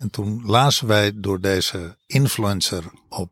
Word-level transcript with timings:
En 0.00 0.10
toen 0.10 0.42
lazen 0.44 0.86
wij 0.86 1.12
door 1.14 1.40
deze 1.40 1.96
influencer 2.06 2.84
op 3.08 3.30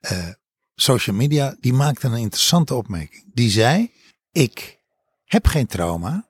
eh, 0.00 0.28
social 0.74 1.16
media, 1.16 1.56
die 1.60 1.72
maakte 1.72 2.06
een 2.06 2.14
interessante 2.14 2.74
opmerking. 2.74 3.24
Die 3.34 3.50
zei: 3.50 3.92
Ik 4.32 4.78
heb 5.24 5.46
geen 5.46 5.66
trauma. 5.66 6.28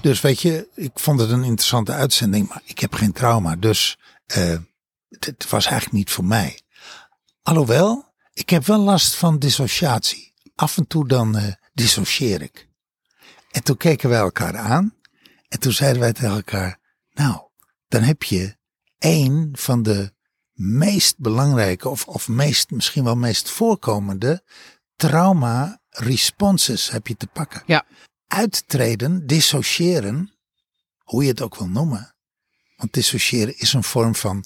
Dus 0.00 0.20
weet 0.20 0.40
je, 0.40 0.68
ik 0.74 0.90
vond 0.94 1.20
het 1.20 1.30
een 1.30 1.44
interessante 1.44 1.92
uitzending, 1.92 2.48
maar 2.48 2.62
ik 2.64 2.78
heb 2.78 2.94
geen 2.94 3.12
trauma. 3.12 3.56
Dus 3.56 3.98
uh, 4.36 4.58
het 5.08 5.48
was 5.48 5.64
eigenlijk 5.64 5.96
niet 5.96 6.10
voor 6.10 6.24
mij. 6.24 6.60
Alhoewel, 7.42 8.04
ik 8.32 8.50
heb 8.50 8.66
wel 8.66 8.80
last 8.80 9.14
van 9.14 9.38
dissociatie. 9.38 10.32
Af 10.54 10.76
en 10.76 10.86
toe 10.86 11.08
dan 11.08 11.36
uh, 11.36 11.52
dissocieer 11.72 12.42
ik. 12.42 12.68
En 13.50 13.62
toen 13.62 13.76
keken 13.76 14.08
wij 14.08 14.18
elkaar 14.18 14.56
aan. 14.56 14.94
En 15.48 15.60
toen 15.60 15.72
zeiden 15.72 16.00
wij 16.00 16.12
tegen 16.12 16.34
elkaar, 16.34 16.78
nou, 17.12 17.50
dan 17.92 18.02
heb 18.02 18.22
je 18.22 18.56
één 18.98 19.48
van 19.52 19.82
de 19.82 20.12
meest 20.52 21.18
belangrijke 21.18 21.88
of, 21.88 22.06
of 22.06 22.28
meest, 22.28 22.70
misschien 22.70 23.04
wel 23.04 23.16
meest 23.16 23.50
voorkomende 23.50 24.42
trauma 24.96 25.80
responses 25.88 26.90
heb 26.90 27.06
je 27.06 27.16
te 27.16 27.26
pakken. 27.26 27.62
Ja. 27.66 27.84
Uittreden, 28.26 29.26
dissociëren, 29.26 30.32
hoe 30.98 31.22
je 31.22 31.28
het 31.28 31.40
ook 31.40 31.56
wil 31.56 31.68
noemen. 31.68 32.14
Want 32.76 32.92
dissociëren 32.92 33.58
is 33.58 33.72
een 33.72 33.84
vorm 33.84 34.14
van, 34.14 34.44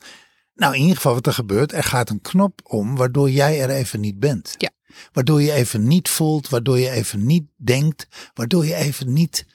nou 0.55 0.75
in 0.75 0.81
ieder 0.81 0.97
geval 0.97 1.15
wat 1.15 1.27
er 1.27 1.33
gebeurt, 1.33 1.73
er 1.73 1.85
gaat 1.85 2.11
een 2.11 2.21
knop 2.21 2.61
om 2.63 2.97
waardoor 2.97 3.31
jij 3.31 3.61
er 3.61 3.71
even 3.71 4.01
niet 4.01 4.19
bent. 4.19 4.55
Ja. 4.59 4.71
Waardoor 5.13 5.43
je 5.43 5.53
even 5.53 5.87
niet 5.87 6.09
voelt, 6.09 6.49
waardoor 6.49 6.79
je 6.79 6.91
even 6.91 7.27
niet 7.27 7.47
denkt, 7.57 8.09
waardoor 8.35 8.67
je 8.67 8.75
even 8.75 9.13
niet 9.13 9.47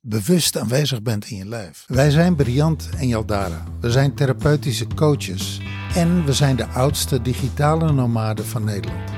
bewust 0.00 0.58
aanwezig 0.58 1.02
bent 1.02 1.30
in 1.30 1.36
je 1.36 1.46
lijf. 1.46 1.84
Wij 1.86 2.10
zijn 2.10 2.36
Briant 2.36 2.88
en 2.96 3.08
Jaldara. 3.08 3.64
We 3.80 3.90
zijn 3.90 4.14
therapeutische 4.14 4.86
coaches 4.94 5.60
en 5.94 6.24
we 6.24 6.32
zijn 6.32 6.56
de 6.56 6.66
oudste 6.66 7.22
digitale 7.22 7.92
nomaden 7.92 8.46
van 8.46 8.64
Nederland. 8.64 9.10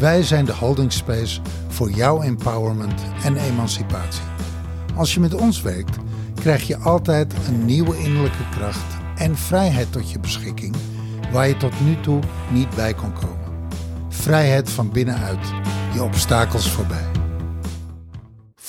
Wij 0.00 0.22
zijn 0.22 0.44
de 0.44 0.52
holding 0.52 0.92
space 0.92 1.40
voor 1.68 1.90
jouw 1.90 2.22
empowerment 2.22 3.00
en 3.24 3.36
emancipatie. 3.36 4.22
Als 4.96 5.14
je 5.14 5.20
met 5.20 5.34
ons 5.34 5.62
werkt, 5.62 5.96
krijg 6.34 6.66
je 6.66 6.76
altijd 6.76 7.34
een 7.46 7.64
nieuwe 7.64 7.98
innerlijke 7.98 8.48
kracht 8.50 8.96
en 9.16 9.36
vrijheid 9.36 9.92
tot 9.92 10.10
je 10.10 10.18
beschikking 10.18 10.76
waar 11.32 11.48
je 11.48 11.56
tot 11.56 11.80
nu 11.80 12.00
toe 12.00 12.20
niet 12.52 12.74
bij 12.74 12.94
kon 12.94 13.12
komen. 13.12 13.68
Vrijheid 14.08 14.70
van 14.70 14.90
binnenuit, 14.90 15.52
je 15.94 16.02
obstakels 16.02 16.70
voorbij. 16.70 17.19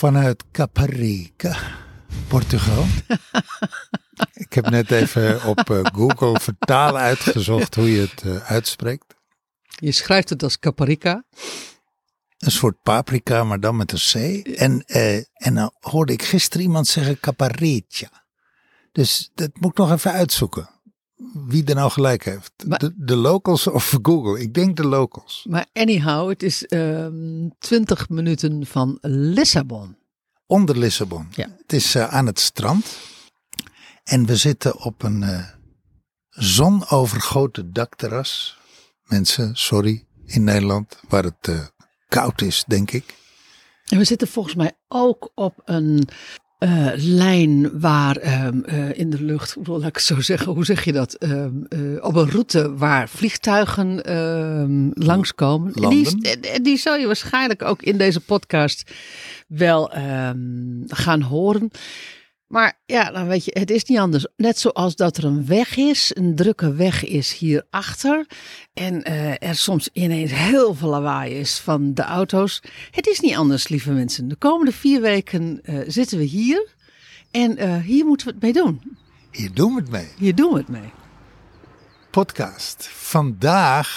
Vanuit 0.02 0.44
Caparica, 0.52 1.58
Portugal. 2.28 2.86
Ik 4.44 4.54
heb 4.54 4.70
net 4.70 4.92
even 4.92 5.46
op 5.46 5.70
uh, 5.70 5.80
Google 5.84 6.40
vertaal 6.40 6.98
uitgezocht 6.98 7.76
hoe 7.76 7.92
je 7.92 8.00
het 8.00 8.24
uh, 8.26 8.52
uitspreekt. 8.52 9.16
Je 9.70 9.92
schrijft 9.92 10.30
het 10.30 10.44
als 10.44 10.60
Caparica. 10.60 11.24
Een 12.38 12.52
soort 12.52 12.82
paprika, 12.84 13.44
maar 13.44 13.60
dan 13.60 13.76
met 13.76 13.92
een 13.92 13.98
C. 13.98 14.48
En, 14.48 14.84
uh, 14.88 15.16
en 15.16 15.54
dan 15.54 15.74
hoorde 15.80 16.14
ik 16.14 16.24
gisteren 16.24 16.66
iemand 16.66 16.88
zeggen 16.88 17.20
Caparica. 17.20 18.26
Dus 18.92 19.32
dat 19.34 19.50
moet 19.54 19.72
ik 19.72 19.78
nog 19.78 19.92
even 19.92 20.12
uitzoeken. 20.12 20.70
Wie 21.48 21.66
er 21.66 21.76
nou 21.76 21.92
gelijk 21.92 22.26
heeft. 22.26 22.52
Maar, 22.68 22.80
de, 22.80 22.94
de, 22.96 23.16
locals 23.16 23.68
of 23.68 23.98
Google? 24.02 24.42
Ik 24.42 24.54
denk 24.54 24.76
de 24.78 24.88
locals. 24.88 25.46
Maar 25.50 25.66
anyhow, 25.74 26.30
het 26.30 26.44
is 26.44 26.66
um, 26.70 27.54
20 27.60 28.10
minuten 28.10 28.66
van 28.66 28.98
Lissabon. 29.02 29.98
Onder 30.46 30.78
Lissabon. 30.78 31.28
Ja. 31.32 31.48
Het 31.62 31.74
is 31.74 31.96
uh, 31.96 32.08
aan 32.08 32.26
het 32.26 32.40
strand. 32.40 32.98
En 34.04 34.26
we 34.26 34.36
zitten 34.36 34.80
op 34.80 35.04
een 35.04 35.22
uh, 35.22 35.48
zonovergoten 36.30 37.74
dakterras. 37.74 38.58
Mensen, 39.04 39.56
sorry, 39.56 40.06
in 40.26 40.44
Nederland, 40.44 41.00
waar 41.10 41.24
het 41.24 41.48
uh, 41.50 41.66
koud 42.08 42.42
is, 42.42 42.64
denk 42.68 42.92
ik. 42.92 43.16
En 43.86 43.98
we 43.98 44.04
zitten 44.04 44.28
volgens 44.28 44.56
mij 44.56 44.72
ook 44.88 45.32
op 45.36 45.62
een 45.66 46.08
uh, 46.64 46.92
lijn 46.96 47.80
waar 47.80 48.46
um, 48.46 48.64
uh, 48.66 48.98
in 48.98 49.10
de 49.10 49.24
lucht, 49.24 49.56
laat 49.64 49.86
ik 49.86 50.00
zo 50.00 50.22
zeggen, 50.22 50.54
hoe 50.54 50.66
zeg 50.66 50.84
je 50.84 50.92
dat? 50.92 51.16
Um, 51.24 51.66
uh, 51.70 52.04
op 52.04 52.16
een 52.16 52.30
route 52.30 52.76
waar 52.76 53.10
vliegtuigen 53.10 54.18
um, 54.18 54.92
langskomen. 54.94 55.74
En 55.74 55.90
die, 55.90 56.62
die 56.62 56.78
zou 56.78 57.00
je 57.00 57.06
waarschijnlijk 57.06 57.62
ook 57.62 57.82
in 57.82 57.98
deze 57.98 58.20
podcast 58.20 58.92
wel 59.48 59.92
gaan 60.88 61.22
horen. 61.22 61.72
Maar 62.52 62.80
ja, 62.86 63.12
dan 63.12 63.28
weet 63.28 63.46
je, 63.46 63.52
het 63.60 63.72
is 63.72 63.84
niet 63.84 63.98
anders. 63.98 64.28
Net 64.36 64.60
zoals 64.60 64.96
dat 64.96 65.18
er 65.18 65.24
een 65.24 65.46
weg 65.46 65.78
is, 65.78 66.12
een 66.14 66.36
drukke 66.36 66.74
weg 66.74 67.04
is 67.06 67.34
hierachter. 67.38 68.26
En 68.74 69.10
uh, 69.10 69.44
er 69.44 69.56
soms 69.56 69.90
ineens 69.94 70.32
heel 70.34 70.74
veel 70.74 70.90
lawaai 70.90 71.34
is 71.34 71.60
van 71.60 71.94
de 71.94 72.02
auto's. 72.02 72.62
Het 72.92 73.08
is 73.08 73.20
niet 73.20 73.36
anders, 73.36 73.68
lieve 73.68 73.92
mensen. 73.92 74.28
De 74.28 74.36
komende 74.36 74.72
vier 74.72 75.02
weken 75.02 75.60
uh, 75.64 75.80
zitten 75.88 76.18
we 76.18 76.24
hier. 76.24 76.68
En 77.32 77.64
uh, 77.64 77.78
hier 77.78 78.06
moeten 78.06 78.28
we 78.28 78.34
het 78.34 78.42
mee 78.42 78.54
doen. 78.54 78.98
Hier 79.32 79.54
doen 79.54 79.74
we 79.74 79.82
het 79.82 79.92
mee. 79.92 80.08
Hier 80.18 80.36
doen 80.36 80.52
we 80.52 80.58
het 80.58 80.70
mee. 80.70 80.92
Podcast. 82.10 82.88
Vandaag, 82.92 83.90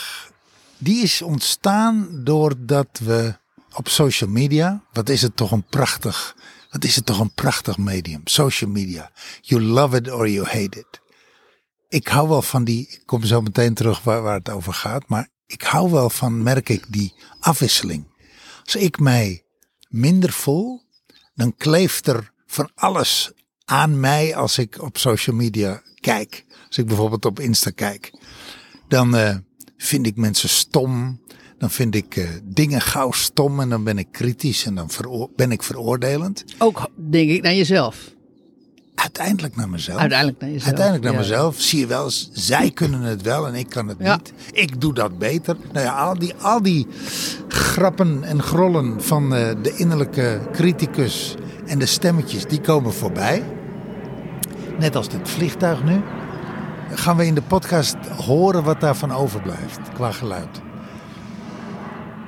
die 0.78 1.03
is 1.03 1.22
ontstaan 1.22 2.09
doordat 2.25 3.00
we 3.04 3.34
op 3.72 3.88
social 3.88 4.31
media, 4.31 4.82
wat 4.92 5.09
is 5.09 5.22
het 5.22 5.36
toch 5.36 5.50
een 5.50 5.65
prachtig 5.71 6.36
wat 6.74 6.84
is 6.84 6.96
het 6.96 7.06
toch 7.06 7.20
een 7.20 7.34
prachtig 7.34 7.78
medium, 7.78 8.20
social 8.24 8.70
media. 8.70 9.12
You 9.40 9.62
love 9.62 9.96
it 9.96 10.10
or 10.10 10.28
you 10.28 10.46
hate 10.46 10.78
it. 10.78 11.00
Ik 11.88 12.08
hou 12.08 12.28
wel 12.28 12.42
van 12.42 12.64
die, 12.64 12.88
ik 12.88 13.02
kom 13.06 13.24
zo 13.24 13.40
meteen 13.40 13.74
terug 13.74 14.02
waar, 14.02 14.22
waar 14.22 14.38
het 14.38 14.50
over 14.50 14.72
gaat, 14.72 15.08
maar 15.08 15.28
ik 15.46 15.62
hou 15.62 15.90
wel 15.90 16.10
van, 16.10 16.42
merk 16.42 16.68
ik, 16.68 16.84
die 16.88 17.14
afwisseling. 17.40 18.06
Als 18.64 18.76
ik 18.76 18.98
mij 18.98 19.44
minder 19.88 20.32
voel, 20.32 20.82
dan 21.34 21.56
kleeft 21.56 22.06
er 22.06 22.32
van 22.46 22.70
alles 22.74 23.32
aan 23.64 24.00
mij 24.00 24.36
als 24.36 24.58
ik 24.58 24.82
op 24.82 24.98
social 24.98 25.36
media 25.36 25.82
kijk. 26.00 26.44
Als 26.66 26.78
ik 26.78 26.86
bijvoorbeeld 26.86 27.24
op 27.24 27.41
Insta 27.41 27.70
kijk, 27.70 28.12
dan 28.88 29.16
uh, 29.16 29.36
vind 29.76 30.06
ik 30.06 30.16
mensen 30.16 30.48
stom. 30.48 31.20
Dan 31.59 31.70
vind 31.70 31.94
ik 31.94 32.16
uh, 32.16 32.28
dingen 32.44 32.81
gauw 32.81 33.10
stom 33.12 33.60
en 33.60 33.69
dan 33.69 33.84
ben 33.84 33.98
ik 33.98 34.06
kritisch 34.10 34.65
en 34.66 34.75
dan 34.75 34.91
ben 35.37 35.53
ik 35.53 35.62
veroordelend. 35.62 36.44
Ook 36.59 36.91
denk 36.94 37.31
ik 37.31 37.42
naar 37.42 37.54
jezelf. 37.54 38.12
Uiteindelijk 38.94 39.56
naar 39.56 39.69
mezelf. 39.69 39.98
Uiteindelijk 39.98 40.41
naar 40.41 40.50
jezelf. 40.50 40.66
Uiteindelijk 40.66 41.04
naar 41.04 41.15
ja. 41.15 41.19
mezelf. 41.28 41.60
Zie 41.60 41.78
je 41.78 41.87
wel, 41.87 42.10
zij 42.32 42.70
kunnen 42.70 43.00
het 43.00 43.22
wel 43.22 43.47
en 43.47 43.54
ik 43.54 43.69
kan 43.69 43.88
het 43.88 43.97
Ja. 44.00 44.16
niet. 44.16 44.32
Ik 44.53 44.81
doe 44.81 44.94
dat 44.94 45.19
beter. 45.19 45.56
Nou 45.72 45.84
ja, 45.87 45.94
al 45.94 46.19
die, 46.19 46.34
al 46.34 46.62
die 46.62 46.87
grappen 47.48 48.25
en 48.25 48.42
grollen 48.42 49.03
van 49.03 49.25
uh, 49.25 49.50
de 49.62 49.75
innerlijke 49.76 50.41
criticus 50.53 51.34
en 51.66 51.78
de 51.78 51.86
stemmetjes, 51.86 52.44
die 52.44 52.60
komen 52.60 52.92
voorbij. 52.92 53.42
Net 54.78 54.97
als 54.97 55.09
dit 55.09 55.28
vliegtuig 55.28 55.84
nu. 55.84 56.00
Gaan 56.91 57.16
we 57.16 57.26
in 57.26 57.34
de 57.34 57.42
podcast 57.42 57.97
horen 58.16 58.62
wat 58.62 58.81
daarvan 58.81 59.12
overblijft 59.12 59.81
qua 59.94 60.12
geluid. 60.12 60.60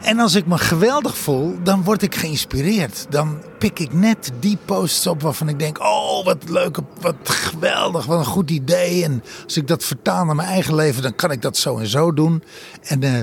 En 0.07 0.19
als 0.19 0.35
ik 0.35 0.47
me 0.47 0.59
geweldig 0.59 1.19
voel, 1.19 1.63
dan 1.63 1.83
word 1.85 2.03
ik 2.03 2.15
geïnspireerd. 2.15 3.07
Dan 3.11 3.43
pik 3.59 3.79
ik 3.79 3.93
net 3.93 4.33
die 4.41 4.59
posts 4.65 5.07
op 5.07 5.23
waarvan 5.23 5.49
ik 5.49 5.59
denk: 5.59 5.79
oh, 5.81 6.25
wat 6.25 6.49
leuk, 6.49 6.77
wat 7.01 7.17
geweldig, 7.23 8.07
wat 8.07 8.19
een 8.19 8.25
goed 8.25 8.51
idee. 8.51 9.05
En 9.05 9.23
als 9.45 9.57
ik 9.57 9.67
dat 9.67 9.85
vertaal 9.85 10.25
naar 10.25 10.35
mijn 10.35 10.49
eigen 10.49 10.75
leven, 10.75 11.03
dan 11.03 11.15
kan 11.15 11.31
ik 11.31 11.43
dat 11.43 11.57
zo 11.57 11.79
en 11.79 11.87
zo 11.87 12.13
doen. 12.13 12.43
En 12.83 13.03
uh, 13.03 13.21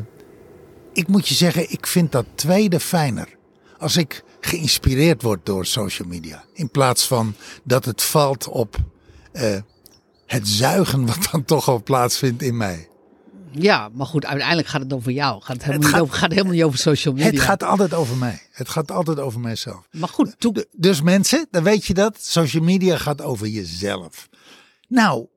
ik 0.94 1.08
moet 1.08 1.28
je 1.28 1.34
zeggen, 1.34 1.72
ik 1.72 1.88
vind 1.88 2.12
dat 2.12 2.26
tweede 2.36 2.80
fijner. 2.80 3.28
Als 3.78 3.98
ik 3.98 4.24
geïnspireerd 4.40 5.22
word 5.22 5.46
door 5.46 5.66
social 5.66 6.08
media. 6.08 6.44
In 6.54 6.70
plaats 6.70 7.08
van 7.08 7.36
dat 7.64 7.86
het 7.86 8.02
valt 8.02 8.48
op 8.48 8.78
uh, 9.34 9.56
het 10.26 10.48
zuigen 10.48 11.06
wat 11.06 11.28
dan 11.32 11.46
toch 11.46 11.68
al 11.68 11.84
plaatsvindt 11.84 12.41
in 12.41 12.58
mij. 12.58 12.88
Ja, 13.59 13.90
maar 13.94 14.05
goed, 14.05 14.26
uiteindelijk 14.26 14.67
gaat 14.67 14.82
het 14.82 14.94
over 14.94 15.11
jou. 15.11 15.41
Gaat 15.41 15.55
het, 15.55 15.66
helemaal, 15.66 15.84
gaat- 15.90 15.94
niet 15.94 16.02
over, 16.02 16.17
gaat 16.17 16.32
helemaal 16.32 16.53
niet 16.53 16.64
over 16.64 16.79
social 16.79 17.14
media. 17.14 17.29
Het 17.32 17.40
gaat 17.40 17.64
altijd 17.64 17.94
over 17.94 18.17
mij. 18.17 18.41
Het 18.52 18.70
gaat 18.70 18.91
altijd 18.91 19.20
over 19.20 19.40
mijzelf. 19.40 19.88
Maar 19.91 20.09
goed, 20.09 20.35
toen, 20.40 20.53
D- 20.53 20.66
Dus 20.72 21.02
mensen, 21.02 21.47
dan 21.52 21.64
weet 21.64 21.85
je 21.85 21.94
dat. 21.94 22.17
Social 22.22 22.64
media 22.64 22.97
gaat 22.97 23.22
over 23.22 23.47
jezelf. 23.47 24.29
Nou, 24.88 25.28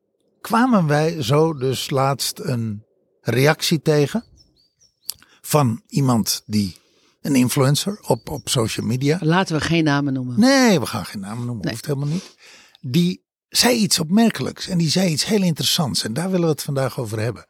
kwamen 0.40 0.86
wij 0.86 1.22
zo 1.22 1.54
dus 1.54 1.90
laatst 1.90 2.38
een 2.38 2.84
reactie 3.20 3.82
tegen 3.82 4.24
van 5.40 5.82
iemand 5.88 6.42
die, 6.46 6.76
een 7.22 7.34
influencer 7.34 7.98
op, 8.06 8.28
op 8.30 8.48
social 8.48 8.86
media. 8.86 9.18
laten 9.20 9.56
we 9.56 9.60
geen 9.62 9.84
namen 9.84 10.12
noemen. 10.12 10.40
Nee, 10.40 10.80
we 10.80 10.86
gaan 10.86 11.06
geen 11.06 11.20
namen 11.20 11.46
noemen, 11.46 11.64
Nee. 11.64 11.72
hoeft 11.72 11.86
helemaal 11.86 12.08
niet. 12.08 12.34
Die 12.80 13.24
zei 13.48 13.76
iets 13.76 13.98
opmerkelijks 14.00 14.68
en 14.68 14.78
die 14.78 14.88
zei 14.90 15.10
iets 15.10 15.24
heel 15.24 15.42
interessants. 15.42 16.04
En 16.04 16.12
daar 16.12 16.30
willen 16.30 16.46
we 16.46 16.52
het 16.52 16.62
vandaag 16.62 16.98
over 16.98 17.20
hebben. 17.20 17.46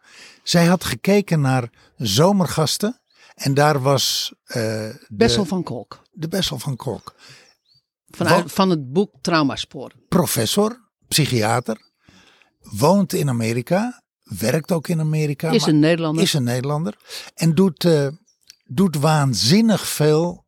Zij 0.49 0.67
had 0.67 0.85
gekeken 0.85 1.41
naar 1.41 1.71
zomergasten 1.97 3.01
en 3.35 3.55
daar 3.55 3.81
was 3.83 4.35
eh, 4.45 4.55
de, 4.55 5.07
Bessel 5.09 5.45
van 5.45 5.63
Kolk. 5.63 6.03
de 6.13 6.29
Bessel 6.29 6.59
van 6.59 6.77
Kolk. 6.77 7.15
Vanuit, 8.09 8.53
van 8.53 8.71
het 8.71 8.93
boek 8.93 9.11
Traumasporen. 9.21 9.97
professor, 10.09 10.81
psychiater. 11.09 11.81
woont 12.61 13.13
in 13.13 13.29
Amerika, 13.29 14.03
werkt 14.23 14.73
ook 14.73 14.89
in 14.89 15.01
Amerika. 15.01 15.51
Is 15.51 15.67
een 15.67 15.79
Nederlander. 15.79 16.23
is 16.23 16.33
een 16.33 16.45
Nederlander. 16.45 16.97
En 17.35 17.55
doet, 17.55 17.85
eh, 17.85 18.09
doet 18.65 18.97
waanzinnig 18.97 19.87
veel 19.87 20.45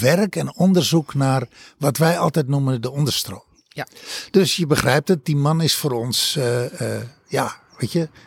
werk 0.00 0.36
en 0.36 0.54
onderzoek 0.56 1.14
naar 1.14 1.48
wat 1.78 1.96
wij 1.96 2.18
altijd 2.18 2.48
noemen 2.48 2.80
de 2.80 2.90
onderstroom. 2.90 3.44
Ja. 3.68 3.86
Dus 4.30 4.56
je 4.56 4.66
begrijpt 4.66 5.08
het, 5.08 5.24
die 5.24 5.36
man 5.36 5.60
is 5.60 5.74
voor 5.74 5.92
ons, 5.92 6.36
eh, 6.36 7.00
ja, 7.28 7.62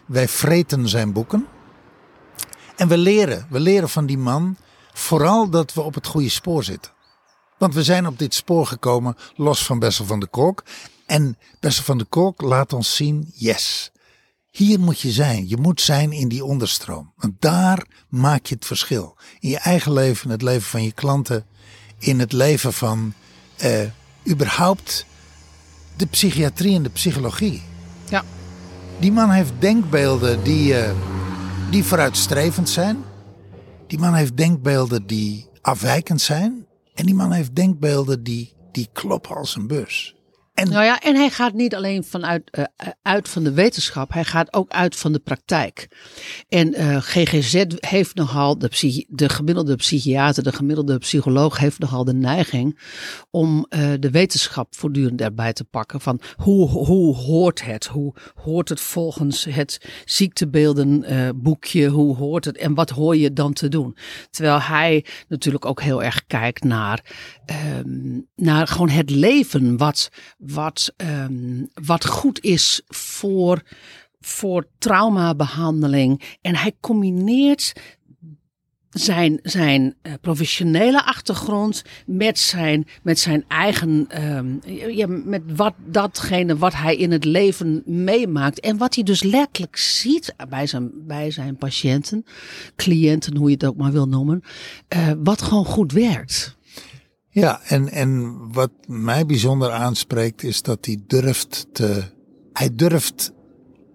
wij 0.05 0.27
vreten 0.27 0.89
zijn 0.89 1.13
boeken. 1.13 1.47
En 2.75 2.87
we 2.87 2.97
leren, 2.97 3.47
we 3.49 3.59
leren 3.59 3.89
van 3.89 4.05
die 4.05 4.17
man 4.17 4.57
vooral 4.93 5.49
dat 5.49 5.73
we 5.73 5.81
op 5.81 5.93
het 5.93 6.07
goede 6.07 6.29
spoor 6.29 6.63
zitten. 6.63 6.91
Want 7.57 7.73
we 7.73 7.83
zijn 7.83 8.07
op 8.07 8.19
dit 8.19 8.33
spoor 8.33 8.65
gekomen 8.65 9.15
los 9.35 9.65
van 9.65 9.79
Bessel 9.79 10.05
van 10.05 10.19
de 10.19 10.27
Kolk. 10.27 10.63
En 11.05 11.37
Bessel 11.59 11.83
van 11.83 11.97
de 11.97 12.05
Kolk 12.05 12.41
laat 12.41 12.73
ons 12.73 12.95
zien, 12.95 13.31
yes, 13.33 13.91
hier 14.57 14.79
moet 14.79 14.99
je 14.99 15.11
zijn. 15.11 15.49
Je 15.49 15.57
moet 15.57 15.81
zijn 15.81 16.11
in 16.11 16.27
die 16.27 16.43
onderstroom. 16.43 17.11
Want 17.15 17.33
daar 17.39 17.85
maak 18.09 18.45
je 18.45 18.55
het 18.55 18.65
verschil. 18.65 19.17
In 19.39 19.49
je 19.49 19.57
eigen 19.57 19.93
leven, 19.93 20.25
in 20.25 20.31
het 20.31 20.41
leven 20.41 20.67
van 20.69 20.83
je 20.83 20.91
klanten, 20.91 21.45
in 21.99 22.19
het 22.19 22.31
leven 22.31 22.73
van 22.73 23.13
eh, 23.57 23.81
überhaupt 24.27 25.05
de 25.95 26.05
psychiatrie 26.05 26.75
en 26.75 26.83
de 26.83 26.89
psychologie. 26.89 27.63
Ja. 28.09 28.23
Die 28.99 29.11
man 29.11 29.29
heeft 29.29 29.53
denkbeelden 29.59 30.43
die, 30.43 30.75
eh, 30.75 30.91
die 31.69 31.83
vooruitstrevend 31.83 32.69
zijn. 32.69 33.03
Die 33.87 33.99
man 33.99 34.13
heeft 34.13 34.37
denkbeelden 34.37 35.07
die 35.07 35.49
afwijkend 35.61 36.21
zijn. 36.21 36.65
En 36.93 37.05
die 37.05 37.15
man 37.15 37.31
heeft 37.31 37.55
denkbeelden 37.55 38.23
die, 38.23 38.53
die 38.71 38.89
kloppen 38.93 39.35
als 39.35 39.55
een 39.55 39.67
bus. 39.67 40.16
Nou 40.65 40.83
ja, 40.83 40.99
en 40.99 41.15
hij 41.15 41.29
gaat 41.29 41.53
niet 41.53 41.75
alleen 41.75 42.03
vanuit 42.03 42.49
eh, 42.49 42.63
uit 43.01 43.29
van 43.29 43.43
de 43.43 43.51
wetenschap, 43.51 44.13
hij 44.13 44.23
gaat 44.23 44.53
ook 44.53 44.71
uit 44.71 44.95
van 44.95 45.11
de 45.11 45.19
praktijk. 45.19 45.87
En 46.49 46.73
eh, 46.73 46.97
GGZ 46.99 47.63
heeft 47.79 48.15
nogal, 48.15 48.57
de, 48.57 49.05
de 49.07 49.29
gemiddelde 49.29 49.75
psychiater, 49.75 50.43
de 50.43 50.51
gemiddelde 50.51 50.97
psycholoog 50.97 51.57
heeft 51.57 51.79
nogal 51.79 52.03
de 52.03 52.13
neiging 52.13 52.79
om 53.31 53.65
eh, 53.69 53.89
de 53.99 54.11
wetenschap 54.11 54.75
voortdurend 54.75 55.21
erbij 55.21 55.53
te 55.53 55.63
pakken. 55.63 56.01
Van 56.01 56.21
hoe, 56.35 56.69
hoe 56.69 57.15
hoort 57.15 57.65
het? 57.65 57.85
Hoe 57.85 58.13
hoort 58.35 58.69
het 58.69 58.79
volgens 58.79 59.45
het 59.45 59.81
ziektebeeldenboekje? 60.05 61.33
boekje? 61.35 61.87
hoe 61.87 62.15
hoort 62.15 62.45
het? 62.45 62.57
En 62.57 62.73
wat 62.73 62.89
hoor 62.89 63.15
je 63.15 63.33
dan 63.33 63.53
te 63.53 63.67
doen? 63.67 63.97
Terwijl 64.29 64.61
hij 64.61 65.05
natuurlijk 65.27 65.65
ook 65.65 65.81
heel 65.81 66.03
erg 66.03 66.25
kijkt 66.27 66.63
naar, 66.63 67.03
ehm, 67.47 68.19
naar 68.35 68.67
gewoon 68.67 68.89
het 68.89 69.09
leven 69.09 69.77
wat, 69.77 70.09
wat, 70.37 70.93
ehm, 70.97 71.63
wat 71.73 72.05
goed 72.05 72.43
is 72.43 72.81
voor, 72.87 73.61
voor 74.19 74.67
traumabehandeling. 74.77 76.37
En 76.41 76.55
hij 76.55 76.75
combineert 76.79 77.73
zijn, 78.89 79.39
zijn 79.43 79.95
eh, 80.01 80.13
professionele 80.21 81.05
achtergrond 81.05 81.83
met 82.05 82.39
zijn, 82.39 82.87
met 83.03 83.19
zijn 83.19 83.45
eigen, 83.47 84.05
ehm, 84.09 84.47
ja, 84.89 85.07
met 85.07 85.41
wat, 85.55 85.73
datgene 85.85 86.57
wat 86.57 86.73
hij 86.73 86.95
in 86.95 87.11
het 87.11 87.25
leven 87.25 87.81
meemaakt. 87.85 88.59
En 88.59 88.77
wat 88.77 88.95
hij 88.95 89.03
dus 89.03 89.23
letterlijk 89.23 89.77
ziet 89.77 90.35
bij 90.49 90.67
zijn, 90.67 90.91
bij 91.07 91.31
zijn 91.31 91.57
patiënten, 91.57 92.25
cliënten, 92.75 93.37
hoe 93.37 93.47
je 93.47 93.53
het 93.53 93.65
ook 93.65 93.77
maar 93.77 93.91
wil 93.91 94.07
noemen, 94.07 94.41
eh, 94.87 95.11
wat 95.23 95.41
gewoon 95.41 95.65
goed 95.65 95.91
werkt. 95.91 96.56
Ja, 97.39 97.59
en, 97.63 97.91
en 97.91 98.37
wat 98.51 98.71
mij 98.87 99.25
bijzonder 99.25 99.71
aanspreekt 99.71 100.43
is 100.43 100.61
dat 100.61 100.85
hij 100.85 100.97
durft 101.07 101.67
te. 101.71 102.03
Hij 102.53 102.69
durft 102.73 103.31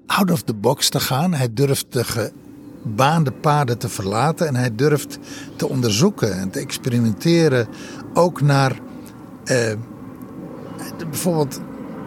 out 0.07 0.31
of 0.31 0.43
the 0.43 0.55
box 0.55 0.89
te 0.89 1.01
gaan. 1.01 1.35
Hij 1.35 1.53
durft 1.53 1.93
de 1.93 2.05
gebaande 2.05 3.33
paden 3.33 3.79
te 3.79 3.89
verlaten. 3.89 4.47
En 4.47 4.57
hij 4.57 4.75
durft 4.75 5.19
te 5.57 5.69
onderzoeken 5.69 6.39
en 6.39 6.51
te 6.51 6.61
experimenteren. 6.61 7.69
Ook 8.15 8.41
naar. 8.41 8.79
eh, 9.45 9.73
bijvoorbeeld. 11.11 11.61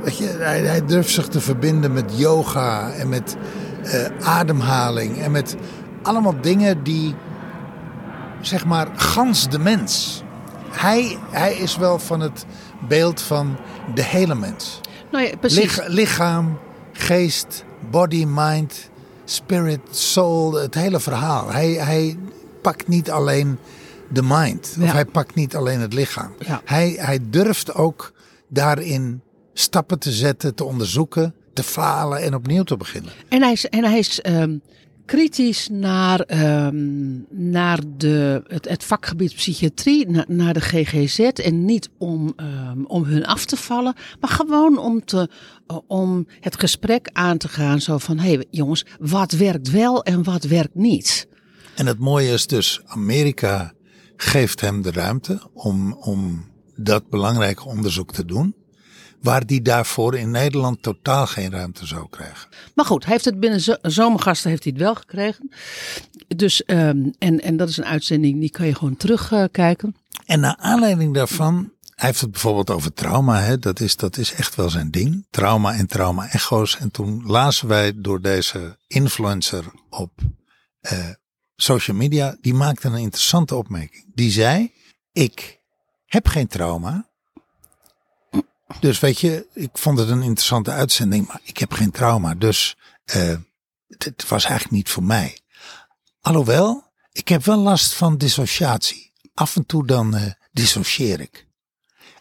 Weet 0.04 0.18
je, 0.18 0.26
hij, 0.26 0.62
hij 0.62 0.86
durft 0.86 1.14
zich 1.14 1.28
te 1.28 1.42
verbinden 1.42 1.94
met 1.94 2.18
yoga 2.18 2.92
en 2.92 3.10
met 3.10 3.38
eh, 3.84 4.06
ademhaling. 4.20 5.18
En 5.18 5.32
met 5.32 5.56
allemaal 6.02 6.42
dingen 6.42 6.84
die. 6.84 7.16
Zeg 8.42 8.66
maar, 8.66 8.88
gans 8.96 9.50
de 9.50 9.60
mens. 9.60 10.24
Hij, 10.76 11.18
hij 11.32 11.54
is 11.56 11.78
wel 11.78 12.00
van 12.00 12.20
het 12.20 12.46
beeld 12.88 13.22
van 13.22 13.58
de 13.96 14.04
hele 14.04 14.36
mens. 14.36 14.80
Nou 15.12 15.24
ja. 15.26 15.32
Lich- 15.42 15.88
lichaam, 15.88 16.60
geest, 16.94 17.64
body, 17.92 18.26
mind, 18.28 18.90
spirit, 19.26 19.80
soul, 19.92 20.54
het 20.54 20.76
hele 20.76 21.00
verhaal. 21.00 21.52
Hij, 21.52 21.70
hij 21.72 22.18
pakt 22.62 22.88
niet 22.88 23.12
alleen 23.12 23.58
de 24.10 24.22
mind, 24.24 24.76
of 24.80 24.86
Ja. 24.86 24.92
hij 24.94 25.06
pakt 25.06 25.36
niet 25.36 25.56
alleen 25.56 25.80
het 25.80 25.94
lichaam. 25.94 26.34
Ja. 26.40 26.62
Hij, 26.66 26.96
hij 27.00 27.20
durft 27.30 27.74
ook 27.74 28.12
daarin 28.48 29.22
stappen 29.54 30.00
te 30.00 30.12
zetten, 30.12 30.56
te 30.56 30.64
onderzoeken, 30.64 31.36
te 31.54 31.64
falen 31.64 32.22
en 32.22 32.36
opnieuw 32.36 32.64
te 32.64 32.78
beginnen. 32.78 33.12
En 33.30 33.42
hij 33.42 33.52
is, 33.52 33.70
en 33.70 33.84
hij 33.84 33.98
is 34.00 34.22
ehm, 34.22 34.58
kritisch 35.06 35.70
naar, 35.72 36.20
ehm, 36.20 37.20
naar 37.30 37.80
de, 37.98 38.44
het, 38.48 38.70
het 38.70 38.84
vakgebied 38.84 39.34
psychiatrie, 39.36 40.10
na- 40.10 40.26
naar 40.28 40.54
de 40.54 40.62
GGZ. 40.62 41.20
En 41.20 41.66
niet 41.66 41.90
om, 41.98 42.34
ehm, 42.36 42.84
om 42.84 43.04
hun 43.04 43.26
af 43.26 43.46
te 43.46 43.56
vallen, 43.58 43.94
maar 44.20 44.30
gewoon 44.30 44.78
om, 44.78 45.06
te, 45.06 45.30
eh, 45.68 45.78
om 45.88 46.28
het 46.40 46.60
gesprek 46.60 47.10
aan 47.14 47.38
te 47.38 47.48
gaan. 47.48 47.82
Zo 47.82 47.98
van, 47.98 48.18
hé 48.20 48.34
hey, 48.34 48.46
jongens, 48.50 48.86
wat 49.00 49.32
werkt 49.32 49.72
wel 49.72 50.04
en 50.04 50.24
wat 50.24 50.44
werkt 50.44 50.76
niet? 50.76 51.28
En 51.76 51.86
het 51.86 52.00
mooie 52.00 52.34
is 52.34 52.48
dus, 52.48 52.82
Amerika 52.86 53.74
geeft 54.16 54.62
hem 54.62 54.82
de 54.82 54.92
ruimte 54.92 55.42
om, 55.54 55.94
om 55.94 56.46
dat 56.76 57.10
belangrijke 57.10 57.66
onderzoek 57.66 58.14
te 58.14 58.26
doen. 58.26 58.56
Waar 59.26 59.46
die 59.46 59.62
daarvoor 59.62 60.16
in 60.18 60.32
Nederland 60.32 60.82
totaal 60.82 61.28
geen 61.28 61.52
ruimte 61.52 61.86
zou 61.86 62.10
krijgen. 62.10 62.50
Maar 62.76 62.86
goed, 62.86 63.04
hij 63.04 63.14
heeft 63.14 63.26
het 63.26 63.40
binnen 63.40 63.62
zo- 63.62 63.78
zomergasten 63.82 64.50
heeft 64.50 64.64
hij 64.64 64.74
het 64.76 64.82
wel 64.82 64.96
gekregen. 64.96 65.52
Dus, 66.28 66.64
ehm, 66.66 67.10
en, 67.18 67.42
en 67.42 67.58
dat 67.58 67.70
is 67.70 67.78
een 67.78 67.86
uitzending, 67.86 68.40
die 68.40 68.50
kan 68.52 68.66
je 68.68 68.76
gewoon 68.76 68.98
terugkijken. 68.98 69.96
En 70.26 70.40
naar 70.40 70.56
aanleiding 70.58 71.14
daarvan, 71.14 71.72
hij 71.96 72.08
heeft 72.08 72.22
het 72.22 72.32
bijvoorbeeld 72.32 72.70
over 72.70 72.94
trauma. 72.94 73.40
Hè? 73.42 73.60
Dat, 73.60 73.80
is, 73.80 73.96
dat 73.96 74.18
is 74.18 74.34
echt 74.34 74.56
wel 74.56 74.70
zijn 74.70 74.92
ding. 74.92 75.26
Trauma 75.30 75.74
en 75.74 75.88
trauma-echo's. 75.88 76.78
En 76.78 76.92
toen 76.92 77.24
lazen 77.26 77.68
wij 77.68 77.94
door 77.96 78.22
deze 78.22 78.78
influencer 78.88 79.64
op 79.90 80.12
eh, 80.80 81.10
social 81.56 81.98
media. 81.98 82.38
Die 82.42 82.54
maakte 82.54 82.88
een 82.88 82.96
interessante 82.96 83.56
opmerking. 83.56 84.12
Die 84.14 84.32
zei, 84.32 84.72
ik 85.12 85.60
heb 86.06 86.28
geen 86.28 86.48
trauma. 86.48 87.10
Dus 88.80 89.00
weet 89.00 89.20
je, 89.20 89.48
ik 89.54 89.78
vond 89.78 90.00
het 90.00 90.10
een 90.10 90.22
interessante 90.22 90.72
uitzending. 90.72 91.28
Maar 91.28 91.40
ik 91.44 91.58
heb 91.58 91.74
geen 91.74 91.92
trauma. 91.92 92.36
Dus 92.36 92.78
eh, 93.04 93.36
het, 93.88 94.28
was 94.28 94.44
eigenlijk 94.44 94.76
niet 94.76 94.90
voor 94.90 95.04
mij. 95.04 95.40
Alhoewel, 96.22 96.92
ik 97.12 97.28
heb 97.28 97.44
wel 97.44 97.58
last 97.58 97.94
van 97.94 98.18
dissociatie. 98.18 99.14
Af 99.34 99.56
en 99.56 99.66
toe 99.66 99.88
dan 99.88 100.16
eh, 100.16 100.32
dissocieer 100.52 101.20
ik. 101.20 101.48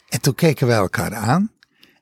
En 0.08 0.20
toen 0.20 0.34
keken 0.34 0.66
wij 0.66 0.76
elkaar 0.76 1.14
aan. 1.14 1.52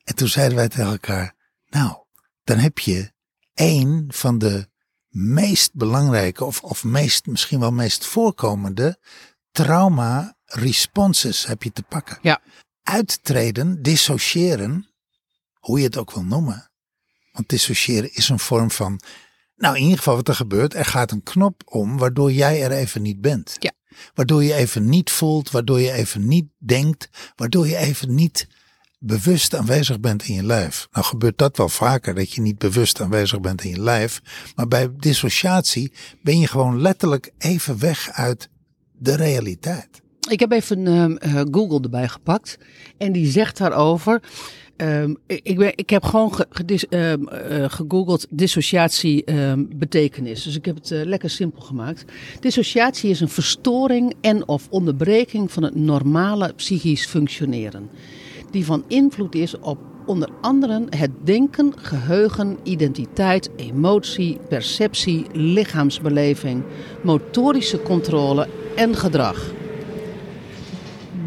En 0.05 0.15
toen 0.15 0.29
zeiden 0.29 0.57
wij 0.57 0.69
tegen 0.69 0.91
elkaar, 0.91 1.35
nou, 1.69 1.97
dan 2.45 2.59
heb 2.59 2.79
je 2.79 3.13
één 3.55 4.05
van 4.09 4.39
de 4.39 4.69
meest 5.09 5.75
belangrijke 5.75 6.45
of, 6.45 6.63
of 6.63 6.85
meest, 6.85 7.27
misschien 7.27 7.61
wel 7.61 7.73
meest 7.73 8.07
voorkomende 8.07 8.99
trauma 9.51 10.37
responses 10.45 11.47
heb 11.47 11.63
je 11.63 11.73
te 11.73 11.83
pakken. 11.83 12.19
Ja. 12.23 12.41
Uittreden, 12.83 13.83
dissociëren, 13.83 14.89
hoe 15.59 15.79
je 15.79 15.85
het 15.85 15.97
ook 15.97 16.13
wil 16.13 16.25
noemen. 16.25 16.71
Want 17.33 17.49
dissociëren 17.49 18.15
is 18.15 18.29
een 18.29 18.39
vorm 18.39 18.71
van, 18.71 19.01
nou 19.57 19.77
in 19.77 19.83
ieder 19.83 19.99
geval 19.99 20.17
wat 20.17 20.29
er 20.29 20.35
gebeurt, 20.35 20.75
er 20.75 20.85
gaat 20.85 21.11
een 21.11 21.23
knop 21.23 21.63
om 21.65 21.99
waardoor 21.99 22.33
jij 22.33 22.63
er 22.63 22.73
even 22.73 23.03
niet 23.03 23.21
bent. 23.21 23.57
Ja. 23.59 23.73
Waardoor 24.15 24.45
je 24.45 24.55
even 24.55 24.89
niet 24.89 25.11
voelt, 25.11 25.51
waardoor 25.51 25.81
je 25.81 25.93
even 25.93 26.29
niet 26.29 26.47
denkt, 26.59 27.09
waardoor 27.37 27.67
je 27.67 27.77
even 27.77 28.15
niet 28.15 28.49
bewust 28.99 29.55
aanwezig 29.55 30.01
bent 30.01 30.25
in 30.25 30.35
je 30.35 30.43
lijf. 30.43 30.89
Nou 30.91 31.07
gebeurt 31.07 31.39
dat 31.39 31.57
wel 31.57 31.69
vaker, 31.69 32.15
dat 32.15 32.33
je 32.33 32.41
niet 32.41 32.59
bewust 32.59 33.01
aanwezig 33.01 33.41
bent 33.41 33.65
in 33.65 33.71
je 33.71 33.81
lijf. 33.81 34.21
Maar 34.55 34.69
bij 34.69 34.91
dissociatie 34.97 35.93
ben 36.23 36.39
je 36.39 36.47
gewoon 36.47 36.81
letterlijk 36.81 37.33
even 37.39 37.79
weg 37.79 38.11
uit 38.11 38.49
de 38.93 39.15
realiteit. 39.17 40.02
Ik 40.31 40.41
heb 40.41 40.53
even 40.53 40.87
ehm, 40.87 41.17
eh, 41.17 41.41
Google 41.51 41.81
erbij 41.81 42.09
gepakt. 42.09 42.59
En 42.99 43.13
die 43.13 43.27
zegt 43.27 43.59
daarover. 43.59 44.23
ehm, 44.77 45.15
ik, 45.27 45.57
ben, 45.57 45.73
ik 45.75 45.91
heb 45.91 46.05
gewoon 46.05 46.33
ehm, 46.89 47.27
eh, 47.27 47.71
gegoogeld 47.71 48.27
dissociatie 48.31 49.25
betekenis. 49.57 50.43
Dus 50.43 50.57
ik 50.57 50.65
heb 50.65 50.75
het 50.75 50.91
eh, 50.91 51.05
lekker 51.05 51.31
simpel 51.31 51.63
gemaakt. 51.63 52.05
Dissociatie 52.41 53.11
is 53.11 53.21
een 53.21 53.29
verstoring 53.29 54.15
en 54.21 54.49
of 54.49 54.67
onderbreking 54.71 55.53
van 55.53 55.63
het 55.63 55.75
normale 55.75 56.53
psychisch 56.53 57.07
functioneren. 57.07 57.91
Die 58.51 58.65
van 58.65 58.85
invloed 58.89 59.35
is 59.35 59.59
op 59.59 59.79
onder 60.07 60.29
andere 60.41 60.87
het 60.91 61.11
denken, 61.25 61.73
geheugen, 61.77 62.59
identiteit, 62.63 63.51
emotie, 63.57 64.39
perceptie, 64.49 65.27
lichaamsbeleving, 65.33 66.63
motorische 67.03 67.83
controle 67.83 68.49
en 68.77 68.95
gedrag. 68.95 69.61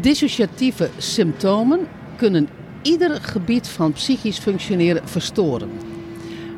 Dissociatieve 0.06 0.90
symptomen 0.98 1.88
kunnen 2.16 2.48
ieder 2.82 3.20
gebied 3.22 3.68
van 3.68 3.92
psychisch 3.92 4.38
functioneren 4.38 5.08
verstoren. 5.08 5.70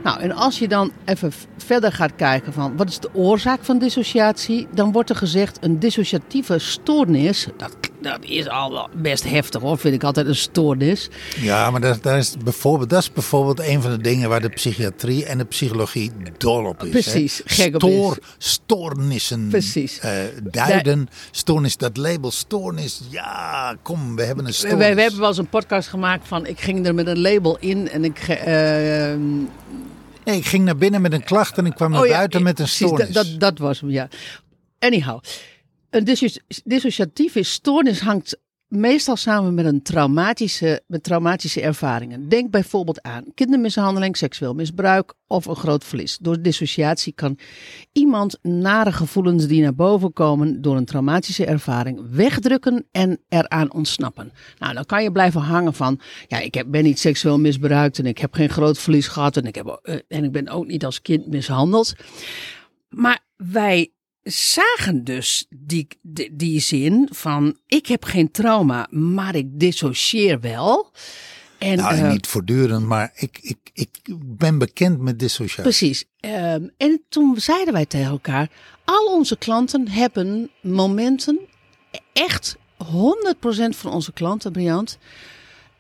Nou, 0.03 0.21
en 0.21 0.33
als 0.33 0.59
je 0.59 0.69
dan 0.69 0.93
even 1.05 1.33
verder 1.57 1.93
gaat 1.93 2.15
kijken 2.17 2.53
van 2.53 2.77
wat 2.77 2.89
is 2.89 2.99
de 2.99 3.15
oorzaak 3.15 3.65
van 3.65 3.79
dissociatie, 3.79 4.67
dan 4.75 4.93
wordt 4.93 5.11
er 5.11 5.17
gezegd 5.17 5.59
een 5.61 5.79
dissociatieve 5.79 6.59
stoornis, 6.59 7.47
dat, 7.57 7.77
dat 8.03 8.19
is 8.25 8.49
al 8.49 8.73
wel 8.73 8.89
best 8.97 9.25
heftig 9.25 9.61
hoor, 9.61 9.79
vind 9.79 9.95
ik 9.95 10.05
altijd 10.05 10.27
een 10.27 10.37
stoornis. 10.37 11.09
Ja, 11.41 11.71
maar 11.71 11.81
dat, 11.81 12.03
dat, 12.03 12.17
is 12.17 12.35
bijvoorbeeld, 12.45 12.91
dat 12.91 13.03
is 13.03 13.13
bijvoorbeeld 13.13 13.61
een 13.61 13.83
van 13.83 13.91
de 13.91 13.99
dingen 14.03 14.29
waar 14.29 14.41
de 14.41 14.49
psychiatrie 14.49 15.25
en 15.25 15.39
de 15.39 15.45
psychologie 15.45 16.13
dol 16.39 16.65
op 16.65 16.83
is. 16.83 16.91
Precies, 16.91 17.37
hè? 17.45 17.55
gek 17.55 17.75
op 17.75 17.81
Stoor, 17.81 18.19
is. 18.39 18.55
Stoornissen 18.55 19.49
Precies. 19.49 19.99
eh, 19.99 20.13
duiden. 20.43 21.09
Stoornis, 21.31 21.77
dat 21.77 21.97
label 21.97 22.31
stoornis. 22.31 23.01
Ja, 23.11 23.77
kom, 23.83 24.17
we 24.17 24.23
hebben 24.23 24.45
een 24.45 24.51
We, 24.51 24.57
stoornis. 24.57 24.89
we, 24.89 24.95
we 24.95 25.01
hebben 25.01 25.21
wel 25.21 25.29
eens 25.29 25.39
een 25.39 25.49
podcast 25.49 25.89
gemaakt 25.89 26.29
van 26.29 26.47
ik 26.47 26.61
ging 26.61 26.87
er 26.87 26.95
met 26.95 27.07
een 27.07 27.21
label 27.21 27.57
in 27.61 27.89
en 27.91 28.05
ik... 28.05 28.19
eh, 28.29 29.15
Nee, 30.25 30.37
ik 30.37 30.47
ging 30.47 30.65
naar 30.65 30.77
binnen 30.77 31.01
met 31.01 31.13
een 31.13 31.25
klacht 31.25 31.59
en 31.59 31.67
ik 31.67 31.75
kwam 31.75 31.91
naar 31.91 32.01
Oh 32.01 32.07
ja, 32.07 32.17
buiten 32.17 32.43
met 32.43 32.59
een 32.61 32.69
stoornis. 32.69 33.09
Dat, 33.11 33.27
dat, 33.27 33.41
dat 33.41 33.59
was 33.59 33.81
hem, 33.81 33.91
ja. 33.91 34.09
Anyhow, 34.79 35.21
een 35.91 36.05
dissoci- 36.05 36.41
dissociatieve 36.65 37.43
stoornis 37.43 38.01
hangt 38.01 38.39
meestal 38.69 39.17
samen 39.17 39.55
met 39.55 39.65
een 39.65 39.83
traumatische, 39.83 40.83
met 40.87 41.03
traumatische 41.03 41.61
ervaringen. 41.61 42.29
Denk 42.29 42.51
bijvoorbeeld 42.51 43.03
aan 43.03 43.25
kindermishandeling, 43.35 44.17
seksueel 44.17 44.55
misbruik 44.55 45.15
of 45.27 45.47
een 45.47 45.57
groot 45.57 45.85
verlies. 45.85 46.19
Door 46.19 46.43
dissociatie 46.43 47.13
kan 47.13 47.39
iemand 47.93 48.39
nare 48.43 48.93
gevoelens 48.93 49.47
die 49.47 49.63
naar 49.63 49.75
boven 49.75 50.13
komen 50.13 50.63
door 50.63 50.77
een 50.77 50.85
traumatische 50.85 51.47
ervaring 51.47 52.01
wegdrukken 52.11 52.87
en 52.91 53.21
eraan 53.29 53.73
ontsnappen. 53.73 54.33
Nou, 54.59 54.75
dan 54.75 54.85
kan 54.85 55.03
je 55.03 55.13
blijven 55.13 55.41
hangen 55.41 55.75
van, 55.75 56.01
ja, 56.27 56.39
ik 56.39 56.55
heb, 56.55 56.67
ben 56.71 56.85
niet 56.85 56.99
seksueel 56.99 57.39
misbruikt 57.39 57.99
en 57.99 58.07
ik 58.07 58.19
heb 58.19 58.35
geen 58.35 58.51
groot 58.51 58.79
verlies 58.79 59.09
gehad 59.09 59.37
en 59.37 59.45
ik, 59.45 59.55
heb, 59.55 59.81
eh, 59.83 59.99
en 60.09 60.25
ik 60.25 60.33
ben 60.33 60.49
ook 60.49 60.67
niet 60.67 60.85
als 60.85 61.03
kind 61.03 61.27
mishandeld. 61.27 61.95
Maar 62.89 63.21
wij 63.37 63.93
zagen 64.31 65.05
dus 65.05 65.47
die, 65.51 65.87
die, 66.03 66.37
die 66.37 66.61
zin 66.61 67.09
van 67.13 67.57
ik 67.67 67.87
heb 67.87 68.05
geen 68.05 68.31
trauma, 68.31 68.87
maar 68.91 69.35
ik 69.35 69.47
dissocieer 69.51 70.41
wel. 70.41 70.93
En, 71.59 71.77
Nou, 71.77 71.95
eh, 71.95 72.11
niet 72.11 72.27
voortdurend, 72.27 72.87
maar 72.87 73.11
ik, 73.15 73.39
ik, 73.43 73.59
ik 73.73 73.89
ben 74.25 74.59
bekend 74.59 75.01
met 75.01 75.19
dissociatie. 75.19 75.63
Precies. 75.63 76.05
Ehm, 76.21 76.69
en 76.77 77.03
toen 77.09 77.41
zeiden 77.41 77.73
wij 77.73 77.87
tegen 77.87 78.11
elkaar, 78.11 78.51
al 78.85 79.07
onze 79.07 79.37
klanten 79.37 79.89
hebben 79.89 80.51
momenten, 80.61 81.39
echt 82.13 82.57
100% 82.77 83.77
van 83.77 83.93
onze 83.93 84.13
klanten, 84.13 84.53
Briant, 84.53 84.99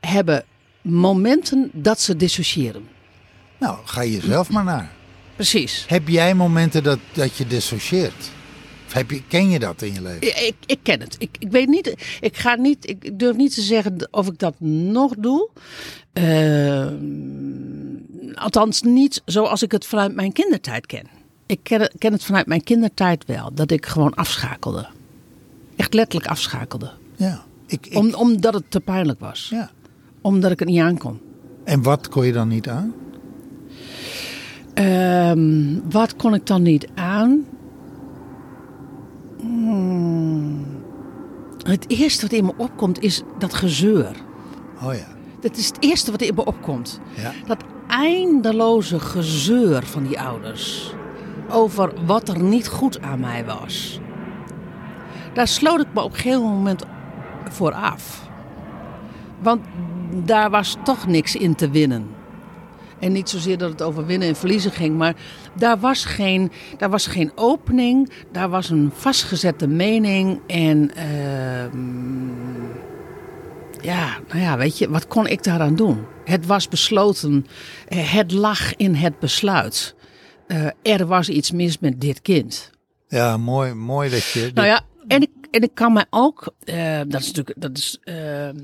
hebben 0.00 0.45
momenten 0.83 1.71
dat 1.73 2.00
ze 2.00 2.17
dissociëren. 2.17 2.88
Nou, 3.59 3.78
ga 3.85 4.00
je 4.00 4.21
zelf 4.21 4.50
maar 4.50 4.64
naar. 4.64 4.93
Precies. 5.35 5.85
Heb 5.88 6.09
jij 6.09 6.35
momenten 6.35 6.83
dat, 6.83 6.99
dat 7.12 7.37
je 7.37 7.47
dissocieert? 7.47 8.31
Of 8.88 8.95
heb 8.95 9.11
je, 9.11 9.23
ken 9.28 9.50
je 9.50 9.59
dat 9.59 9.83
in 9.83 9.92
je 9.92 10.02
leven? 10.02 10.23
Ik, 10.23 10.37
ik, 10.38 10.54
ik 10.66 10.78
ken 10.83 11.00
het. 11.00 11.16
Ik, 11.18 11.37
ik 11.38 11.50
weet 11.50 11.68
niet. 11.68 11.95
Ik 12.21 12.37
ga 12.37 12.54
niet. 12.54 12.88
Ik 12.88 13.18
durf 13.18 13.37
niet 13.37 13.54
te 13.54 13.61
zeggen 13.61 14.09
of 14.11 14.26
ik 14.26 14.38
dat 14.38 14.54
nog 14.61 15.14
doe. 15.18 15.49
Ehm, 16.12 16.95
althans, 18.35 18.83
niet 18.83 19.23
zoals 19.25 19.62
ik 19.62 19.73
het 19.73 19.87
vanuit 19.87 20.14
mijn 20.14 20.33
kindertijd 20.33 20.87
ken. 20.87 21.07
Ik 21.47 21.59
ken 21.62 21.80
het, 21.80 21.92
ken 21.99 22.12
het 22.12 22.25
vanuit 22.25 22.47
mijn 22.47 22.62
kindertijd 22.64 23.25
wel. 23.26 23.54
Dat 23.54 23.71
ik 23.71 23.87
gewoon 23.87 24.14
afschakelde. 24.14 24.87
Echt 25.76 25.95
letterlijk 25.95 26.30
afschakelde. 26.30 26.90
Ja. 27.16 27.45
Ik, 27.66 27.87
ik, 27.87 27.97
Om, 27.97 28.14
omdat 28.14 28.54
het 28.54 28.64
te 28.68 28.80
pijnlijk 28.80 29.21
was. 29.21 29.49
ja. 29.50 29.71
Omdat 30.21 30.50
ik 30.50 30.59
het 30.59 30.68
niet 30.68 30.80
aankon. 30.80 31.21
En 31.64 31.83
wat 31.83 32.09
kon 32.09 32.26
je 32.26 32.33
dan 32.33 32.49
niet 32.49 32.68
aan? 32.68 32.95
Ehm, 34.75 35.78
wat 35.90 36.16
kon 36.16 36.35
ik 36.35 36.47
dan 36.47 36.62
niet 36.62 36.88
aan? 36.95 37.45
Hmm. 39.49 40.67
Het 41.62 41.90
eerste 41.90 42.23
wat 42.23 42.33
in 42.33 42.45
me 42.45 42.52
opkomt 42.57 43.00
is 43.02 43.23
dat 43.38 43.55
gezeur. 43.55 44.17
Oh 44.83 44.95
ja. 44.95 45.07
Dat 45.40 45.57
is 45.57 45.67
het 45.67 45.76
eerste 45.81 46.11
wat 46.11 46.21
in 46.21 46.35
me 46.35 46.45
opkomt. 46.45 47.00
Ja. 47.17 47.33
Dat 47.47 47.64
eindeloze 47.87 49.00
gezeur 49.00 49.83
van 49.83 50.02
die 50.02 50.21
ouders. 50.21 50.95
Over 51.50 51.93
wat 52.07 52.28
er 52.28 52.43
niet 52.43 52.69
goed 52.69 53.02
aan 53.02 53.21
mij 53.21 53.45
was. 53.45 54.00
Daar 55.33 55.49
sloot 55.49 55.81
ik 55.81 55.95
me 55.95 56.00
op 56.00 56.11
een 56.11 56.17
gegeven 56.17 56.43
moment 56.43 56.85
voor 57.50 57.73
af. 57.73 58.28
Want 59.43 59.61
daar 60.25 60.50
was 60.50 60.76
toch 60.85 61.07
niks 61.07 61.37
in 61.37 61.55
te 61.55 61.71
winnen. 61.71 62.07
En 63.00 63.12
niet 63.12 63.28
zozeer 63.28 63.59
dat 63.59 63.71
het 63.71 63.83
over 63.83 64.07
winnen 64.07 64.28
en 64.28 64.37
verliezen 64.37 64.71
ging, 64.71 64.97
maar 64.97 65.17
daar 65.55 65.78
was 65.78 66.05
geen, 66.05 66.50
daar 66.78 66.90
was 66.90 67.07
geen 67.07 67.33
opening. 67.35 68.11
Daar 68.33 68.49
was 68.49 68.71
een 68.71 68.90
vastgezette 68.95 69.67
mening. 69.67 70.40
En 70.47 70.95
ehm, 70.95 71.78
ja, 73.81 74.19
nou 74.28 74.40
ja, 74.40 74.57
weet 74.57 74.78
je, 74.78 74.90
wat 74.90 75.07
kon 75.07 75.26
ik 75.26 75.43
daaraan 75.43 75.76
doen? 75.76 76.05
Het 76.25 76.47
was 76.47 76.69
besloten. 76.69 77.47
Eh, 77.88 78.12
Het 78.12 78.33
lag 78.33 78.76
in 78.76 78.95
het 78.95 79.19
besluit. 79.19 79.95
Eh, 80.47 80.67
er 80.83 81.07
was 81.07 81.28
iets 81.28 81.50
mis 81.50 81.78
met 81.78 82.00
dit 82.00 82.23
kind. 82.23 82.71
Ja, 83.09 83.37
mooi, 83.37 83.75
mooi 83.75 84.11
dat 84.11 84.25
je... 84.25 84.50
Nou 84.55 84.67
ja, 84.67 84.81
en 85.07 85.23
ik, 85.23 85.31
en 85.50 85.62
ik 85.62 85.75
kan 85.75 85.93
mij 85.93 86.07
ook, 86.11 86.52
eh, 86.64 87.00
dat 87.09 87.21
is 87.21 87.26
natuurlijk, 87.26 87.61
dat 87.61 87.78
is, 87.78 87.99
ehm, 88.05 88.57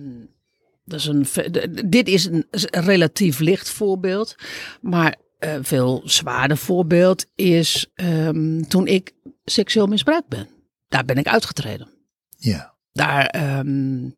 dat 0.85 1.01
is 1.01 1.07
een, 1.07 1.27
dit 1.89 2.09
is 2.09 2.25
een 2.25 2.47
relatief 2.71 3.39
licht 3.39 3.71
voorbeeld, 3.71 4.35
maar 4.81 5.17
een 5.39 5.65
veel 5.65 6.03
zwaarder 6.05 6.57
voorbeeld 6.57 7.27
is 7.35 7.87
ehm, 7.95 8.63
toen 8.63 8.87
ik 8.87 9.13
seksueel 9.45 9.87
misbruikt 9.87 10.29
ben. 10.29 10.49
Daar 10.89 11.05
ben 11.05 11.17
ik 11.17 11.27
uitgetreden. 11.29 11.89
Ja, 12.37 12.75
Daar, 12.93 13.27
ehm, 13.27 14.11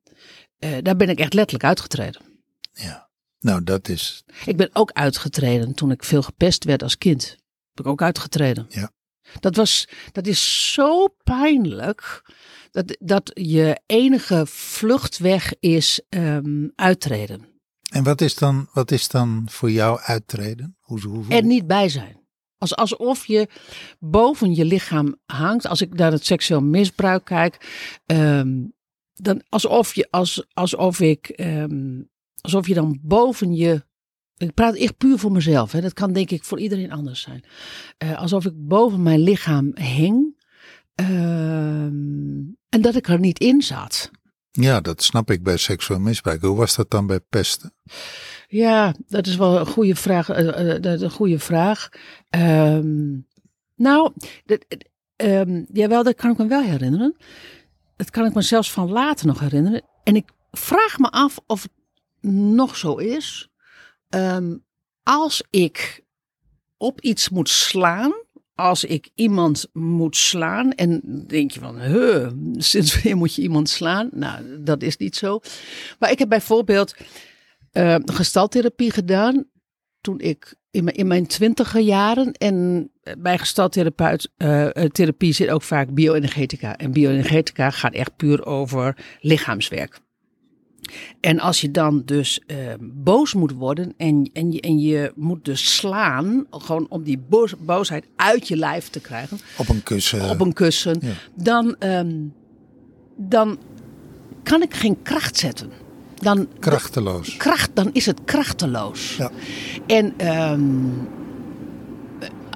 eh, 0.59 0.77
daar 0.83 0.97
ben 0.97 1.09
ik 1.09 1.19
echt 1.19 1.35
letterlijk 1.35 1.65
uitgetreden. 1.65 2.23
ja. 2.73 3.05
Nou, 3.41 3.65
dat 3.65 3.89
is... 3.89 4.25
Ik 4.47 4.57
ben 4.57 4.71
ook 4.73 4.91
uitgetreden 4.93 5.75
toen 5.75 5.91
ik 5.91 6.05
veel 6.05 6.23
gepest 6.23 6.65
werd 6.65 6.83
als 6.83 6.99
kind. 6.99 7.37
Ben 7.75 7.85
ik 7.85 7.91
ook 7.91 8.03
uitgetreden. 8.03 8.67
Ja. 8.69 8.91
Dat, 9.41 9.57
was, 9.57 9.89
dat 10.13 10.27
is 10.27 10.73
zo 10.73 11.09
pijnlijk 11.25 12.23
dat, 12.85 12.97
dat 13.01 13.31
je 13.35 13.81
enige 13.87 14.47
vluchtweg 14.47 15.53
is 15.61 16.01
ehm, 16.09 16.69
uittreden. 16.75 17.41
En 17.93 18.05
wat 18.05 18.21
is 18.21 18.35
dan, 18.35 18.69
wat 18.73 18.91
is 18.91 19.09
dan 19.09 19.47
voor 19.51 19.71
jou 19.71 20.01
uittreden? 20.01 20.77
Hoe, 20.81 21.01
hoe, 21.01 21.25
hoe- 21.25 21.35
Er 21.35 21.45
niet 21.45 21.67
bij 21.67 21.89
zijn. 21.89 22.25
Als, 22.59 22.77
alsof 22.77 23.27
je 23.27 23.49
boven 23.99 24.55
je 24.55 24.65
lichaam 24.65 25.17
hangt. 25.27 25.67
Als 25.67 25.81
ik 25.81 25.95
naar 25.95 26.13
het 26.13 26.27
seksueel 26.27 26.61
misbruik 26.63 27.25
kijk. 27.25 27.57
ehm, 28.07 28.65
dan 29.15 29.43
alsof, 29.49 29.95
je, 29.95 30.07
als, 30.11 30.47
alsof, 30.53 31.01
ik, 31.01 31.29
ehm, 31.29 32.03
alsof 32.41 32.67
je 32.67 32.75
dan 32.75 32.99
boven 33.03 33.55
je. 33.55 33.85
Ik 34.37 34.55
praat 34.55 34.75
echt 34.75 34.97
puur 34.97 35.19
voor 35.19 35.33
mezelf. 35.33 35.73
Hè. 35.73 35.81
Dat 35.81 35.93
kan 35.93 36.13
denk 36.13 36.31
ik 36.31 36.45
voor 36.45 36.61
iedereen 36.61 36.93
anders 36.93 37.21
zijn. 37.21 37.45
Eh, 37.99 38.19
alsof 38.19 38.45
ik 38.45 38.53
boven 38.57 39.03
mijn 39.03 39.21
lichaam 39.21 39.71
hing. 39.75 40.36
Ehm, 40.97 42.43
en 42.69 42.81
dat 42.81 42.95
ik 42.95 43.09
er 43.09 43.19
niet 43.19 43.39
in 43.39 43.63
zat. 43.63 44.11
Ja, 44.51 44.81
dat 44.81 45.03
snap 45.03 45.31
ik 45.31 45.43
bij 45.43 45.57
seksueel 45.57 46.01
misbruik. 46.01 46.41
Hoe 46.41 46.57
was 46.57 46.77
dat 46.77 46.91
dan 46.91 47.07
bij 47.07 47.21
pesten? 47.21 47.75
Ja, 48.49 48.95
dat 49.07 49.27
is 49.27 49.37
wel 49.37 49.59
een 49.59 49.67
goede 49.67 49.97
vraag. 49.97 50.29
eh, 50.29 50.77
eh, 50.95 51.01
een 51.01 51.11
goede 51.11 51.39
vraag. 51.39 51.89
Ehm, 52.29 53.19
nou, 53.75 54.13
dat, 54.45 54.67
ehm, 55.17 55.65
jawel, 55.73 56.03
dat 56.03 56.15
kan 56.15 56.31
ik 56.31 56.39
me 56.39 56.47
wel 56.47 56.63
herinneren. 56.63 57.17
Dat 57.97 58.11
kan 58.11 58.27
ik 58.27 58.35
me 58.35 58.43
zelfs 58.43 58.73
van 58.73 58.91
later 58.91 59.27
nog 59.27 59.41
herinneren. 59.41 59.83
En 60.05 60.17
ik 60.17 60.31
vraag 60.51 60.99
me 60.99 61.11
af 61.11 61.39
of 61.47 61.63
het 61.63 61.73
nog 62.33 62.77
zo 62.77 62.97
is. 62.97 63.49
Als 65.03 65.43
ik 65.51 66.05
op 66.77 67.01
iets 67.01 67.29
moet 67.29 67.49
slaan, 67.49 68.13
als 68.57 68.85
ik 68.85 69.11
iemand 69.15 69.69
moet 69.73 70.17
slaan, 70.17 70.73
en 70.73 71.01
denk 71.27 71.51
je 71.51 71.61
van, 71.61 71.81
huh, 71.81 72.31
sinds 72.57 72.95
wanneer 72.95 73.17
moet 73.17 73.35
je 73.35 73.43
iemand 73.43 73.69
slaan? 73.69 74.09
Nou, 74.13 74.63
dat 74.63 74.83
is 74.83 74.97
niet 74.97 75.17
zo. 75.17 75.41
Maar 75.99 76.11
ik 76.11 76.19
heb 76.19 76.29
bijvoorbeeld 76.29 76.95
eh 77.73 77.97
gestaltherapie 78.05 78.91
gedaan 78.91 79.45
toen 80.01 80.21
ik 80.21 80.55
in 80.71 80.85
mijn, 80.85 80.97
in 80.97 81.07
mijn 81.07 81.27
twintiger 81.27 81.81
jaren. 81.81 82.33
En 82.33 82.91
bij 83.19 83.39
gestaltherapeut 83.39 84.33
eh, 84.37 84.69
therapie 84.69 85.33
zit 85.33 85.49
ook 85.49 85.63
vaak 85.63 85.95
bioenergetica. 85.95 86.77
En 86.77 86.93
bioenergetica 86.93 87.71
gaat 87.71 87.95
echt 87.95 88.17
puur 88.17 88.47
over 88.47 88.97
lichaamswerk. 89.21 90.01
En 91.21 91.41
als 91.41 91.61
je 91.61 91.71
dan 91.71 92.03
dus 92.05 92.41
eh, 92.47 92.57
boos 92.81 93.35
moet 93.35 93.53
worden 93.53 93.95
en, 93.97 94.31
en, 94.33 94.53
je, 94.53 94.61
en 94.61 94.79
je 94.79 95.13
moet 95.15 95.45
dus 95.45 95.75
slaan, 95.77 96.47
gewoon 96.51 96.87
om 96.89 97.03
die 97.03 97.19
boos, 97.29 97.55
boosheid 97.59 98.07
uit 98.17 98.49
je 98.49 98.57
lijf 98.57 98.89
te 98.89 99.01
krijgen, 99.01 99.39
Op 99.59 99.69
een 99.69 99.83
kussen. 99.83 100.31
op 100.31 100.41
een 100.41 100.53
kussen, 100.53 100.99
ja. 101.01 101.13
dan, 101.35 101.77
ehm, 101.79 102.15
dan 103.17 103.59
kan 104.43 104.63
ik 104.63 104.75
geen 104.75 105.03
kracht 105.03 105.37
zetten. 105.37 105.71
Dan, 106.15 106.49
Krachteloos. 106.59 107.37
kracht, 107.37 107.71
dan 107.75 107.91
is 107.93 108.07
het 108.07 108.21
krachteloos. 108.25 109.17
Ja. 109.17 109.31
En 109.87 110.15
ehm, 110.17 110.63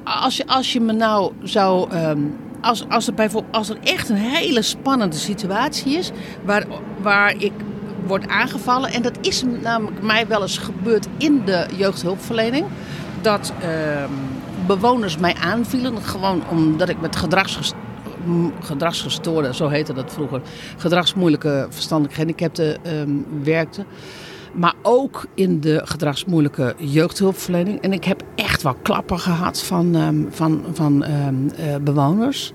als, 0.05 0.37
je, 0.37 0.47
als 0.47 0.73
je 0.73 0.81
me 0.81 0.93
nou 0.93 1.33
zou. 1.43 1.91
ehm, 1.91 2.21
als, 2.61 2.89
als, 2.89 3.07
er 3.07 3.15
bijvoorbeeld, 3.15 3.55
als 3.55 3.69
er 3.69 3.79
echt 3.83 4.09
een 4.09 4.17
hele 4.17 4.63
spannende 4.63 5.17
situatie 5.17 5.93
is. 5.99 6.11
Waar, 6.45 6.67
waar 7.03 7.43
ik 7.43 7.53
word 8.07 8.29
aangevallen. 8.29 8.93
En 8.93 9.03
dat 9.03 9.19
is 9.21 9.45
namelijk 9.63 10.03
mij 10.03 10.27
wel 10.27 10.43
eens 10.43 10.59
gebeurd 10.59 11.07
in 11.17 11.43
de 11.45 11.67
jeugdhulpverlening. 11.77 12.67
Dat 13.21 13.53
ehm, 13.61 14.11
bewoners 14.67 15.17
mij 15.17 15.35
aanvielen. 15.35 16.03
Gewoon 16.03 16.43
omdat 16.51 16.89
ik 16.89 17.01
met 17.01 17.17
gedragsgest 17.17 17.75
gedragsgestoorde, 18.61 19.55
zo 19.55 19.69
heette 19.69 19.93
dat 19.93 20.13
vroeger. 20.13 20.41
Gedragsmoeilijke 20.77 21.67
verstandelijke 21.71 22.21
gehandicapten 22.21 22.85
ehm, 22.85 23.11
werkte. 23.43 23.85
Maar 24.53 24.75
ook 24.83 25.27
in 25.35 25.61
de 25.61 25.81
gedragsmoeilijke 25.85 26.75
jeugdhulpverlening. 26.79 27.81
En 27.81 27.93
ik 27.93 28.05
heb 28.05 28.23
echt 28.35 28.63
wel 28.63 28.77
klappen 28.83 29.19
gehad 29.19 29.63
van, 29.63 29.95
ehm, 29.95 30.23
van, 30.31 30.65
van 30.73 31.05
eh, 31.05 31.77
bewoners. 31.81 32.53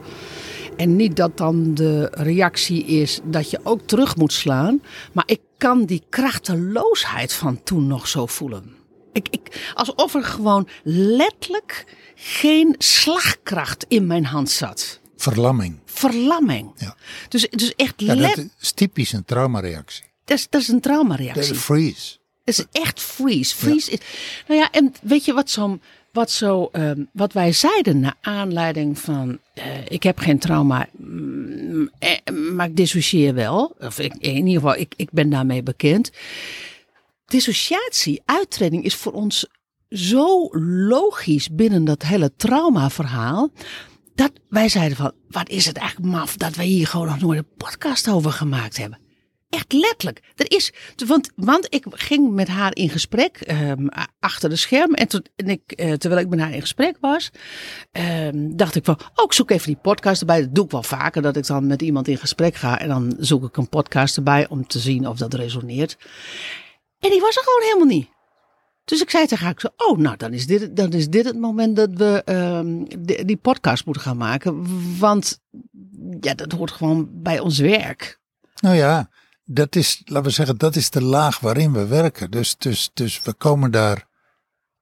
En 0.78 0.96
niet 0.96 1.16
dat 1.16 1.38
dan 1.38 1.74
de 1.74 2.08
reactie 2.12 2.86
is 2.86 3.20
dat 3.24 3.50
je 3.50 3.60
ook 3.64 3.82
terug 3.82 4.16
moet 4.16 4.34
slaan. 4.34 4.82
Maar 5.14 5.24
ik 5.28 5.42
kan 5.58 5.86
die 5.86 6.04
krachteloosheid 6.10 7.34
van 7.34 7.64
toen 7.64 7.88
nog 7.88 8.08
zo 8.08 8.26
voelen. 8.26 8.76
Ik, 9.14 9.28
ik, 9.30 9.72
alsof 9.74 10.16
er 10.16 10.24
gewoon 10.24 10.68
letterlijk 10.84 11.86
geen 12.16 12.76
slagkracht 12.78 13.86
in 13.88 14.08
mijn 14.08 14.26
hand 14.26 14.50
zat. 14.50 15.00
Verlamming. 15.16 15.80
Verlamming. 15.86 16.72
Ja. 16.76 16.96
Dus, 17.30 17.50
dus 17.50 17.76
echt 17.76 17.94
Ja, 17.98 18.16
dat 18.16 18.46
is 18.60 18.72
typisch 18.72 19.12
een 19.12 19.26
traumareactie. 19.26 20.04
dat, 20.26 20.38
is, 20.38 20.48
dat 20.50 20.62
is 20.62 20.68
een 20.68 20.82
traumareactie. 20.82 21.54
De 21.54 21.60
freeze. 21.60 22.18
Het 22.44 22.58
is 22.58 22.66
echt 22.72 23.02
freeze. 23.02 23.56
Freeze 23.56 23.92
is. 23.92 24.00
Nou 24.48 24.60
ja, 24.60 24.72
en 24.72 24.94
weet 25.02 25.26
je 25.26 25.34
wat 25.34 25.50
zo. 25.50 25.80
Wat, 26.16 26.32
zo, 26.32 26.70
ehm, 26.72 27.04
wat 27.14 27.34
wij 27.34 27.52
zeiden 27.52 28.00
naar 28.00 28.16
aanleiding 28.22 29.00
van. 29.00 29.40
eh, 29.54 29.64
ik 29.88 30.04
heb 30.04 30.18
geen 30.20 30.40
trauma, 30.40 30.88
mm, 30.98 31.90
eh, 32.00 32.34
maar 32.54 32.68
ik 32.68 32.76
dissocieer 32.76 33.34
wel. 33.34 33.76
Of 33.80 34.00
in 34.00 34.22
ieder 34.22 34.54
geval, 34.54 34.76
ik, 34.76 34.94
ik 34.96 35.12
ben 35.12 35.30
daarmee 35.30 35.64
bekend. 35.64 36.12
Dissociatie, 37.26 38.22
uittreding 38.26 38.84
is 38.84 38.96
voor 38.96 39.12
ons 39.12 39.46
zo 39.90 40.48
logisch 40.88 41.50
binnen 41.52 41.84
dat 41.86 42.04
hele 42.04 42.36
traumaverhaal. 42.36 43.50
Dat 44.16 44.32
wij 44.50 44.70
zeiden 44.70 44.98
van, 44.98 45.12
wat 45.30 45.50
is 45.50 45.66
het 45.66 45.78
eigenlijk 45.78 46.12
maf 46.12 46.38
dat 46.38 46.56
wij 46.56 46.66
hier 46.66 46.88
gewoon 46.88 47.08
nog 47.08 47.20
nooit 47.20 47.38
een 47.40 47.56
podcast 47.58 48.10
over 48.10 48.32
gemaakt 48.32 48.78
hebben. 48.78 49.00
Echt 49.56 49.74
letterlijk. 49.74 50.22
Er 50.36 50.52
is, 50.52 50.74
want, 51.08 51.32
want 51.36 51.68
ik 51.70 51.86
ging 51.90 52.32
met 52.32 52.48
haar 52.48 52.76
in 52.76 52.90
gesprek 52.90 53.38
ehm, 53.38 53.88
achter 54.20 54.50
de 54.50 54.56
scherm. 54.56 54.94
En, 54.94 55.08
toen, 55.08 55.26
en 55.36 55.50
ik, 55.50 55.72
eh, 55.72 55.94
terwijl 55.94 56.22
ik 56.22 56.30
met 56.30 56.40
haar 56.40 56.54
in 56.54 56.62
gesprek 56.62 56.98
was, 57.00 57.32
ehm, 57.92 58.56
dacht 58.56 58.76
ik 58.76 58.86
van, 58.86 59.00
oh, 59.16 59.26
ik 59.26 59.34
zoek 59.34 59.52
even 59.52 59.68
die 59.68 59.82
podcast 59.82 60.20
erbij. 60.20 60.42
Dat 60.42 60.56
doe 60.56 60.66
ik 60.66 60.72
wel 60.72 60.84
vaker, 60.84 61.22
dat 61.22 61.36
ik 61.36 61.48
dan 61.48 61.68
met 61.68 61.82
iemand 61.82 62.08
in 62.08 62.18
gesprek 62.18 62.56
ga. 62.56 62.80
En 62.80 62.88
dan 62.88 63.16
zoek 63.20 63.44
ik 63.44 63.58
een 63.58 63.70
podcast 63.70 64.18
erbij 64.18 64.48
om 64.50 64.68
te 64.68 64.80
zien 64.80 65.08
of 65.08 65.18
dat 65.18 65.34
resoneert. 65.34 65.98
En 67.00 67.10
die 67.10 67.22
was 67.22 67.36
er 67.36 67.44
gewoon 67.44 67.64
helemaal 67.64 67.98
niet. 67.98 68.10
Dus 68.86 69.02
ik 69.02 69.10
zei 69.10 69.26
tegen 69.26 69.46
haar, 69.46 69.56
ik 69.58 69.72
oh, 69.90 69.98
nou, 69.98 70.18
dan 70.18 70.34
is 70.34 70.48
dit, 70.48 70.94
is 70.94 71.10
dit 71.10 71.26
het 71.26 71.38
moment 71.38 71.76
dat 71.76 71.90
we 71.94 72.22
ehm, 72.26 72.84
die, 73.00 73.26
die 73.26 73.38
podcast 73.38 73.86
moeten 73.86 74.04
gaan 74.04 74.18
maken. 74.18 74.66
Want 75.00 75.40
ja, 76.20 76.34
dat 76.34 76.52
hoort 76.52 76.72
gewoon 76.72 77.10
bij 77.12 77.40
ons 77.40 77.60
werk. 77.60 78.20
Nou 78.62 78.76
ja, 78.76 79.10
dat 79.46 79.76
is, 79.76 80.02
laten 80.06 80.28
we 80.28 80.34
zeggen, 80.34 80.58
dat 80.58 80.76
is 80.76 80.90
de 80.90 81.04
laag 81.04 81.40
waarin 81.40 81.74
we 81.74 81.86
werken. 81.88 82.32
Dus, 82.32 82.56
dus, 82.58 82.90
dus 82.94 83.22
we 83.24 83.34
komen 83.34 83.72
daar, 83.72 84.08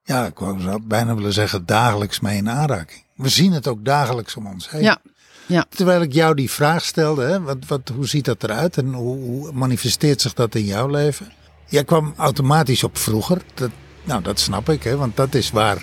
ja, 0.04 0.26
ik 0.26 0.38
zou 0.38 0.82
bijna 0.84 1.15
willen 1.15 1.34
zeggen, 1.34 1.65
dagelijks 1.65 2.19
mee 2.19 2.38
in 2.38 2.49
aanraking. 2.49 3.04
We 3.15 3.30
zien 3.30 3.52
het 3.52 3.67
ook 3.67 3.86
dagelijks 3.86 4.36
om 4.36 4.47
ons 4.47 4.69
heen. 4.69 4.82
Ja, 4.82 5.02
ja. 5.45 5.65
Terwijl 5.69 6.02
ik 6.02 6.13
jou 6.13 6.36
die 6.36 6.52
vraag 6.52 6.86
stelde, 6.86 7.23
hè, 7.23 7.41
wat, 7.41 7.65
wat, 7.67 7.91
hoe 7.95 8.08
ziet 8.08 8.26
dat 8.26 8.43
eruit 8.43 8.78
en 8.78 8.93
hoe, 8.93 9.17
hoe 9.17 9.52
manifesteert 9.52 10.21
zich 10.21 10.34
dat 10.34 10.56
in 10.56 10.65
jouw 10.65 10.88
leven? 10.88 11.32
Jij 11.67 11.84
kwam 11.84 12.13
automatisch 12.17 12.84
op 12.84 12.97
vroeger. 12.97 13.41
Dat, 13.54 13.71
nou, 14.04 14.21
dat 14.21 14.39
snap 14.39 14.69
ik, 14.69 14.84
hè, 14.84 14.95
want 14.95 15.15
dat 15.15 15.34
is 15.34 15.52
waar 15.52 15.82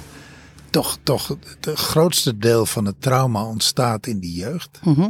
toch, 0.71 0.99
toch 1.03 1.29
het 1.29 1.79
grootste 1.79 2.39
deel 2.39 2.67
van 2.67 2.85
het 2.85 3.01
trauma 3.01 3.45
ontstaat 3.45 4.07
in 4.07 4.21
die 4.21 4.35
jeugd. 4.35 4.81
Mhm. 4.85 5.09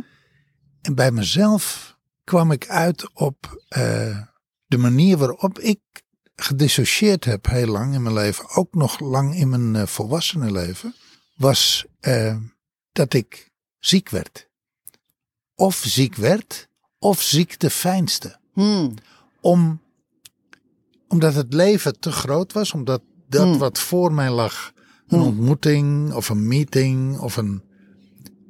En 0.82 0.94
bij 0.94 1.10
mezelf 1.10 1.96
kwam 2.30 2.50
ik 2.50 2.68
uit 2.68 3.10
op 3.14 3.62
eh, 3.68 4.18
de 4.66 4.78
manier 4.78 5.16
waarop 5.16 5.58
ik 5.58 5.80
gedissocieerd 6.34 7.24
heb 7.24 7.46
heel 7.46 7.66
lang 7.66 7.94
in 7.94 8.02
mijn 8.02 8.14
leven, 8.14 8.50
ook 8.54 8.74
nog 8.74 9.00
lang 9.00 9.34
in 9.34 9.48
mijn 9.48 9.74
uh, 9.74 9.86
volwassenenleven, 9.86 10.94
was 11.36 11.86
uh, 12.00 12.36
dat 12.92 13.14
ik 13.14 13.50
ziek 13.78 14.08
werd. 14.08 14.48
Of 15.54 15.76
ziek 15.76 16.14
werd, 16.14 16.68
of 16.98 17.22
ziek 17.22 17.60
de 17.60 17.70
fijnste. 17.70 18.38
Hmm. 18.52 18.94
Om, 19.40 19.82
omdat 21.08 21.34
het 21.34 21.54
leven 21.54 22.00
te 22.00 22.12
groot 22.12 22.52
was, 22.52 22.72
omdat 22.72 23.02
dat 23.28 23.46
Hmm. 23.46 23.58
wat 23.58 23.78
voor 23.78 24.12
mij 24.12 24.30
lag, 24.30 24.72
een 25.08 25.18
Hmm. 25.18 25.26
ontmoeting 25.26 26.12
of 26.12 26.28
een 26.28 26.48
meeting 26.48 27.18
of 27.18 27.36
een 27.36 27.62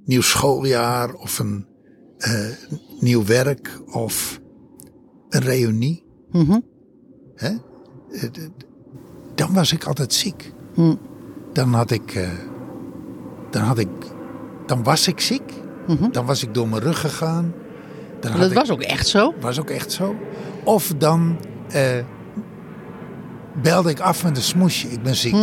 nieuw 0.04 0.22
schooljaar 0.22 1.14
of 1.14 1.38
een 1.38 1.66
uh, 2.18 2.52
nieuw 3.00 3.24
werk 3.24 3.80
of 3.90 4.40
een 5.28 5.40
reunie. 5.40 6.04
Mhm. 6.30 6.58
Hè? 7.34 7.50
Dan 9.34 9.52
was 9.52 9.72
ik 9.72 9.84
altijd 9.84 10.14
ziek. 10.14 10.52
Hmm. 10.74 10.98
Dan 11.52 11.74
had 11.74 11.90
ik, 11.90 12.14
uh, 12.14 12.28
dan 13.50 13.62
had 13.62 13.78
ik, 13.78 13.88
dan 14.66 14.82
was 14.82 15.08
ik 15.08 15.20
ziek. 15.20 15.52
Mhm. 15.86 16.10
Dan 16.10 16.26
was 16.26 16.42
ik 16.42 16.54
door 16.54 16.68
mijn 16.68 16.82
rug 16.82 17.00
gegaan. 17.00 17.54
Dan 18.20 18.40
Dat 18.40 18.52
was 18.52 18.70
ook 18.70 18.82
echt 18.82 19.08
zo. 19.08 19.34
Was 19.40 19.60
ook 19.60 19.70
echt 19.70 19.92
zo. 19.92 20.16
Of 20.64 20.92
dan 20.98 21.38
uh, 21.74 22.04
belde 23.62 23.90
ik 23.90 24.00
af 24.00 24.24
met 24.24 24.36
een 24.36 24.42
smoesje. 24.42 24.88
Ik 24.88 25.02
ben 25.02 25.16
ziek. 25.16 25.34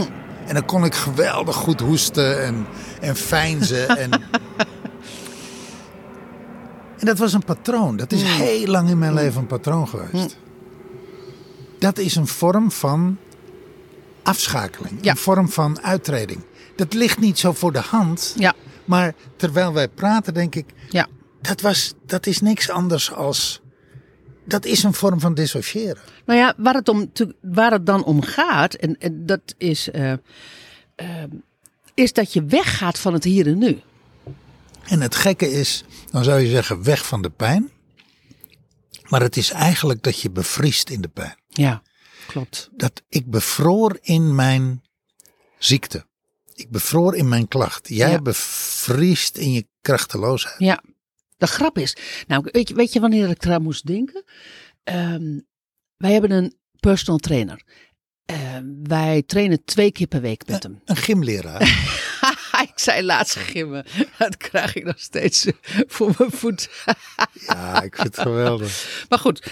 En 0.48 0.54
dan 0.54 0.66
kon 0.66 0.86
ik 0.86 0.96
geweldig 0.96 1.56
goed 1.56 1.80
hoesten 1.80 2.44
en, 2.44 2.66
en 3.02 3.16
fijnzen. 3.16 3.88
en, 3.98 4.10
en 7.00 7.06
dat 7.06 7.18
was 7.18 7.34
een 7.34 7.44
patroon. 7.44 7.98
Dat 7.98 8.12
is 8.12 8.22
Hmm. 8.22 8.32
heel 8.42 8.68
lang 8.68 8.90
in 8.90 8.98
mijn 8.98 9.14
leven 9.14 9.40
een 9.42 9.48
patroon 9.48 9.88
geweest. 9.88 10.38
Dat 11.80 11.98
is 11.98 12.16
een 12.16 12.28
vorm 12.28 12.72
van 12.72 13.18
afschakeling. 14.24 14.98
Ja. 15.02 15.12
Een 15.12 15.18
vorm 15.18 15.50
van 15.50 15.82
uittreding. 15.82 16.40
Dat 16.76 16.94
ligt 16.94 17.20
niet 17.20 17.40
zo 17.40 17.54
voor 17.54 17.72
de 17.72 17.80
hand. 17.80 18.34
Ja. 18.38 18.54
Maar 18.86 19.14
terwijl 19.36 19.74
wij 19.74 19.88
praten, 19.88 20.34
denk 20.34 20.56
ik, 20.56 20.66
Ja. 20.90 21.08
dat, 21.42 21.62
was, 21.62 21.94
dat 22.06 22.26
is 22.28 22.42
niks 22.42 22.70
anders 22.70 23.12
als. 23.14 23.62
Dat 24.46 24.66
is 24.66 24.84
een 24.84 24.94
vorm 24.94 25.20
van 25.20 25.34
dissociëren. 25.34 26.02
Nou 26.26 26.40
ja, 26.40 26.54
waar 26.58 26.74
het, 26.74 26.90
om, 26.90 27.12
te- 27.14 27.36
waar 27.42 27.72
het 27.72 27.86
dan 27.86 28.04
om 28.04 28.22
gaat, 28.22 28.74
en, 28.74 28.98
en 29.00 29.26
dat 29.26 29.42
is, 29.58 29.92
eh, 29.92 30.12
eh, 30.12 30.18
is 31.94 32.14
dat 32.14 32.34
je 32.34 32.44
weggaat 32.46 33.00
van 33.00 33.14
het 33.14 33.24
hier 33.24 33.48
en 33.48 33.58
nu. 33.58 33.80
En 34.88 35.02
het 35.02 35.16
gekke 35.16 35.52
is, 35.52 35.84
dan 36.12 36.24
zou 36.24 36.40
je 36.40 36.50
zeggen, 36.50 36.84
weg 36.84 37.06
van 37.06 37.22
de 37.22 37.30
pijn. 37.30 37.72
Maar 39.08 39.22
het 39.22 39.38
is 39.38 39.52
eigenlijk 39.52 40.04
dat 40.04 40.22
je 40.22 40.30
bevriest 40.30 40.90
in 40.90 41.02
de 41.02 41.08
pijn. 41.08 41.36
Ja, 41.48 41.82
klopt. 42.28 42.70
Dat 42.72 43.04
ik 43.10 43.30
bevroor 43.30 43.98
in 44.02 44.36
mijn 44.36 44.84
ziekte. 45.58 46.06
Ik 46.54 46.70
bevroor 46.70 47.16
in 47.16 47.28
mijn 47.28 47.48
klacht. 47.48 47.88
Jij 47.90 48.12
Ja. 48.12 48.22
bevriest 48.22 49.38
in 49.38 49.52
je 49.52 49.68
krachteloosheid. 49.82 50.60
Ja, 50.60 50.84
de 51.38 51.48
grap 51.48 51.78
is, 51.78 51.98
nou 52.28 52.48
weet 52.52 52.68
je, 52.68 52.74
weet 52.76 52.94
je 52.94 53.00
wanneer 53.00 53.30
ik 53.30 53.44
eraan 53.46 53.62
moest 53.62 53.86
denken? 53.86 54.24
Ehm, 54.84 55.40
wij 55.98 56.12
hebben 56.12 56.32
een 56.32 56.56
personal 56.80 57.18
trainer. 57.20 57.64
Ehm, 58.26 58.66
wij 58.84 59.24
trainen 59.26 59.64
twee 59.64 59.92
keer 59.92 60.08
per 60.08 60.22
week 60.22 60.48
met 60.48 60.64
hem. 60.64 60.82
Een 60.86 60.96
gymleraar. 60.96 61.62
ik 62.78 62.84
zei 62.84 63.04
laatst 63.04 63.36
gimmen, 63.36 63.86
dat 64.18 64.38
krijg 64.38 64.76
ik 64.76 64.84
nog 64.84 65.00
steeds 65.00 65.48
voor 65.96 66.14
mijn 66.18 66.32
voet. 66.32 66.70
ja, 67.48 67.82
ik 67.82 67.96
vind 67.96 68.08
het 68.16 68.20
geweldig. 68.20 68.86
Maar 69.10 69.20
goed. 69.20 69.52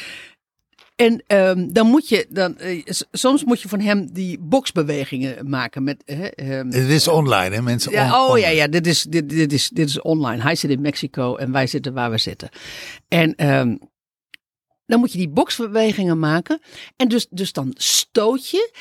En 0.95 1.23
ehm, 1.27 1.67
dan 1.71 1.87
moet 1.87 2.09
je, 2.09 2.25
dan, 2.29 2.57
eh, 2.57 2.83
soms 3.11 3.43
moet 3.43 3.61
je 3.61 3.67
van 3.69 3.79
hem 3.79 4.13
die 4.13 4.39
boksbewegingen 4.39 5.49
maken 5.49 5.83
met. 5.83 6.03
ehm, 6.05 6.65
Het 6.71 6.89
is 6.89 7.07
online, 7.07 7.55
hè 7.55 7.61
mensen? 7.61 7.91
ja, 7.91 8.25
oh 8.27 8.37
ja, 8.39 8.47
ja, 8.47 8.67
dit 8.67 8.87
is, 8.87 9.01
dit, 9.03 9.29
dit, 9.29 9.53
is, 9.53 9.69
dit 9.69 9.89
is 9.89 10.01
online. 10.01 10.41
Hij 10.41 10.55
zit 10.55 10.69
in 10.71 10.81
Mexico 10.81 11.35
en 11.35 11.51
wij 11.51 11.67
zitten 11.67 11.93
waar 11.93 12.11
we 12.11 12.17
zitten. 12.17 12.49
En, 13.07 13.35
ehm, 13.35 13.75
dan 14.85 14.99
moet 14.99 15.11
je 15.11 15.17
die 15.17 15.29
boksbewegingen 15.29 16.19
maken. 16.19 16.59
En 16.95 17.07
dus, 17.07 17.27
dus 17.29 17.53
dan 17.53 17.71
stoot 17.77 18.49
je. 18.49 18.71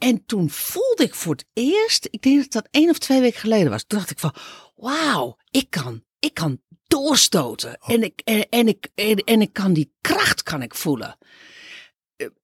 En 0.00 0.24
toen 0.26 0.50
voelde 0.50 1.02
ik 1.02 1.14
voor 1.14 1.32
het 1.32 1.46
eerst, 1.52 2.08
ik 2.10 2.22
denk 2.22 2.42
dat 2.42 2.52
dat 2.52 2.68
één 2.70 2.90
of 2.90 2.98
twee 2.98 3.20
weken 3.20 3.40
geleden 3.40 3.70
was. 3.70 3.84
Toen 3.84 3.98
dacht 3.98 4.10
ik 4.10 4.18
van, 4.18 4.34
wauw, 4.76 5.36
ik 5.50 5.70
kan, 5.70 6.04
ik 6.18 6.34
kan 6.34 6.60
doorstoten. 6.86 7.78
En, 7.78 8.02
ik, 8.02 8.20
en, 8.24 8.48
en, 8.48 8.68
ik, 8.68 8.88
en, 8.94 9.16
en 9.16 9.40
ik 9.40 9.52
kan 9.52 9.72
die 9.72 9.92
kracht 10.00 10.42
kan 10.42 10.62
ik 10.62 10.74
voelen. 10.74 11.18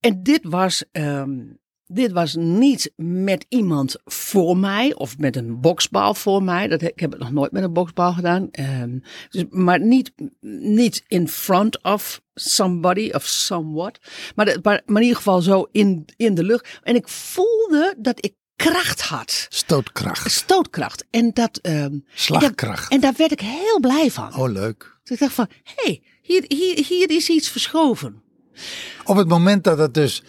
En 0.01 0.23
dit 0.23 0.41
was, 0.43 0.85
ehm, 0.93 1.45
dit 1.87 2.13
was 2.13 2.35
niet 2.35 2.93
met 2.97 3.47
iemand 3.49 3.97
voor 4.05 4.57
mij 4.57 4.95
of 4.95 5.19
met 5.19 5.37
een 5.37 5.61
boksbal 5.61 6.15
voor 6.15 6.43
mij. 6.43 6.69
Dat, 6.69 6.83
ik 6.83 7.01
heb 7.01 7.11
het 7.11 7.21
nog 7.21 7.33
nooit 7.33 7.53
met 7.53 7.63
een 7.63 7.73
boksbal 7.73 8.13
gedaan. 8.13 8.49
Ehm, 8.51 8.99
dus, 9.31 9.45
maar 9.51 9.81
niet, 9.81 10.13
niet 10.61 11.05
in 11.07 11.29
front 11.29 11.83
of 11.83 12.21
somebody 12.35 13.11
of 13.13 13.25
somewhat. 13.25 13.99
Maar, 14.35 14.45
de- 14.47 14.59
maar, 14.63 14.83
maar 14.87 14.97
in 14.97 15.03
ieder 15.03 15.17
geval 15.17 15.41
zo 15.41 15.69
in, 15.73 16.05
in 16.17 16.35
de 16.35 16.45
lucht. 16.45 16.79
En 16.83 16.95
ik 16.95 17.09
voelde 17.09 17.95
dat 17.99 18.25
ik 18.25 18.35
kracht 18.57 19.01
had. 19.03 19.47
Stootkracht. 19.49 20.31
Stootkracht. 20.31 21.05
En, 21.11 21.31
dat, 21.35 21.57
ehm, 21.57 21.99
Slagkracht. 22.15 22.93
en 22.93 23.01
daar 23.01 23.15
werd 23.17 23.33
ik 23.33 23.41
heel 23.41 23.81
blij 23.81 24.11
van. 24.11 24.37
Oh, 24.37 24.51
leuk. 24.51 24.99
Dus 25.03 25.13
ik 25.15 25.19
dacht 25.19 25.35
van, 25.35 25.49
hé, 25.63 25.73
hey, 25.85 26.03
hier, 26.23 26.45
hier, 26.49 26.85
hier 26.87 27.11
is 27.11 27.29
iets 27.29 27.49
verschoven. 27.49 28.23
Op 29.05 29.17
het 29.17 29.29
moment 29.29 29.65
dat 29.65 29.79
het 29.79 29.95
dus. 29.95 30.23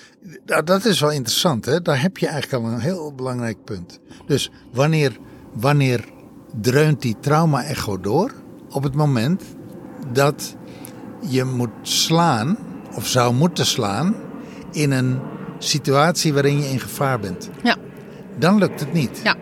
nou, 0.46 0.64
Dat 0.64 0.86
is 0.86 1.00
wel 1.00 1.12
interessant, 1.12 1.66
hè? 1.66 1.82
Daar 1.82 2.02
heb 2.02 2.18
je 2.18 2.28
eigenlijk 2.28 2.64
al 2.64 2.72
een 2.72 2.80
heel 2.80 3.14
belangrijk 3.14 3.64
punt. 3.64 4.00
Dus 4.26 4.52
wanneer, 4.74 5.18
wanneer 5.54 6.04
dreunt 6.62 7.02
die 7.02 7.16
trauma-echo 7.20 8.00
door? 8.00 8.32
Op 8.70 8.84
het 8.84 8.96
moment 8.96 9.44
dat 10.14 10.56
je 11.30 11.44
moet 11.44 11.70
slaan, 11.82 12.58
of 12.96 13.08
zou 13.08 13.34
moeten 13.34 13.66
slaan, 13.66 14.16
in 14.72 14.92
een 14.92 15.20
situatie 15.60 16.34
waarin 16.34 16.58
je 16.62 16.70
in 16.70 16.80
gevaar 16.80 17.20
bent. 17.20 17.50
Ja, 17.64 17.76
Dan 18.40 18.58
lukt 18.58 18.80
het 18.80 18.94
niet. 18.94 19.20
ja, 19.24 19.36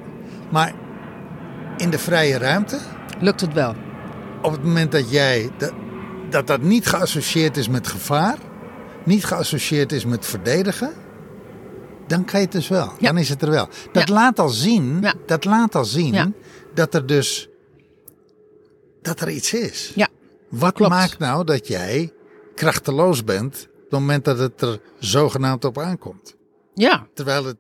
Maar 0.51 0.73
in 1.77 1.89
de 1.89 1.99
vrije 1.99 2.37
ruimte, 2.37 2.77
lukt 3.19 3.41
het 3.41 3.53
wel. 3.53 3.75
op 4.41 4.51
het 4.51 4.63
moment 4.63 4.91
dat 4.91 5.11
jij 5.11 5.49
dat 5.57 5.73
dat, 6.29 6.47
dat 6.47 6.61
niet 6.61 6.87
geassocieerd 6.87 7.57
is 7.57 7.67
met 7.69 7.87
gevaar, 7.87 8.37
niet 9.05 9.25
geassocieerd 9.25 9.91
is 9.91 10.05
met 10.05 10.25
verdedigen, 10.25 10.93
dan 12.07 12.25
kan 12.25 12.39
je 12.39 12.45
het 12.45 12.55
dus 12.55 12.67
wel. 12.67 12.91
Ja. 12.99 13.07
Dan 13.07 13.17
is 13.17 13.29
het 13.29 13.41
er 13.41 13.49
wel. 13.49 13.67
Dat 13.91 14.07
Ja. 14.07 14.13
laat 14.13 14.39
al 14.39 14.49
zien, 14.49 15.01
Ja. 15.01 15.13
dat 15.25 15.45
laat 15.45 15.75
al 15.75 15.85
zien 15.85 16.35
dat 16.73 16.93
er 16.93 17.05
dus 17.05 17.49
dat 19.01 19.19
er 19.21 19.29
iets 19.29 19.53
is. 19.53 19.91
Ja, 19.95 20.07
Wat 20.49 20.73
klopt. 20.73 20.91
maakt 20.91 21.17
nou 21.19 21.43
dat 21.43 21.67
jij 21.67 22.13
krachteloos 22.55 23.23
bent 23.23 23.67
op 23.75 23.81
het 23.81 23.91
moment 23.91 24.25
dat 24.25 24.39
het 24.39 24.61
er 24.61 24.79
zogenaamd 24.99 25.65
op 25.65 25.77
aankomt? 25.79 26.35
ja. 26.73 27.07
Terwijl 27.13 27.45
het 27.45 27.57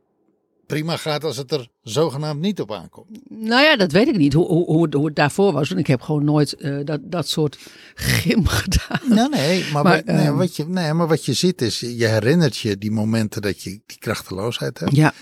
prima 0.65 0.97
gaat 0.97 1.23
als 1.23 1.37
het 1.37 1.51
er 1.51 1.67
zogenaamd 1.81 2.41
niet 2.41 2.61
op 2.61 2.71
aankomt. 2.71 3.19
Nou 3.29 3.63
ja, 3.63 3.75
dat 3.75 3.91
weet 3.91 4.07
ik 4.07 4.17
niet 4.17 4.33
hoe, 4.33 4.45
hoe, 4.47 4.65
hoe, 4.65 4.83
het- 4.83 4.93
hoe 4.93 5.05
het 5.05 5.15
daarvoor 5.15 5.53
was. 5.53 5.67
Want 5.67 5.79
ik 5.79 5.87
heb 5.87 6.01
gewoon 6.01 6.23
nooit 6.23 6.53
eh, 6.53 6.79
dat, 6.83 6.99
dat 7.03 7.27
soort 7.27 7.57
gym 7.95 8.47
gedaan. 8.61 8.99
Nee, 9.09 9.29
nee, 9.29 9.71
maar, 9.71 9.83
Maar, 9.83 9.95
wat, 9.95 10.05
nee, 10.05 10.25
ehm, 10.25 10.35
wat 10.35 10.55
je, 10.55 10.67
nee, 10.67 10.93
maar 10.93 11.07
wat 11.07 11.25
je 11.25 11.33
ziet 11.33 11.61
is, 11.61 11.79
je 11.79 12.05
herinnert 12.07 12.57
je 12.57 12.77
die 12.77 12.91
momenten 12.91 13.41
dat 13.41 13.61
je 13.61 13.69
die 13.85 13.97
krachteloosheid 13.99 14.79
hebt. 14.79 14.95
Ja, 14.95 15.13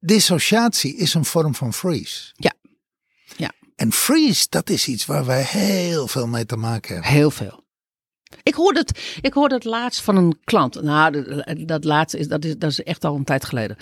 Dissociatie 0.00 0.96
is 0.96 1.14
een 1.14 1.24
vorm 1.24 1.54
van 1.54 1.72
freeze. 1.74 2.32
Ja. 2.36 2.52
Ja. 3.36 3.52
En 3.76 3.92
freeze, 3.92 4.46
dat 4.48 4.70
is 4.70 4.88
iets 4.88 5.06
waar 5.06 5.24
wij 5.26 5.42
heel 5.42 6.06
veel 6.08 6.26
mee 6.26 6.46
te 6.46 6.56
maken 6.56 6.94
hebben. 6.94 7.10
heel 7.12 7.30
veel. 7.30 7.66
Ik 8.42 8.54
hoorde 8.54 8.78
het, 8.78 9.18
ik 9.20 9.32
hoorde 9.32 9.54
het 9.54 9.64
laatst 9.64 10.00
van 10.00 10.16
een 10.16 10.38
klant. 10.44 10.82
Nou, 10.82 11.64
dat, 11.64 11.84
laatste 11.84 12.18
is 12.18 12.28
dat, 12.28 12.44
is, 12.44 12.56
dat 12.58 12.70
is 12.70 12.82
echt 12.82 13.04
al 13.04 13.16
een 13.16 13.24
tijd 13.24 13.44
geleden. 13.44 13.76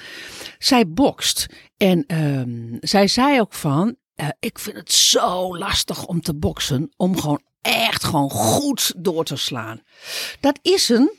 Zij 0.59 0.89
bokst. 0.89 1.47
En 1.77 2.05
ehm, 2.07 2.77
zij 2.81 3.07
zei 3.07 3.41
ook 3.41 3.53
van, 3.53 3.97
eh, 4.15 4.29
ik 4.41 4.59
vind 4.59 4.77
het 4.77 4.93
zo 4.93 5.59
lastig 5.59 6.07
om 6.07 6.21
te 6.21 6.35
boksen. 6.35 6.93
Om 6.97 7.21
gewoon 7.21 7.43
echt 7.61 8.05
gewoon 8.05 8.31
goed 8.31 8.93
door 8.97 9.25
te 9.25 9.37
slaan. 9.37 9.83
Dat 10.41 10.59
is 10.63 10.89
een, 10.89 11.13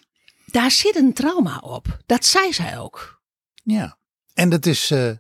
daar 0.46 0.72
zit 0.72 0.96
een 0.96 1.14
trauma 1.14 1.58
op. 1.58 1.98
Dat 2.06 2.26
zei 2.26 2.54
zij 2.54 2.80
ook. 2.80 3.22
Ja. 3.64 3.98
En 4.34 4.50
dat 4.50 4.66
is, 4.66 4.92
eh, 4.92 5.12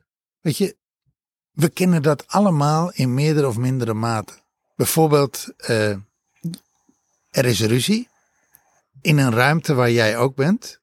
weet 0.41 0.57
je, 0.57 0.77
we 1.51 1.69
kennen 1.69 2.01
dat 2.01 2.27
allemaal 2.27 2.91
in 2.91 3.13
meerdere 3.13 3.47
of 3.47 3.57
mindere 3.57 3.93
mate. 3.93 4.33
Bijvoorbeeld, 4.75 5.53
eh, 5.57 5.95
er 7.37 7.45
is 7.45 7.61
ruzie 7.61 8.07
in 9.01 9.17
een 9.17 9.31
ruimte 9.31 9.73
waar 9.73 9.91
jij 9.91 10.17
ook 10.17 10.35
bent, 10.35 10.79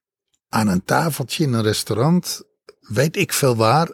aan 0.49 0.69
een 0.69 0.85
tafeltje 0.85 1.45
in 1.45 1.53
een 1.53 1.63
restaurant, 1.63 2.43
weet 2.81 3.17
ik 3.17 3.33
veel 3.33 3.57
waar. 3.57 3.91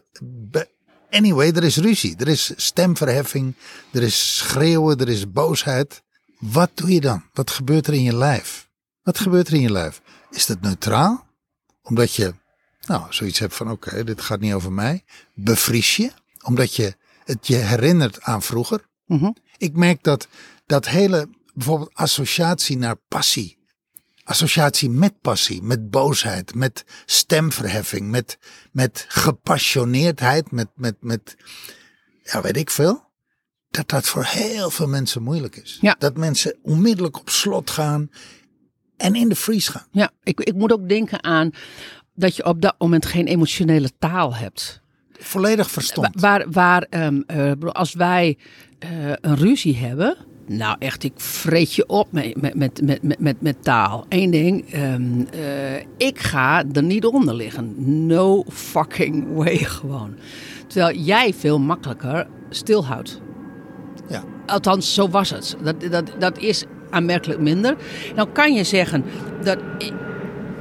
Anyway, 1.11 1.53
er 1.53 1.65
is 1.65 1.77
ruzie, 1.77 2.17
er 2.17 2.29
is 2.29 2.53
stemverheffing, 2.57 3.55
er 3.93 4.03
is 4.03 4.37
schreeuwen, 4.37 4.99
er 4.99 5.09
is 5.09 5.33
boosheid. 5.33 6.03
Wat 6.39 6.71
doe 6.75 6.91
je 6.93 7.01
dan? 7.01 7.25
Wat 7.33 7.51
gebeurt 7.51 7.87
er 7.87 7.95
in 7.95 8.03
je 8.03 8.17
lijf? 8.17 8.69
Wat 9.03 9.19
gebeurt 9.19 9.49
er 9.49 9.55
in 9.55 9.61
je 9.61 9.73
lijf? 9.73 10.01
Is 10.31 10.47
dat 10.47 10.61
neutraal? 10.61 11.27
Omdat 11.83 12.15
je 12.15 12.35
nou, 12.87 13.07
zoiets 13.11 13.39
hebt 13.39 13.57
van 13.57 13.71
oké, 13.71 14.05
dit 14.05 14.21
gaat 14.21 14.41
niet 14.41 14.53
over 14.53 14.73
mij. 14.73 15.05
Bevries 15.35 15.97
je, 15.97 16.13
omdat 16.43 16.75
je 16.75 16.95
het 17.25 17.47
je 17.47 17.57
herinnert 17.57 18.23
aan 18.23 18.43
vroeger. 18.43 18.89
Mhm. 19.07 19.31
Ik 19.57 19.77
merk 19.77 20.03
dat 20.03 20.29
dat 20.67 20.89
hele, 20.89 21.29
bijvoorbeeld 21.61 21.95
associatie 21.95 22.77
naar 22.79 22.97
passie. 23.09 23.59
Associatie 24.25 24.91
met 24.91 25.21
passie, 25.21 25.63
met 25.63 25.91
boosheid, 25.91 26.55
met 26.55 26.85
stemverheffing, 27.07 28.11
met, 28.11 28.39
met 28.73 29.05
gepassioneerdheid, 29.09 30.51
met, 30.51 30.69
met, 30.75 30.97
met, 31.01 31.37
ja 32.23 32.41
weet 32.43 32.57
ik 32.57 32.71
veel. 32.71 33.09
Dat 33.71 33.89
dat 33.89 34.07
voor 34.07 34.25
heel 34.25 34.71
veel 34.71 34.87
mensen 34.89 35.23
moeilijk 35.23 35.57
is. 35.57 35.79
Ja. 35.81 35.97
Dat 35.99 36.17
mensen 36.17 36.59
onmiddellijk 36.63 37.19
op 37.21 37.29
slot 37.31 37.71
gaan 37.71 38.11
en 38.97 39.15
in 39.15 39.29
de 39.29 39.37
freeze 39.37 39.71
gaan. 39.71 39.87
Ja, 39.93 40.11
ik, 40.23 40.41
ik 40.41 40.55
moet 40.55 40.73
ook 40.73 40.89
denken 40.89 41.23
aan 41.25 41.51
dat 42.15 42.37
je 42.37 42.45
op 42.45 42.63
dat 42.63 42.75
moment 42.79 43.07
geen 43.07 43.27
emotionele 43.27 43.91
taal 43.99 44.35
hebt. 44.35 44.81
Volledig 45.13 45.71
verstomd. 45.71 46.21
Wa- 46.21 46.21
Waar, 46.21 46.51
waar 46.51 46.83
ehm, 46.83 47.21
eh, 47.27 47.53
als 47.73 47.95
wij 47.95 48.39
eh, 48.79 49.13
een 49.21 49.37
ruzie 49.37 49.77
hebben. 49.77 50.17
Nou, 50.53 50.77
echt, 50.79 51.03
ik 51.05 51.13
vreet 51.17 51.75
je 51.75 51.87
op 51.87 52.13
met, 52.13 52.55
met, 52.55 52.83
met, 52.83 53.19
met, 53.19 53.41
met, 53.41 53.57
taal. 53.63 54.05
Eén 54.09 54.31
ding, 54.31 54.73
ehm, 54.73 55.21
eh, 55.33 55.77
ik 55.97 56.19
ga 56.19 56.65
er 56.73 56.83
niet 56.83 57.05
onder 57.05 57.35
liggen. 57.35 57.75
No 58.07 58.45
fucking 58.49 59.35
way 59.35 59.57
gewoon. 59.79 60.15
Terwijl 60.67 60.97
jij 60.97 61.35
veel 61.35 61.59
makkelijker 61.59 62.27
stilhoudt. 62.49 63.21
Ja. 64.09 64.25
Althans, 64.47 64.95
zo 64.95 65.09
was 65.09 65.31
het. 65.31 65.57
Dat, 65.63 65.81
dat, 65.81 66.13
dat 66.19 66.39
is 66.39 66.65
aanmerkelijk 66.91 67.41
minder. 67.41 67.77
Nou 68.15 68.29
kan 68.33 68.55
je 68.55 68.65
zeggen 68.65 69.05
dat 69.43 69.59
ik, 69.79 69.93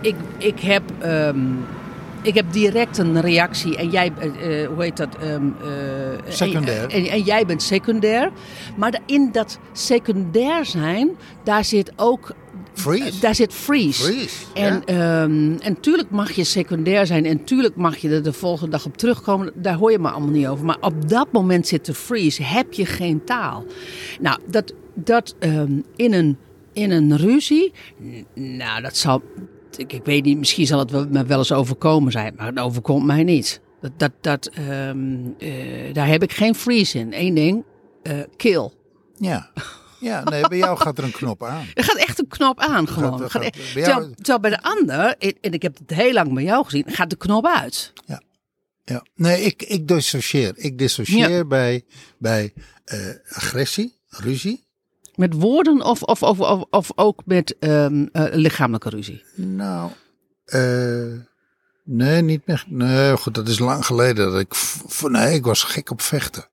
ik, 0.01 0.15
ik 0.37 0.59
heb. 0.59 0.83
ehm, 0.99 1.45
ik 2.29 2.35
heb 2.35 2.51
direct 2.53 2.97
een 2.97 3.21
reactie 3.21 3.77
en 3.77 3.89
jij, 3.89 4.11
eh, 4.17 4.67
hoe 4.67 4.83
heet 4.83 4.97
dat? 4.97 5.15
eh, 5.15 5.35
Secundair. 6.27 6.81
En, 6.83 6.89
en, 6.89 7.05
en 7.11 7.21
jij 7.21 7.45
bent 7.45 7.61
secundair. 7.61 8.31
Maar 8.77 8.99
in 9.05 9.29
dat 9.31 9.59
secundair 9.73 10.65
zijn, 10.65 11.09
daar 11.43 11.65
zit 11.65 11.91
ook. 11.95 12.31
Freeze. 12.73 13.19
Daar 13.19 13.35
zit 13.35 13.53
freeze. 13.53 14.03
Freeze, 14.03 14.45
En, 14.53 14.81
ja. 14.85 15.21
ehm, 15.23 15.55
en 15.59 15.79
tuurlijk 15.79 16.09
mag 16.09 16.31
je 16.31 16.43
secundair 16.43 17.05
zijn 17.05 17.25
en 17.25 17.43
tuurlijk 17.43 17.75
mag 17.75 17.97
je 17.97 18.09
er 18.09 18.23
de 18.23 18.33
volgende 18.33 18.71
dag 18.71 18.85
op 18.85 18.97
terugkomen. 18.97 19.51
Daar 19.55 19.75
hoor 19.75 19.91
je 19.91 19.99
me 19.99 20.09
allemaal 20.09 20.29
niet 20.29 20.47
over. 20.47 20.65
Maar 20.65 20.77
op 20.81 21.09
dat 21.09 21.31
moment 21.31 21.67
zit 21.67 21.85
de 21.85 21.93
freeze. 21.93 22.43
Heb 22.43 22.73
je 22.73 22.85
geen 22.85 23.23
taal. 23.23 23.65
Nou, 24.19 24.39
dat, 24.45 24.73
dat 24.93 25.35
ehm, 25.39 25.71
in, 25.95 26.13
een, 26.13 26.37
in 26.73 26.91
een 26.91 27.17
ruzie. 27.17 27.71
Nou, 28.33 28.81
dat 28.81 28.97
zal. 28.97 29.21
Ik, 29.77 29.93
ik 29.93 30.05
weet 30.05 30.23
niet, 30.23 30.37
misschien 30.37 30.67
zal 30.67 30.79
het 30.79 31.11
me 31.11 31.25
wel 31.25 31.37
eens 31.37 31.51
overkomen 31.51 32.11
zijn. 32.11 32.33
Maar 32.37 32.45
het 32.47 32.59
overkomt 32.59 33.05
mij 33.05 33.23
niet. 33.23 33.61
Dat, 33.81 33.91
dat, 33.97 34.11
dat, 34.21 34.47
ehm, 34.47 35.17
eh, 35.37 35.93
daar 35.93 36.07
heb 36.07 36.23
ik 36.23 36.31
geen 36.33 36.55
freeze 36.55 36.99
in. 36.99 37.13
Eén 37.13 37.33
ding: 37.33 37.63
eh, 38.03 38.19
kill. 38.37 38.71
Ja. 39.17 39.51
Ja, 39.99 40.23
nee, 40.23 40.47
bij 40.47 40.57
jou 40.57 40.77
gaat 40.77 40.97
er 40.97 41.03
een 41.03 41.11
knop 41.11 41.43
aan. 41.43 41.65
Er 41.73 41.83
gaat 41.83 41.97
echt 41.97 42.19
een 42.19 42.27
knop 42.27 42.59
aan 42.59 42.87
gewoon. 42.87 43.19
Gaat 43.19 43.31
gaat- 43.31 43.41
bij 43.41 43.51
jou- 43.73 43.83
terwijl, 43.85 44.13
terwijl 44.15 44.39
bij 44.39 44.49
de 44.49 44.61
ander, 44.61 45.15
en 45.17 45.51
ik 45.51 45.61
heb 45.61 45.77
het 45.77 45.89
heel 45.97 46.13
lang 46.13 46.33
bij 46.33 46.43
jou 46.43 46.65
gezien, 46.65 46.83
gaat 46.87 47.09
de 47.09 47.15
knop 47.15 47.45
uit. 47.45 47.93
Ja. 48.05 49.03
Nee, 49.15 49.41
ik, 49.41 49.63
ik 49.63 49.87
dissocieer. 49.87 50.53
Ik 50.55 50.77
dissocieer 50.77 51.29
Ja. 51.29 51.45
bij, 51.45 51.83
bij 52.17 52.53
eh, 52.85 52.99
agressie, 53.29 53.97
ruzie. 54.07 54.67
Met 55.19 55.33
woorden 55.33 55.81
of, 55.81 56.03
of, 56.03 56.23
of, 56.23 56.39
of, 56.39 56.63
of 56.69 56.91
ook 56.95 57.21
met 57.25 57.55
ehm, 57.59 58.05
eh, 58.11 58.23
lichamelijke 58.31 58.89
ruzie. 58.89 59.23
Nou, 59.35 59.91
eh, 60.45 61.13
nee, 61.83 62.21
niet 62.21 62.47
meer. 62.47 62.65
Nee, 62.67 63.17
goed, 63.17 63.33
dat 63.35 63.47
is 63.47 63.59
lang 63.59 63.85
geleden. 63.85 64.31
Dat 64.31 64.39
ik, 64.39 64.53
nee, 65.01 65.33
ik 65.33 65.45
was 65.45 65.63
gek 65.63 65.91
op 65.91 66.01
vechten. 66.01 66.47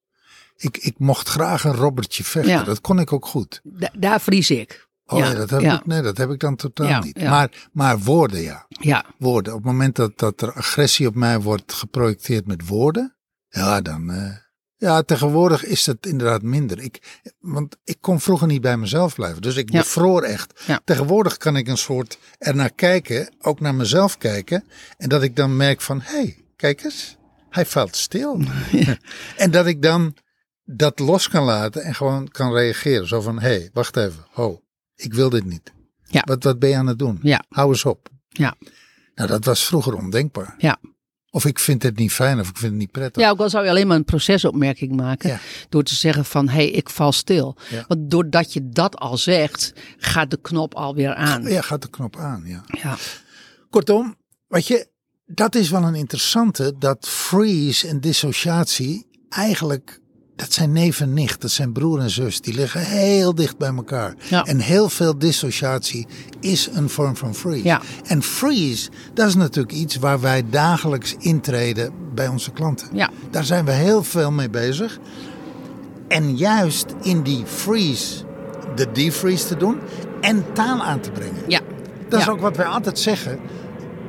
Ik, 0.57 0.77
ik 0.77 0.99
mocht 0.99 1.29
graag 1.29 1.65
een 1.65 1.75
robbertje 1.75 2.25
vechten. 2.25 2.53
Ja. 2.53 2.63
Dat 2.63 2.81
kon 2.81 2.99
ik 3.01 3.13
ook 3.13 3.27
goed. 3.27 3.61
Da- 3.63 3.93
daar 3.99 4.21
vries 4.21 4.51
ik. 4.51 4.89
Oh 5.07 5.19
Ja, 5.19 5.27
ja, 5.27 5.35
dat 5.35 5.51
heb 5.51 5.61
ja. 5.61 5.75
ik, 5.79 5.87
nee, 5.87 6.03
dat 6.03 6.17
heb 6.17 6.31
ik 6.31 6.41
dan 6.41 6.57
totaal 6.57 6.87
Ja, 6.89 7.03
niet. 7.03 7.23
Maar, 7.23 7.69
maar 7.73 7.99
woorden, 7.99 8.41
ja. 8.41 8.67
Ja, 8.69 9.05
Woorden. 9.19 9.53
Op 9.53 9.59
het 9.59 9.67
moment 9.73 9.97
dat, 9.97 10.19
dat 10.19 10.41
er 10.41 10.53
agressie 10.53 11.07
op 11.07 11.15
mij 11.15 11.41
wordt 11.41 11.73
geprojecteerd 11.73 12.47
met 12.47 12.67
woorden, 12.69 13.17
ja, 13.49 13.81
dan. 13.81 14.11
eh, 14.11 14.45
ja, 14.77 15.03
tegenwoordig 15.03 15.65
is 15.65 15.87
het 15.87 16.07
inderdaad 16.07 16.43
minder. 16.43 16.79
Ik, 16.81 17.21
want 17.41 17.77
ik 17.85 17.97
kon 18.01 18.21
vroeger 18.21 18.47
niet 18.47 18.61
bij 18.61 18.77
mezelf 18.77 19.15
blijven. 19.15 19.43
Dus 19.43 19.57
ik 19.57 19.73
Ja. 19.73 19.79
bevroor 19.81 20.23
echt. 20.23 20.63
Ja. 20.67 20.81
Tegenwoordig 20.85 21.37
kan 21.37 21.57
ik 21.57 21.69
een 21.69 21.77
soort 21.79 22.19
ernaar 22.39 22.73
kijken, 22.73 23.35
ook 23.41 23.61
naar 23.61 23.75
mezelf 23.75 24.19
kijken. 24.19 24.65
En 24.97 25.09
dat 25.09 25.23
ik 25.23 25.37
dan 25.37 25.57
merk 25.57 25.81
van, 25.81 26.01
hé, 26.01 26.17
hey, 26.17 26.37
kijk 26.57 26.85
eens, 26.85 27.17
hij 27.51 27.67
valt 27.67 27.97
stil. 27.97 28.41
en 29.37 29.51
dat 29.51 29.67
ik 29.67 29.83
dan 29.83 30.17
dat 30.65 30.99
los 30.99 31.29
kan 31.29 31.45
laten 31.45 31.83
en 31.83 31.95
gewoon 31.95 32.29
kan 32.29 32.53
reageren. 32.53 33.09
Zo 33.09 33.21
van, 33.21 33.41
hé, 33.41 33.49
hey, 33.49 33.71
wacht 33.73 33.97
even, 33.97 34.27
ho, 34.31 34.61
ik 34.95 35.15
wil 35.15 35.31
dit 35.31 35.45
niet. 35.45 35.73
Ja. 36.05 36.23
Wat, 36.25 36.43
wat 36.45 36.59
ben 36.59 36.69
je 36.69 36.77
aan 36.77 36.87
het 36.87 36.99
doen? 36.99 37.19
Ja. 37.23 37.45
Hou 37.49 37.69
eens 37.69 37.85
op. 37.85 38.09
ja, 38.29 38.55
Nou, 39.15 39.29
dat 39.29 39.45
was 39.45 39.65
vroeger 39.65 39.95
ondenkbaar. 39.95 40.55
ja. 40.59 40.79
Of 41.37 41.45
ik 41.45 41.59
vind 41.59 41.83
het 41.83 41.97
niet 41.97 42.13
fijn 42.13 42.41
of 42.41 42.49
ik 42.49 42.57
vind 42.57 42.71
het 42.71 42.81
niet 42.81 42.91
prettig. 42.91 43.23
Ja, 43.23 43.31
ook 43.31 43.39
al 43.39 43.51
zou 43.51 43.65
je 43.65 43.71
alleen 43.71 43.87
maar 43.87 43.97
een 43.97 44.05
procesopmerking 44.05 44.97
maken. 44.97 45.29
Ja. 45.29 45.39
Door 45.69 45.83
te 45.83 45.95
zeggen 45.95 46.25
van, 46.25 46.49
hé, 46.49 46.55
hey, 46.55 46.69
ik 46.71 46.91
val 46.91 47.13
stil. 47.13 47.57
Ja. 47.71 47.85
Want 47.89 48.11
doordat 48.11 48.53
je 48.53 48.69
dat 48.69 48.97
al 48.97 49.17
zegt, 49.17 49.73
gaat 49.97 50.31
de 50.31 50.41
knop 50.41 50.75
alweer 50.75 51.15
aan. 51.15 51.43
Ja, 51.43 51.61
gaat 51.61 51.83
de 51.83 51.91
knop 51.91 52.17
aan, 52.17 52.43
ja. 52.47 52.65
Ja, 52.67 52.97
Kortom, 53.71 54.17
weet 54.49 54.67
je, 54.67 54.89
dat 55.27 55.55
is 55.55 55.71
wel 55.71 55.83
een 55.83 55.95
interessante, 55.95 56.75
dat 56.79 57.09
freeze 57.09 57.89
en 57.89 58.01
dissociatie 58.01 59.07
eigenlijk, 59.29 60.01
dat 60.37 60.53
zijn 60.53 60.73
neef 60.73 61.01
en 61.01 61.15
nicht, 61.15 61.41
dat 61.41 61.51
zijn 61.51 61.73
broer 61.73 62.01
en 62.01 62.11
zus, 62.11 62.41
die 62.41 62.55
liggen 62.55 62.81
heel 62.81 63.35
dicht 63.35 63.59
bij 63.59 63.75
elkaar. 63.75 64.15
Ja. 64.29 64.45
En 64.45 64.59
heel 64.59 64.89
veel 64.89 65.19
dissociatie 65.19 66.07
is 66.41 66.69
een 66.73 66.89
vorm 66.89 67.17
van 67.17 67.35
freeze. 67.35 67.65
Ja. 67.65 67.81
En 68.05 68.23
freeze, 68.23 68.89
dat 69.15 69.29
is 69.29 69.35
natuurlijk 69.35 69.75
iets 69.75 69.97
waar 69.97 70.21
wij 70.21 70.45
dagelijks 70.51 71.15
intreden 71.19 71.93
bij 72.15 72.29
onze 72.29 72.51
klanten. 72.51 72.89
Ja. 72.93 73.11
Daar 73.31 73.45
zijn 73.45 73.65
we 73.65 73.73
heel 73.73 74.03
veel 74.03 74.31
mee 74.31 74.51
bezig. 74.51 74.99
En 76.09 76.37
juist 76.37 76.87
in 77.03 77.23
die 77.23 77.43
freeze, 77.47 78.25
de 78.75 78.93
defreeze 78.93 79.47
te 79.47 79.57
doen 79.57 79.79
en 80.21 80.45
taal 80.53 80.83
aan 80.83 81.01
te 81.01 81.11
brengen. 81.11 81.43
ja. 81.49 81.61
Dat 82.09 82.21
is 82.21 82.29
ook 82.29 82.41
wat 82.41 82.57
wij 82.57 82.67
altijd 82.67 82.99
zeggen. 82.99 83.39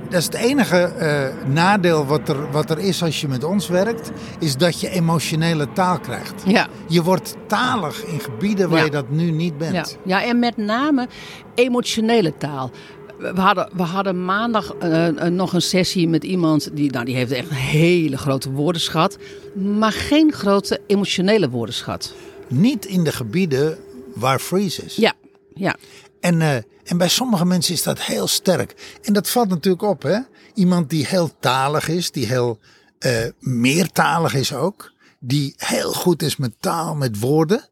Dat 0.09 0.19
is 0.19 0.25
het 0.25 0.33
enige 0.35 0.77
eh, 0.77 1.47
nadeel 1.47 2.05
wat 2.05 2.29
er, 2.29 2.51
wat 2.51 2.69
er 2.69 2.79
is 2.79 3.03
als 3.03 3.21
je 3.21 3.27
met 3.27 3.43
ons 3.43 3.67
werkt, 3.67 4.11
is 4.39 4.57
dat 4.57 4.79
je 4.81 4.89
emotionele 4.89 5.71
taal 5.73 5.99
krijgt. 5.99 6.43
Ja. 6.45 6.67
Je 6.87 7.03
wordt 7.03 7.35
talig 7.47 8.05
in 8.05 8.19
gebieden 8.19 8.69
waar 8.69 8.77
Ja. 8.79 8.85
je 8.85 8.91
dat 8.91 9.09
nu 9.09 9.31
niet 9.31 9.57
bent. 9.57 9.73
Ja, 10.05 10.19
ja, 10.19 10.27
en 10.27 10.39
met 10.39 10.57
name 10.57 11.07
emotionele 11.55 12.37
taal. 12.37 12.71
We 13.17 13.41
hadden, 13.41 13.69
we 13.73 13.83
hadden 13.83 14.25
maandag 14.25 14.73
eh, 14.79 15.07
eh, 15.07 15.31
nog 15.31 15.53
een 15.53 15.61
sessie 15.61 16.07
met 16.07 16.23
iemand 16.23 16.69
die, 16.75 16.91
nou, 16.91 17.05
die 17.05 17.15
heeft 17.15 17.31
echt 17.31 17.49
een 17.49 17.55
hele 17.55 18.17
grote 18.17 18.51
woordenschat, 18.51 19.17
maar 19.55 19.91
geen 19.91 20.31
grote 20.33 20.79
emotionele 20.87 21.49
woordenschat. 21.49 22.13
Niet 22.47 22.85
in 22.85 23.03
de 23.03 23.11
gebieden 23.11 23.77
waar 24.13 24.39
freeze 24.39 24.83
is. 24.85 24.95
Ja, 24.95 25.13
ja, 25.53 25.75
En, 26.19 26.63
en 26.87 26.97
bij 26.97 27.09
sommige 27.09 27.45
mensen 27.45 27.73
is 27.73 27.83
dat 27.83 28.01
heel 28.01 28.27
sterk. 28.27 28.97
En 29.03 29.13
dat 29.13 29.29
valt 29.29 29.49
natuurlijk 29.49 29.83
op, 29.83 30.01
hè? 30.01 30.19
Iemand 30.53 30.89
die 30.89 31.05
heel 31.05 31.39
talig 31.39 31.87
is, 31.87 32.11
die 32.11 32.25
heel 32.25 32.59
eh, 32.99 33.25
meertalig 33.39 34.33
is 34.33 34.53
ook, 34.53 34.91
die 35.19 35.53
heel 35.57 35.93
goed 35.93 36.21
is 36.21 36.35
met 36.37 36.53
taal, 36.59 36.95
met 36.95 37.19
woorden, 37.19 37.69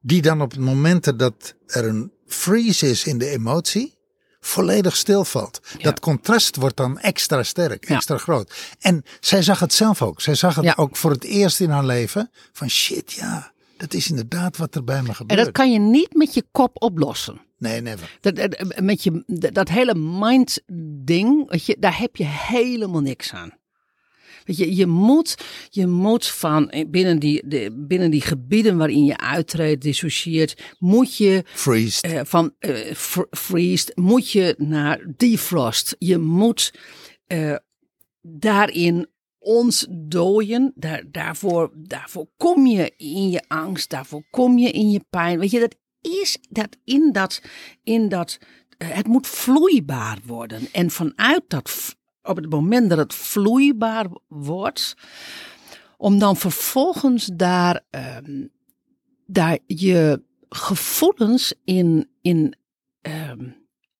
die 0.00 0.22
dan 0.22 0.40
op 0.42 0.50
het 0.50 0.60
moment 0.60 1.18
dat 1.18 1.54
er 1.66 1.84
een 1.88 2.12
freeze 2.26 2.90
is 2.90 3.04
in 3.04 3.18
de 3.18 3.28
emotie, 3.28 3.98
volledig 4.40 4.96
stilvalt. 4.96 5.60
Dat 5.78 6.00
contrast 6.00 6.56
wordt 6.56 6.76
dan 6.76 6.98
extra 6.98 7.42
sterk, 7.42 7.88
Ja. 7.88 7.94
extra 7.94 8.18
groot. 8.18 8.54
En 8.78 9.02
zij 9.20 9.42
zag 9.42 9.60
het 9.60 9.72
zelf 9.72 10.02
ook. 10.02 10.20
Zij 10.20 10.34
zag 10.34 10.54
het 10.54 10.64
Ja. 10.64 10.74
ook 10.76 10.96
voor 10.96 11.10
het 11.10 11.24
eerst 11.24 11.60
in 11.60 11.70
haar 11.70 11.84
leven 11.84 12.30
van 12.52 12.70
shit, 12.70 13.12
ja, 13.12 13.52
dat 13.80 13.94
is 13.94 14.10
inderdaad 14.10 14.56
wat 14.56 14.74
er 14.74 14.84
bij 14.84 15.02
me 15.02 15.08
En 15.08 15.14
gebeurt. 15.14 15.44
dat 15.44 15.50
kan 15.52 15.72
je 15.72 15.78
niet 15.78 16.14
met 16.14 16.34
je 16.34 16.44
kop 16.50 16.82
oplossen. 16.82 17.40
Nee, 17.58 17.80
never. 17.80 18.16
Dat, 18.20 18.36
dat- 18.36 18.80
met 18.80 19.02
je, 19.02 19.22
dat, 19.26 19.54
dat 19.54 19.68
hele 19.68 19.94
mind 19.94 20.60
ding, 21.04 21.50
weet 21.50 21.66
je, 21.66 21.76
daar 21.78 21.98
heb 21.98 22.16
je 22.16 22.24
helemaal 22.26 23.00
niks 23.00 23.32
aan. 23.32 23.58
Weet 24.44 24.56
je, 24.56 24.76
je 24.76 24.86
moet, 24.86 25.34
je 25.68 25.86
moet 25.86 26.26
van 26.26 26.70
eh, 26.70 26.88
binnen 26.88 27.18
die, 27.18 27.42
de, 27.48 27.84
binnen 27.88 28.10
die 28.10 28.20
gebieden 28.20 28.76
waarin 28.76 29.04
je 29.04 29.16
uittreedt, 29.18 29.82
dissocieert, 29.82 30.74
moet 30.78 31.16
je 31.16 31.42
Freeze. 31.46 32.00
eh, 32.00 32.20
van 32.24 32.54
eh 32.58 32.94
fr- 32.94 33.20
freeze, 33.30 33.92
moet 33.94 34.30
je 34.30 34.54
naar 34.58 35.04
defrost. 35.16 35.96
Je 35.98 36.18
moet 36.18 36.72
eh, 37.26 37.54
daarin 38.22 39.06
ontdooien. 39.40 40.72
Daar, 40.74 41.02
daarvoor, 41.10 41.70
daarvoor 41.74 42.26
kom 42.36 42.66
je 42.66 42.92
in 42.96 43.30
je 43.30 43.42
angst, 43.48 43.90
daarvoor 43.90 44.22
kom 44.30 44.58
je 44.58 44.70
in 44.70 44.90
je 44.90 45.04
pijn. 45.10 45.38
Weet 45.38 45.50
je, 45.50 45.60
dat 45.60 45.76
is 46.00 46.38
dat 46.48 46.76
in 46.84 47.12
dat, 47.12 47.42
in 47.82 48.08
dat 48.08 48.38
eh, 48.78 48.88
het 48.88 49.06
moet 49.06 49.26
vloeibaar 49.26 50.18
worden. 50.26 50.68
En 50.72 50.90
vanuit 50.90 51.42
dat, 51.48 51.96
op 52.22 52.36
het 52.36 52.50
moment 52.50 52.88
dat 52.88 52.98
het 52.98 53.14
vloeibaar 53.14 54.06
wordt, 54.28 54.94
om 55.96 56.18
dan 56.18 56.36
vervolgens 56.36 57.30
daar, 57.34 57.80
ehm, 57.90 58.46
daar 59.26 59.58
je 59.66 60.22
gevoelens 60.48 61.54
in, 61.64 62.10
in, 62.22 62.54
ehm, 63.00 63.48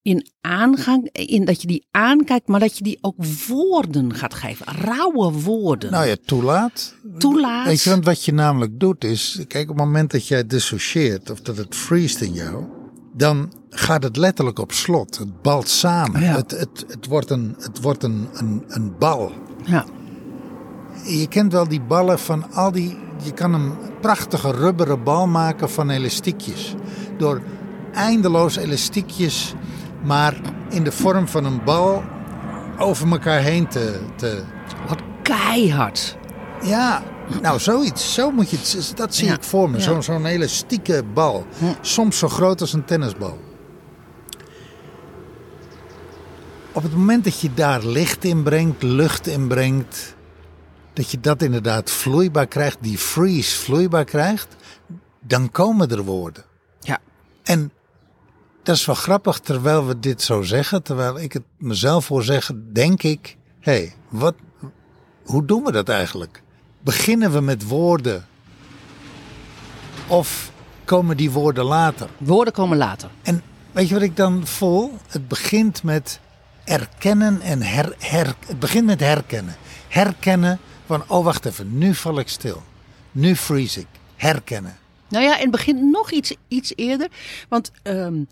in 0.01 0.27
aangang, 0.41 1.09
in 1.11 1.45
dat 1.45 1.61
je 1.61 1.67
die 1.67 1.87
aankijkt, 1.91 2.47
maar 2.47 2.59
dat 2.59 2.77
je 2.77 2.83
die 2.83 2.97
ook 3.01 3.25
woorden 3.47 4.15
gaat 4.15 4.33
geven. 4.33 4.65
Rauwe 4.65 5.31
woorden. 5.31 5.91
Nou 5.91 6.05
ja, 6.05 6.15
toelaat. 6.25 6.95
Toelaat. 7.17 7.83
Je, 7.83 7.89
want 7.89 8.05
wat 8.05 8.25
je 8.25 8.33
namelijk 8.33 8.79
doet 8.79 9.03
is, 9.03 9.43
kijk, 9.47 9.69
op 9.69 9.77
het 9.77 9.85
moment 9.85 10.11
dat 10.11 10.27
jij 10.27 10.47
dissocieert 10.47 11.29
of 11.29 11.41
dat 11.41 11.57
het 11.57 11.75
freest 11.75 12.21
in 12.21 12.33
jou, 12.33 12.65
dan 13.13 13.53
gaat 13.69 14.03
het 14.03 14.17
letterlijk 14.17 14.59
op 14.59 14.71
slot. 14.71 15.17
Het 15.17 15.41
balt 15.41 15.69
samen. 15.69 16.21
Ja. 16.21 16.35
Het, 16.35 16.51
het, 16.51 16.85
het 16.87 17.07
wordt, 17.07 17.29
een, 17.29 17.55
het 17.59 17.81
wordt 17.81 18.03
een, 18.03 18.27
een, 18.33 18.63
een 18.67 18.97
bal. 18.99 19.31
Ja, 19.65 19.85
Je 21.05 21.27
kent 21.27 21.51
wel 21.51 21.67
die 21.67 21.81
ballen 21.81 22.19
van 22.19 22.51
al 22.51 22.71
die. 22.71 22.97
Je 23.23 23.33
kan 23.33 23.53
een 23.53 23.73
prachtige 24.01 24.51
rubberen 24.51 25.03
bal 25.03 25.27
maken 25.27 25.69
van 25.69 25.89
elastiekjes. 25.89 26.75
Door 27.17 27.41
eindeloos 27.93 28.55
elastiekjes, 28.55 29.53
maar 30.03 30.35
in 30.69 30.83
de 30.83 30.91
vorm 30.91 31.27
van 31.27 31.45
een 31.45 31.63
bal 31.63 32.03
over 32.77 33.11
elkaar 33.11 33.39
heen 33.39 33.67
te, 33.67 33.99
te, 34.15 34.43
wat 34.87 35.01
keihard. 35.21 36.17
Ja, 36.63 37.03
nou 37.41 37.59
zoiets. 37.59 38.13
Zo 38.13 38.31
moet 38.31 38.49
je 38.49 38.57
het, 38.57 38.91
dat 38.95 39.15
zie 39.15 39.27
Ja. 39.27 39.33
ik 39.33 39.43
voor 39.43 39.69
me. 39.69 39.77
Ja. 39.77 39.83
Zo, 39.83 40.01
zo'n 40.01 40.25
elastieke 40.25 41.03
bal. 41.13 41.45
Soms 41.81 42.17
zo 42.17 42.29
groot 42.29 42.61
als 42.61 42.73
een 42.73 42.85
tennisbal. 42.85 43.39
Op 46.73 46.83
het 46.83 46.93
moment 46.93 47.23
dat 47.23 47.39
je 47.39 47.53
daar 47.53 47.85
licht 47.85 48.23
in 48.23 48.43
brengt, 48.43 48.83
lucht 48.83 49.27
in 49.27 49.47
brengt, 49.47 50.15
dat 50.93 51.11
je 51.11 51.19
dat 51.19 51.41
inderdaad 51.41 51.91
vloeibaar 51.91 52.47
krijgt, 52.47 52.77
die 52.81 52.97
freeze 52.97 53.55
vloeibaar 53.59 54.05
krijgt, 54.05 54.55
dan 55.19 55.51
komen 55.51 55.89
er 55.91 56.03
woorden. 56.03 56.43
Ja, 56.79 56.99
En 57.43 57.71
dat 58.63 58.75
is 58.75 58.85
wel 58.85 58.95
grappig, 58.95 59.39
terwijl 59.39 59.87
we 59.87 59.99
dit 59.99 60.21
zo 60.21 60.41
zeggen, 60.41 60.83
terwijl 60.83 61.19
ik 61.19 61.33
het 61.33 61.43
mezelf 61.57 62.07
hoor 62.07 62.23
zeggen, 62.23 62.73
denk 62.73 63.03
ik, 63.03 63.37
hé, 63.59 63.71
hey, 63.71 63.93
wat, 64.09 64.35
hoe 65.23 65.45
doen 65.45 65.63
we 65.63 65.71
dat 65.71 65.89
eigenlijk? 65.89 66.43
Beginnen 66.79 67.31
we 67.31 67.41
met 67.41 67.67
woorden? 67.67 68.25
Of 70.07 70.51
komen 70.85 71.17
die 71.17 71.31
woorden 71.31 71.63
later? 71.63 72.09
woorden 72.17 72.53
komen 72.53 72.77
later. 72.77 73.09
En 73.21 73.43
weet 73.71 73.87
je 73.87 73.93
wat 73.93 74.03
ik 74.03 74.15
dan 74.15 74.47
voel? 74.47 74.91
Het 75.07 75.27
begint 75.27 75.83
met 75.83 76.19
erkennen 76.63 77.41
en 77.41 77.61
her, 77.61 77.95
her, 77.97 78.35
het 78.47 78.59
begint 78.59 78.85
met 78.85 78.99
herkennen. 78.99 79.55
Herkennen 79.87 80.59
van, 80.85 81.03
oh 81.07 81.23
wacht 81.23 81.45
even, 81.45 81.77
nu 81.77 81.95
val 81.95 82.19
ik 82.19 82.27
stil. 82.27 82.63
Nu 83.11 83.35
freeze 83.35 83.79
ik. 83.79 83.87
Herkennen. 84.15 84.77
Nou 85.07 85.23
ja, 85.23 85.35
en 85.35 85.41
het 85.41 85.51
begint 85.51 85.91
nog 85.91 86.11
iets, 86.11 86.35
iets 86.47 86.73
eerder. 86.75 87.07
Want 87.49 87.71
ehm, 87.83 88.23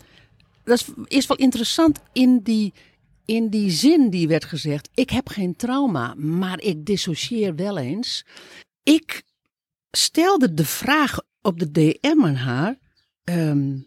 dat 0.64 0.86
is, 1.06 1.26
wel 1.26 1.36
interessant 1.36 1.98
in 2.12 2.38
die, 2.42 2.72
in 3.24 3.48
die 3.48 3.70
zin 3.70 4.10
die 4.10 4.28
werd 4.28 4.44
gezegd. 4.44 4.88
Ik 4.94 5.10
heb 5.10 5.28
geen 5.28 5.56
trauma, 5.56 6.14
maar 6.14 6.60
ik 6.60 6.84
dissocieer 6.84 7.54
wel 7.54 7.78
eens. 7.78 8.24
Ik 8.82 9.22
stelde 9.90 10.54
de 10.54 10.64
vraag 10.64 11.18
op 11.42 11.58
de 11.58 11.70
DM 11.70 12.24
aan 12.24 12.34
haar. 12.34 12.78
ehm, 13.24 13.78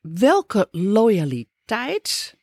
welke 0.00 0.68
loyaliteit 0.70 2.36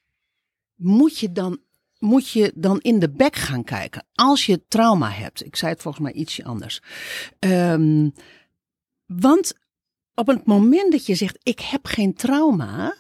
moet 0.76 1.20
je 1.20 1.32
dan 1.32 1.60
moet 2.02 2.30
je 2.30 2.52
dan 2.56 2.80
in 2.80 3.00
de 3.00 3.10
bek 3.10 3.36
gaan 3.36 3.64
kijken 3.64 4.06
als 4.14 4.46
je 4.46 4.66
trauma 4.68 5.10
hebt. 5.10 5.46
Ik 5.46 5.56
zei 5.56 5.72
het 5.72 5.82
volgens 5.82 6.04
mij 6.04 6.14
ietsje 6.14 6.44
anders. 6.44 6.82
Ehm, 7.40 8.10
want 9.06 9.54
op 10.14 10.28
het 10.28 10.46
moment 10.46 10.92
dat 10.92 11.06
je 11.06 11.16
zegt: 11.16 11.38
Ik 11.44 11.60
heb 11.60 11.86
geen 11.86 12.14
trauma, 12.14 12.96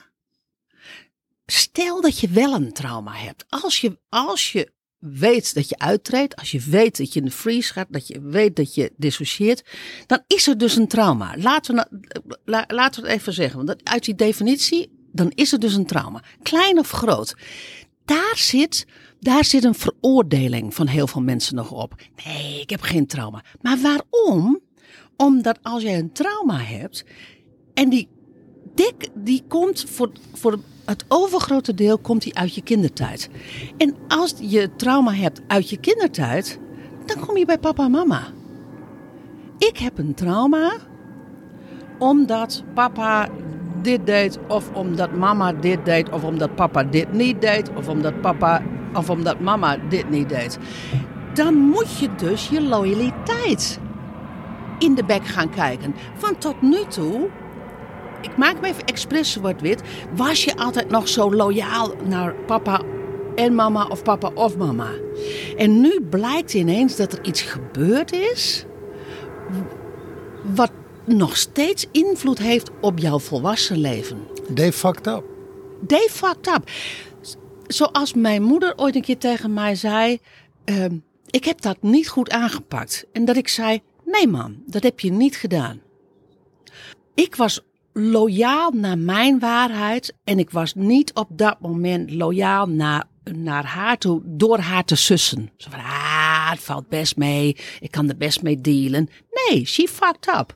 stel 1.51 2.01
dat 2.01 2.19
je 2.19 2.29
wel 2.29 2.53
een 2.53 2.73
trauma 2.73 3.13
hebt. 3.13 3.45
Als 3.49 3.81
je, 3.81 3.99
als 4.09 4.51
je 4.51 4.71
weet 4.99 5.53
dat 5.53 5.69
je 5.69 5.77
uittreedt, 5.77 6.35
als 6.35 6.51
je 6.51 6.59
weet 6.59 6.97
dat 6.97 7.13
je 7.13 7.19
in 7.19 7.25
de 7.25 7.31
freeze 7.31 7.73
gaat, 7.73 7.87
dat 7.89 8.07
je 8.07 8.21
weet 8.21 8.55
dat 8.55 8.75
je 8.75 8.93
dissocieert, 8.97 9.63
dan 10.05 10.23
is 10.27 10.47
er 10.47 10.57
dus 10.57 10.75
een 10.75 10.87
trauma. 10.87 11.37
Laten 11.37 11.75
we, 11.75 11.87
la, 12.45 12.63
laten 12.67 13.01
we 13.01 13.09
het 13.09 13.17
even 13.17 13.33
zeggen, 13.33 13.65
want 13.65 13.83
uit 13.83 14.05
die 14.05 14.15
definitie, 14.15 14.91
dan 15.11 15.31
is 15.35 15.51
er 15.51 15.59
dus 15.59 15.73
een 15.73 15.85
trauma. 15.85 16.23
Klein 16.43 16.79
of 16.79 16.89
groot. 16.89 17.35
Daar 18.05 18.33
zit, 18.35 18.85
daar 19.19 19.45
zit 19.45 19.63
een 19.63 19.75
veroordeling 19.75 20.73
van 20.73 20.87
heel 20.87 21.07
veel 21.07 21.21
mensen 21.21 21.55
nog 21.55 21.71
op. 21.71 21.95
Nee, 22.25 22.61
ik 22.61 22.69
heb 22.69 22.81
geen 22.81 23.07
trauma. 23.07 23.43
Maar 23.61 23.77
waarom? 23.81 24.61
Omdat 25.17 25.59
als 25.61 25.83
jij 25.83 25.99
een 25.99 26.13
trauma 26.13 26.57
hebt 26.57 27.05
en 27.73 27.89
die 27.89 28.09
dik, 28.75 29.09
die 29.13 29.43
komt 29.47 29.85
voor, 29.89 30.11
voor 30.33 30.59
het 30.85 31.05
overgrote 31.07 31.73
deel 31.73 31.97
komt 31.97 32.21
die 32.21 32.37
uit 32.37 32.55
je 32.55 32.61
kindertijd. 32.61 33.29
En 33.77 33.95
als 34.07 34.33
je 34.39 34.75
trauma 34.75 35.13
hebt 35.13 35.41
uit 35.47 35.69
je 35.69 35.77
kindertijd, 35.77 36.59
dan 37.05 37.25
kom 37.25 37.37
je 37.37 37.45
bij 37.45 37.57
papa 37.57 37.83
en 37.83 37.91
mama. 37.91 38.27
Ik 39.57 39.77
heb 39.77 39.97
een 39.97 40.13
trauma 40.13 40.71
omdat 41.99 42.63
papa 42.73 43.29
dit 43.81 44.05
deed, 44.05 44.39
of 44.47 44.71
omdat 44.73 45.11
mama 45.15 45.53
dit 45.53 45.85
deed, 45.85 46.09
of 46.09 46.23
omdat 46.23 46.55
papa 46.55 46.83
dit 46.83 47.13
niet 47.13 47.41
deed, 47.41 47.69
of 47.75 47.87
omdat 47.87 48.21
papa 48.21 48.61
of 48.93 49.09
omdat 49.09 49.39
mama 49.39 49.77
dit 49.89 50.09
niet 50.09 50.29
deed. 50.29 50.57
Dan 51.33 51.55
moet 51.55 51.97
je 51.99 52.09
dus 52.15 52.49
je 52.49 52.61
loyaliteit 52.61 53.79
in 54.79 54.95
de 54.95 55.03
bek 55.03 55.25
gaan 55.25 55.49
kijken. 55.49 55.95
Want 56.19 56.41
tot 56.41 56.61
nu 56.61 56.85
toe 56.87 57.29
ik 58.21 58.37
maak 58.37 58.61
me 58.61 58.67
even 58.67 58.85
expres 58.85 59.31
zwart-wit. 59.31 59.81
Was 60.15 60.43
je 60.43 60.57
altijd 60.57 60.89
nog 60.89 61.07
zo 61.07 61.33
loyaal 61.33 61.93
naar 62.03 62.35
papa 62.35 62.81
en 63.35 63.55
mama 63.55 63.85
of 63.85 64.03
papa 64.03 64.31
of 64.33 64.57
mama? 64.57 64.89
En 65.57 65.81
nu 65.81 66.01
blijkt 66.01 66.53
ineens 66.53 66.95
dat 66.95 67.13
er 67.13 67.25
iets 67.25 67.41
gebeurd 67.41 68.11
is. 68.11 68.65
wat 70.55 70.71
nog 71.05 71.37
steeds 71.37 71.87
invloed 71.91 72.37
heeft 72.37 72.69
op 72.81 72.99
jouw 72.99 73.19
volwassen 73.19 73.77
leven. 73.77 74.27
They 74.55 74.71
fucked 74.73 75.07
up. 75.07 75.23
They 75.87 76.07
fucked 76.09 76.47
up. 76.47 76.69
Zoals 77.67 78.13
mijn 78.13 78.43
moeder 78.43 78.73
ooit 78.77 78.95
een 78.95 79.01
keer 79.01 79.17
tegen 79.17 79.53
mij 79.53 79.75
zei: 79.75 80.19
ehm, 80.63 80.97
Ik 81.29 81.45
heb 81.45 81.61
dat 81.61 81.77
niet 81.81 82.09
goed 82.09 82.29
aangepakt. 82.29 83.05
En 83.11 83.25
dat 83.25 83.35
ik 83.35 83.47
zei: 83.47 83.81
Nee, 84.05 84.27
man, 84.27 84.63
dat 84.65 84.83
heb 84.83 84.99
je 84.99 85.11
niet 85.11 85.35
gedaan. 85.35 85.81
Ik 87.13 87.35
was 87.35 87.61
loyaal 87.93 88.71
naar 88.71 88.97
mijn 88.97 89.39
waarheid. 89.39 90.13
En 90.23 90.39
ik 90.39 90.49
was 90.49 90.73
niet 90.73 91.13
op 91.13 91.27
dat 91.31 91.59
moment 91.59 92.11
loyaal 92.11 92.67
naar, 92.67 93.03
naar 93.23 93.65
haar 93.65 93.97
toe 93.97 94.21
door 94.25 94.59
haar 94.59 94.85
te 94.85 94.95
sussen. 94.95 95.51
Zo 95.57 95.69
van, 95.69 95.79
ah, 95.79 96.49
het 96.49 96.59
valt 96.59 96.87
best 96.87 97.17
mee. 97.17 97.57
Ik 97.79 97.91
kan 97.91 98.09
er 98.09 98.17
best 98.17 98.41
mee 98.41 98.61
dealen. 98.61 99.09
Nee, 99.31 99.65
she 99.65 99.87
fucked 99.87 100.27
up. 100.27 100.55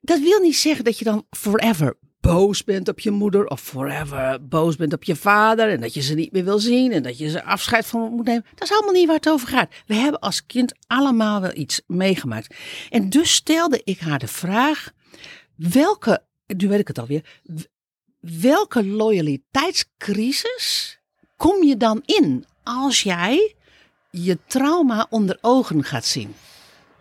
Dat 0.00 0.20
wil 0.20 0.40
niet 0.40 0.56
zeggen 0.56 0.84
dat 0.84 0.98
je 0.98 1.04
dan 1.04 1.26
forever 1.30 1.96
boos 2.20 2.64
bent 2.64 2.88
op 2.88 3.00
je 3.00 3.10
moeder 3.10 3.46
of 3.46 3.60
forever 3.60 4.48
boos 4.48 4.76
bent 4.76 4.92
op 4.92 5.04
je 5.04 5.16
vader 5.16 5.68
en 5.68 5.80
dat 5.80 5.94
je 5.94 6.00
ze 6.00 6.14
niet 6.14 6.32
meer 6.32 6.44
wil 6.44 6.58
zien 6.58 6.92
en 6.92 7.02
dat 7.02 7.18
je 7.18 7.28
ze 7.28 7.44
afscheid 7.44 7.86
van 7.86 8.12
moet 8.12 8.24
nemen. 8.24 8.44
Dat 8.54 8.68
is 8.68 8.74
allemaal 8.74 8.92
niet 8.92 9.06
waar 9.06 9.16
het 9.16 9.28
over 9.28 9.48
gaat. 9.48 9.72
We 9.86 9.94
hebben 9.94 10.20
als 10.20 10.46
kind 10.46 10.72
allemaal 10.86 11.40
wel 11.40 11.54
iets 11.54 11.80
meegemaakt. 11.86 12.54
En 12.90 13.10
dus 13.10 13.34
stelde 13.34 13.80
ik 13.84 14.00
haar 14.00 14.18
de 14.18 14.26
vraag: 14.26 14.90
welke 15.56 16.22
nu 16.46 16.68
weet 16.68 16.80
ik 16.80 16.88
het 16.88 16.98
alweer. 16.98 17.40
Welke 18.20 18.86
loyaliteitscrisis 18.86 20.98
kom 21.36 21.64
je 21.64 21.76
dan 21.76 22.02
in 22.04 22.44
als 22.62 23.02
jij 23.02 23.54
je 24.10 24.38
trauma 24.46 25.06
onder 25.10 25.38
ogen 25.40 25.84
gaat 25.84 26.06
zien? 26.06 26.34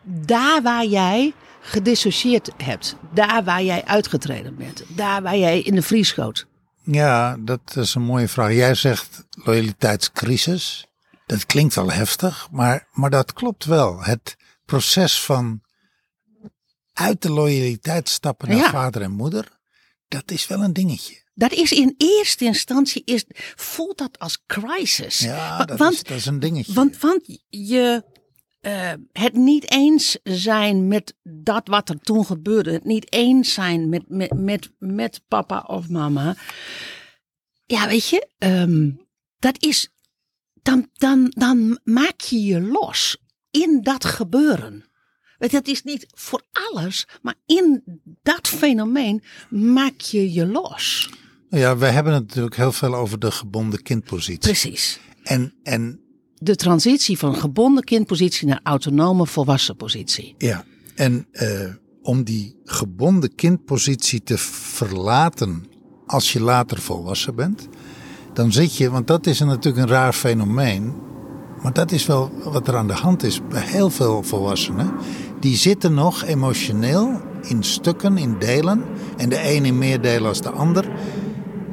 Daar 0.03 0.62
waar 0.62 0.86
jij 0.86 1.34
gedissocieerd 1.60 2.51
hebt, 2.58 2.95
daar 3.13 3.43
waar 3.43 3.63
jij 3.63 3.86
uitgetreden 3.86 4.55
bent, 4.55 4.84
daar 4.88 5.21
waar 5.21 5.38
jij 5.38 5.62
in 5.62 5.75
de 5.75 5.81
vries 5.81 6.08
schoot. 6.08 6.47
Ja, 6.84 7.38
dat 7.39 7.75
is 7.75 7.95
een 7.95 8.01
mooie 8.01 8.27
vraag. 8.27 8.53
Jij 8.53 8.75
zegt 8.75 9.25
loyaliteitscrisis. 9.29 10.86
Dat 11.25 11.45
klinkt 11.45 11.75
wel 11.75 11.91
heftig, 11.91 12.47
maar, 12.51 12.88
maar 12.91 13.10
dat 13.10 13.34
klopt 13.34 13.65
wel. 13.65 14.03
Het 14.03 14.36
proces 14.65 15.21
van 15.21 15.62
uit 16.95 17.21
de 17.21 17.31
loyaliteit 17.31 18.10
stappen 18.10 18.49
naar 18.49 18.69
vader 18.69 19.01
en 19.01 19.12
moeder, 19.12 19.60
dat 20.08 20.31
is 20.31 20.47
wel 20.47 20.63
een 20.63 20.73
dingetje. 20.73 21.23
Dat 21.34 21.51
is 21.51 21.71
in 21.71 21.95
eerste 21.97 22.45
instantie, 22.45 23.01
is, 23.05 23.25
voelt 23.55 23.97
dat 23.97 24.19
als 24.19 24.43
crisis. 24.45 25.19
Ja, 25.19 25.65
dat, 25.65 25.77
want, 25.77 25.93
is, 25.93 26.03
dat 26.03 26.17
is 26.17 26.25
een 26.25 26.39
dingetje. 26.39 26.73
Want, 26.73 26.99
want 26.99 27.39
je, 27.49 28.03
uh, 28.62 28.93
het 29.12 29.34
niet 29.34 29.71
eens 29.71 30.17
zijn 30.23 30.88
met 30.88 31.15
dat 31.23 31.67
wat 31.67 31.89
er 31.89 31.99
toen 31.99 32.25
gebeurde. 32.25 32.71
Het 32.71 32.86
niet 32.86 33.12
eens 33.12 33.53
zijn 33.53 33.89
met, 33.89 34.03
met, 34.08 34.34
met, 34.34 34.71
met 34.77 35.21
papa 35.27 35.63
of 35.67 35.89
mama. 35.89 36.36
Ja, 37.65 37.88
weet 37.88 38.10
je, 38.10 38.27
um, 38.38 39.08
dat 39.39 39.63
is, 39.63 39.89
dan, 40.53 40.89
dan, 40.93 41.34
dan 41.36 41.79
maak 41.84 42.21
je 42.21 42.43
je 42.43 42.62
los 42.62 43.17
in 43.51 43.81
dat 43.81 44.05
gebeuren. 44.05 44.86
Het 45.38 45.67
is 45.67 45.84
niet 45.84 46.06
voor 46.13 46.41
alles, 46.71 47.08
maar 47.21 47.36
in 47.45 47.84
dat 48.24 48.48
fenomeen 48.48 49.24
maak 49.50 50.02
je 50.02 50.34
je 50.34 50.48
los. 50.48 51.10
Ja, 51.50 51.78
we 51.78 51.86
hebben 51.86 52.13
het 52.13 52.28
natuurlijk 52.28 52.56
heel 52.56 52.71
veel 52.71 52.95
over 52.95 53.19
de 53.19 53.32
gebonden 53.32 53.82
kindpositie. 53.82 54.39
Precies. 54.39 55.00
En, 55.24 55.54
en 55.63 56.00
de 56.38 56.56
transitie 56.56 57.17
van 57.17 57.36
gebonden 57.36 57.84
kindpositie 57.84 58.48
naar 58.48 58.60
autonome 58.63 59.28
volwassen 59.28 59.76
positie. 59.76 60.36
Ja, 60.38 60.65
en 60.95 61.28
uh, 61.32 61.74
om 62.02 62.24
die 62.24 62.56
gebonden 62.63 63.36
kindpositie 63.36 64.24
te 64.24 64.38
verlaten 64.38 65.65
als 66.06 66.34
je 66.34 66.41
later 66.41 66.78
volwassen 66.78 67.36
bent, 67.36 67.67
dan 68.34 68.52
zit 68.52 68.78
je, 68.78 68.89
want 68.89 69.08
dat 69.08 69.28
is 69.28 69.39
natuurlijk 69.39 69.84
een 69.84 69.91
raar 69.91 70.13
fenomeen, 70.13 70.93
maar 71.65 71.73
dat 71.73 71.91
is 71.91 72.06
wel 72.06 72.32
wat 72.43 72.67
er 72.67 72.75
aan 72.75 72.88
de 72.88 72.93
hand 72.93 73.23
is 73.23 73.41
bij 73.47 73.62
heel 73.62 73.89
veel 73.89 74.23
volwassenen 74.23 74.93
die 75.39 75.56
zitten 75.56 75.93
nog 75.93 76.23
emotioneel 76.23 77.21
in 77.41 77.63
stukken, 77.63 78.17
in 78.17 78.39
delen. 78.39 78.84
En 79.17 79.30
de 79.30 79.56
een 79.56 79.65
in 79.65 79.78
meer 79.78 80.01
delen 80.01 80.28
als 80.28 80.41
de 80.41 80.49
ander. 80.49 80.86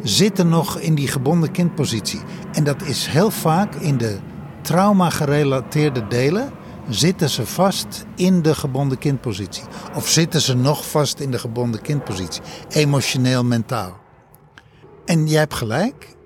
Zitten 0.02 0.48
nog 0.48 0.78
in 0.78 0.94
die 0.94 1.08
gebonden 1.08 1.50
kindpositie. 1.50 2.20
En 2.52 2.64
dat 2.64 2.82
is 2.82 3.06
heel 3.06 3.30
vaak 3.30 3.74
in 3.74 3.96
de 3.96 4.18
trauma-gerelateerde 4.62 6.06
delen. 6.08 6.50
Zitten 6.88 7.30
ze 7.30 7.46
vast 7.46 8.04
in 8.14 8.42
de 8.42 8.54
gebonden 8.54 8.98
kindpositie? 8.98 9.64
Of 9.94 10.08
zitten 10.08 10.40
ze 10.40 10.56
nog 10.56 10.90
vast 10.90 11.20
in 11.20 11.30
de 11.30 11.38
gebonden 11.38 11.82
kindpositie? 11.82 12.42
Emotioneel, 12.68 13.44
mentaal. 13.44 13.96
En 15.04 15.26
jij 15.26 15.40
hebt 15.40 15.54
gelijk. 15.54 16.16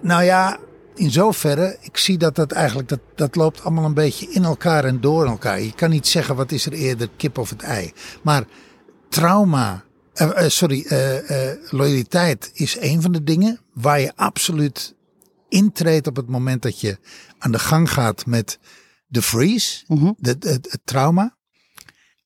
Nou 0.00 0.22
ja, 0.22 0.58
in 0.94 1.10
zoverre, 1.10 1.76
ik 1.80 1.96
zie 1.96 2.18
dat 2.18 2.34
dat 2.34 2.52
eigenlijk, 2.52 2.88
dat, 2.88 3.00
dat 3.14 3.36
loopt 3.36 3.62
allemaal 3.62 3.84
een 3.84 3.94
beetje 3.94 4.30
in 4.30 4.44
elkaar 4.44 4.84
en 4.84 5.00
door 5.00 5.26
elkaar. 5.26 5.60
Je 5.60 5.74
kan 5.74 5.90
niet 5.90 6.06
zeggen 6.06 6.36
wat 6.36 6.52
is 6.52 6.66
er 6.66 6.72
eerder, 6.72 7.08
kip 7.16 7.38
of 7.38 7.50
het 7.50 7.62
ei. 7.62 7.92
Maar 8.22 8.44
trauma, 9.08 9.84
uh, 10.14 10.28
uh, 10.28 10.48
sorry, 10.48 10.86
uh, 10.88 11.70
loyaliteit 11.70 12.50
is 12.54 12.76
een 12.80 13.02
van 13.02 13.12
de 13.12 13.22
dingen 13.22 13.60
waar 13.74 14.00
je 14.00 14.16
absoluut 14.16 14.94
intreedt 15.48 16.06
op 16.06 16.16
het 16.16 16.28
moment 16.28 16.62
dat 16.62 16.80
je 16.80 16.98
aan 17.38 17.52
de 17.52 17.58
gang 17.58 17.90
gaat 17.90 18.26
met 18.26 18.58
de 19.06 19.22
freeze, 19.22 19.84
mm 19.86 20.14
de, 20.18 20.36
het 20.38 20.80
trauma. 20.84 21.36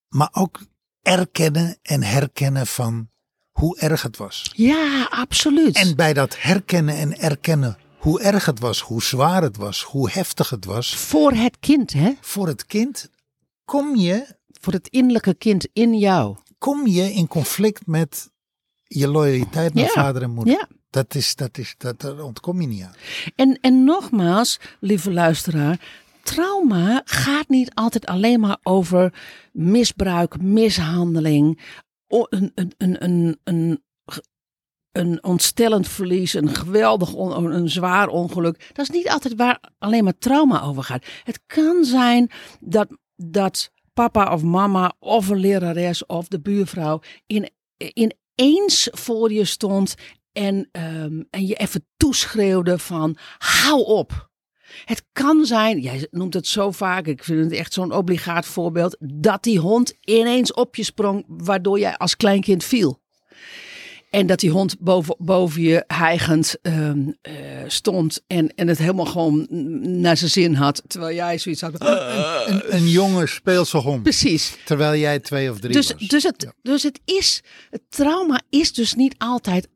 Maar 0.08 0.28
ook 0.32 0.60
erkennen 1.02 1.78
en 1.82 2.02
herkennen 2.02 2.66
van 2.66 3.10
hoe 3.50 3.78
erg 3.78 4.02
het 4.02 4.16
was. 4.16 4.52
Ja, 4.54 5.06
absoluut. 5.10 5.76
En 5.76 5.96
bij 5.96 6.12
dat 6.12 6.36
herkennen 6.38 6.96
en 6.96 7.18
erkennen 7.18 7.78
hoe 8.06 8.20
erg 8.20 8.46
het 8.46 8.60
was, 8.60 8.80
hoe 8.80 9.02
zwaar 9.02 9.42
het 9.42 9.56
was, 9.56 9.82
hoe 9.82 10.10
heftig 10.10 10.50
het 10.50 10.64
was. 10.64 10.96
Voor 10.96 11.32
het 11.32 11.58
kind, 11.60 11.92
hè? 11.92 12.12
Voor 12.20 12.46
het 12.46 12.66
kind 12.66 13.10
kom 13.64 13.96
je. 13.96 14.36
Voor 14.60 14.72
het 14.72 14.88
innerlijke 14.88 15.34
kind 15.34 15.68
in 15.72 15.98
jou. 15.98 16.36
Kom 16.58 16.86
je 16.86 17.12
in 17.12 17.26
conflict 17.26 17.86
met 17.86 18.30
je 18.82 19.08
loyaliteit 19.08 19.74
naar 19.74 19.88
vader 19.88 20.22
en 20.22 20.30
moeder. 20.30 20.54
Ja. 20.54 20.68
Dat, 20.90 21.14
is, 21.14 21.34
dat, 21.34 21.58
is, 21.58 21.74
dat, 21.78 22.00
daar 22.00 22.20
ontkom 22.20 22.60
je 22.60 22.66
niet 22.66 22.82
aan. 22.82 22.94
En, 23.36 23.58
en 23.60 23.84
nogmaals, 23.84 24.60
lieve 24.80 25.12
luisteraar, 25.12 25.80
trauma 26.22 27.02
gaat 27.04 27.48
niet 27.48 27.74
altijd 27.74 28.06
alleen 28.06 28.40
maar 28.40 28.58
over 28.62 29.14
misbruik, 29.52 30.40
mishandeling, 30.40 31.60
een, 32.08 32.52
een, 32.54 33.04
een, 33.04 33.38
een, 33.44 33.82
een 34.96 35.24
ontstellend 35.24 35.88
verlies, 35.88 36.34
een 36.34 36.54
geweldig, 36.54 37.14
een 37.14 37.68
zwaar 37.68 38.08
ongeluk. 38.08 38.70
Dat 38.72 38.88
is 38.88 38.94
niet 38.94 39.08
altijd 39.08 39.34
waar 39.36 39.60
alleen 39.78 40.04
maar 40.04 40.18
trauma 40.18 40.62
over 40.62 40.82
gaat. 40.82 41.04
Het 41.22 41.40
kan 41.46 41.84
zijn 41.84 42.30
dat, 42.60 42.88
dat 43.16 43.70
papa 43.94 44.32
of 44.32 44.42
mama 44.42 44.92
of 44.98 45.28
een 45.28 45.38
lerares 45.38 46.06
of 46.06 46.28
de 46.28 46.40
buurvrouw 46.40 47.00
in, 47.26 47.50
ineens 47.76 48.88
voor 48.92 49.32
je 49.32 49.44
stond 49.44 49.94
En, 50.32 50.68
ehm, 50.72 51.22
en 51.30 51.46
je 51.46 51.54
even 51.54 51.86
toeschreeuwde 51.96 52.78
van 52.78 53.16
hou 53.38 53.84
op. 53.84 54.30
Het 54.84 55.04
kan 55.12 55.44
zijn, 55.44 55.80
jij 55.80 56.06
noemt 56.10 56.34
het 56.34 56.46
zo 56.46 56.70
vaak, 56.70 57.06
ik 57.06 57.24
vind 57.24 57.44
het 57.44 57.52
echt 57.52 57.72
zo'n 57.72 57.92
obligaat 57.92 58.46
voorbeeld, 58.46 58.96
dat 59.00 59.42
die 59.42 59.58
hond 59.58 59.94
ineens 60.00 60.52
op 60.52 60.76
je 60.76 60.82
sprong, 60.82 61.24
waardoor 61.26 61.78
jij 61.78 61.96
als 61.96 62.16
kleinkind 62.16 62.64
viel. 62.64 63.00
En 64.10 64.26
dat 64.26 64.40
die 64.40 64.50
hond 64.50 64.78
boven, 64.80 65.16
boven 65.18 65.62
je 65.62 65.84
hijgend 65.86 66.56
ehm, 66.62 67.08
eh, 67.22 67.32
stond 67.66 68.22
en, 68.26 68.54
en 68.54 68.68
het 68.68 68.78
helemaal 68.78 69.06
gewoon 69.06 69.46
naar 70.00 70.16
zijn 70.16 70.30
zin 70.30 70.54
had. 70.54 70.82
Terwijl 70.86 71.14
jij 71.14 71.38
zoiets 71.38 71.60
had. 71.60 71.80
Een, 71.80 72.74
een 72.74 72.88
jonge 72.88 73.26
speelse 73.26 73.76
hond. 73.76 74.02
Precies. 74.02 74.56
Terwijl 74.64 75.00
jij 75.00 75.18
twee 75.18 75.50
of 75.50 75.58
drie 75.60 75.72
Dus, 75.72 75.92
was. 75.92 76.08
dus, 76.08 76.22
het, 76.22 76.42
Ja. 76.42 76.52
dus 76.62 76.82
het 76.82 77.00
is, 77.04 77.42
het 77.70 77.82
trauma 77.88 78.40
is 78.50 78.72
dus 78.72 78.94
niet 78.94 79.14
altijd 79.18 79.68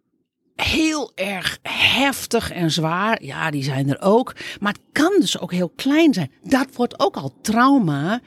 heel 0.55 1.13
erg 1.15 1.59
heftig 1.63 2.51
en 2.51 2.71
zwaar. 2.71 3.23
Ja, 3.23 3.51
die 3.51 3.63
zijn 3.63 3.89
er 3.91 4.01
ook. 4.01 4.35
Maar 4.61 4.73
het 4.73 4.83
kan 4.93 5.13
dus 5.21 5.39
ook 5.39 5.53
heel 5.53 5.73
klein 5.77 6.15
zijn. 6.15 6.31
Dat 6.43 6.67
wordt 6.75 7.01
ook 7.01 7.17
al 7.17 7.35
trauma 7.43 8.21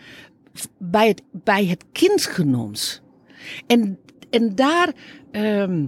bij 0.77 1.07
het, 1.07 1.21
bij 1.31 1.65
het 1.65 1.83
kind 1.91 2.25
genoemd. 2.25 3.01
En, 3.67 3.99
en 4.29 4.55
daar, 4.55 4.93
ehm, 5.33 5.85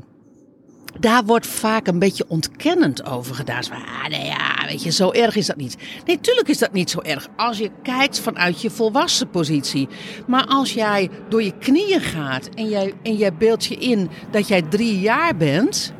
daar 0.99 1.25
wordt 1.25 1.47
vaak 1.47 1.87
een 1.87 1.99
beetje 1.99 2.25
ontkennend 2.27 3.05
over 3.05 3.35
gedaan. 3.35 3.63
Zo 3.63 3.73
ah, 3.73 4.07
nee, 4.09 4.25
ja, 4.25 4.65
weet 4.67 4.83
je, 4.83 4.91
zo 4.91 5.11
erg 5.11 5.35
is 5.35 5.45
dat 5.45 5.55
niet. 5.55 5.77
Nee, 6.05 6.19
tuurlijk 6.19 6.47
is 6.47 6.57
dat 6.57 6.73
niet 6.73 6.89
zo 6.89 6.99
erg 6.99 7.27
als 7.35 7.57
je 7.57 7.71
kijkt 7.83 8.19
vanuit 8.19 8.61
je 8.61 8.69
volwassen 8.69 9.29
positie. 9.29 9.87
Maar 10.27 10.45
als 10.45 10.73
jij 10.73 11.09
door 11.29 11.43
je 11.43 11.57
knieën 11.57 12.01
gaat 12.01 12.49
en 12.49 12.69
jij, 12.69 12.93
en 13.03 13.15
jij 13.15 13.33
beeldt 13.33 13.65
je 13.65 13.75
in 13.75 14.09
dat 14.31 14.47
jij 14.47 14.61
drie 14.61 14.99
jaar 14.99 15.35
bent... 15.35 15.93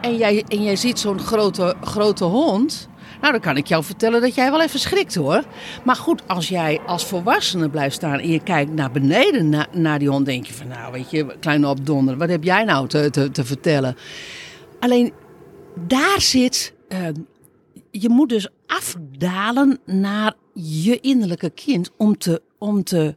en 0.00 0.16
jij, 0.16 0.44
en 0.48 0.62
jij 0.62 0.76
ziet 0.76 0.98
zo'n 0.98 1.20
grote, 1.20 1.74
grote 1.80 2.24
hond... 2.24 2.88
Nou, 3.20 3.32
dan 3.32 3.40
kan 3.40 3.56
ik 3.56 3.66
jou 3.66 3.84
vertellen 3.84 4.20
dat 4.20 4.34
jij 4.34 4.50
wel 4.50 4.62
even 4.62 4.80
schrikt 4.80 5.14
hoor. 5.14 5.44
Maar 5.84 5.96
goed, 5.96 6.22
als 6.26 6.48
jij 6.48 6.80
als 6.86 7.06
volwassene 7.06 7.70
blijft 7.70 7.94
staan 7.94 8.18
en 8.18 8.28
je 8.28 8.42
kijkt 8.42 8.72
naar 8.72 8.90
beneden 8.90 9.48
na- 9.48 9.66
naar 9.72 9.98
die 9.98 10.08
hond, 10.08 10.26
denk 10.26 10.46
je 10.46 10.52
van 10.54 10.68
nou, 10.68 10.92
weet 10.92 11.10
je, 11.10 11.36
kleine 11.40 11.68
opdonder, 11.68 12.16
wat 12.16 12.28
heb 12.28 12.44
jij 12.44 12.64
nou 12.64 12.88
te, 12.88 13.10
te, 13.10 13.30
te 13.30 13.44
vertellen? 13.44 13.96
Alleen 14.80 15.12
daar 15.86 16.20
zit, 16.20 16.74
eh, 16.88 17.06
je 17.90 18.08
moet 18.08 18.28
dus 18.28 18.48
afdalen 18.66 19.78
naar 19.84 20.34
je 20.54 21.00
innerlijke 21.00 21.50
kind 21.50 21.90
om 21.96 22.18
te, 22.18 22.42
om 22.58 22.84
te 22.84 23.16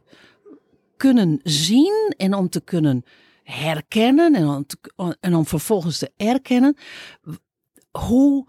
kunnen 0.96 1.40
zien 1.42 2.14
en 2.16 2.34
om 2.34 2.48
te 2.48 2.60
kunnen 2.60 3.04
herkennen 3.42 4.34
en 4.34 4.46
om, 4.46 4.66
en 5.20 5.34
om 5.34 5.46
vervolgens 5.46 5.98
te 5.98 6.10
erkennen 6.16 6.76
hoe 7.90 8.46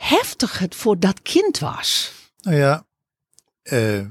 heftig 0.00 0.58
het 0.58 0.74
voor 0.74 0.98
dat 0.98 1.22
kind 1.22 1.58
was. 1.58 2.12
Nou 2.40 2.56
ja, 2.56 2.84
eh, 3.62 4.06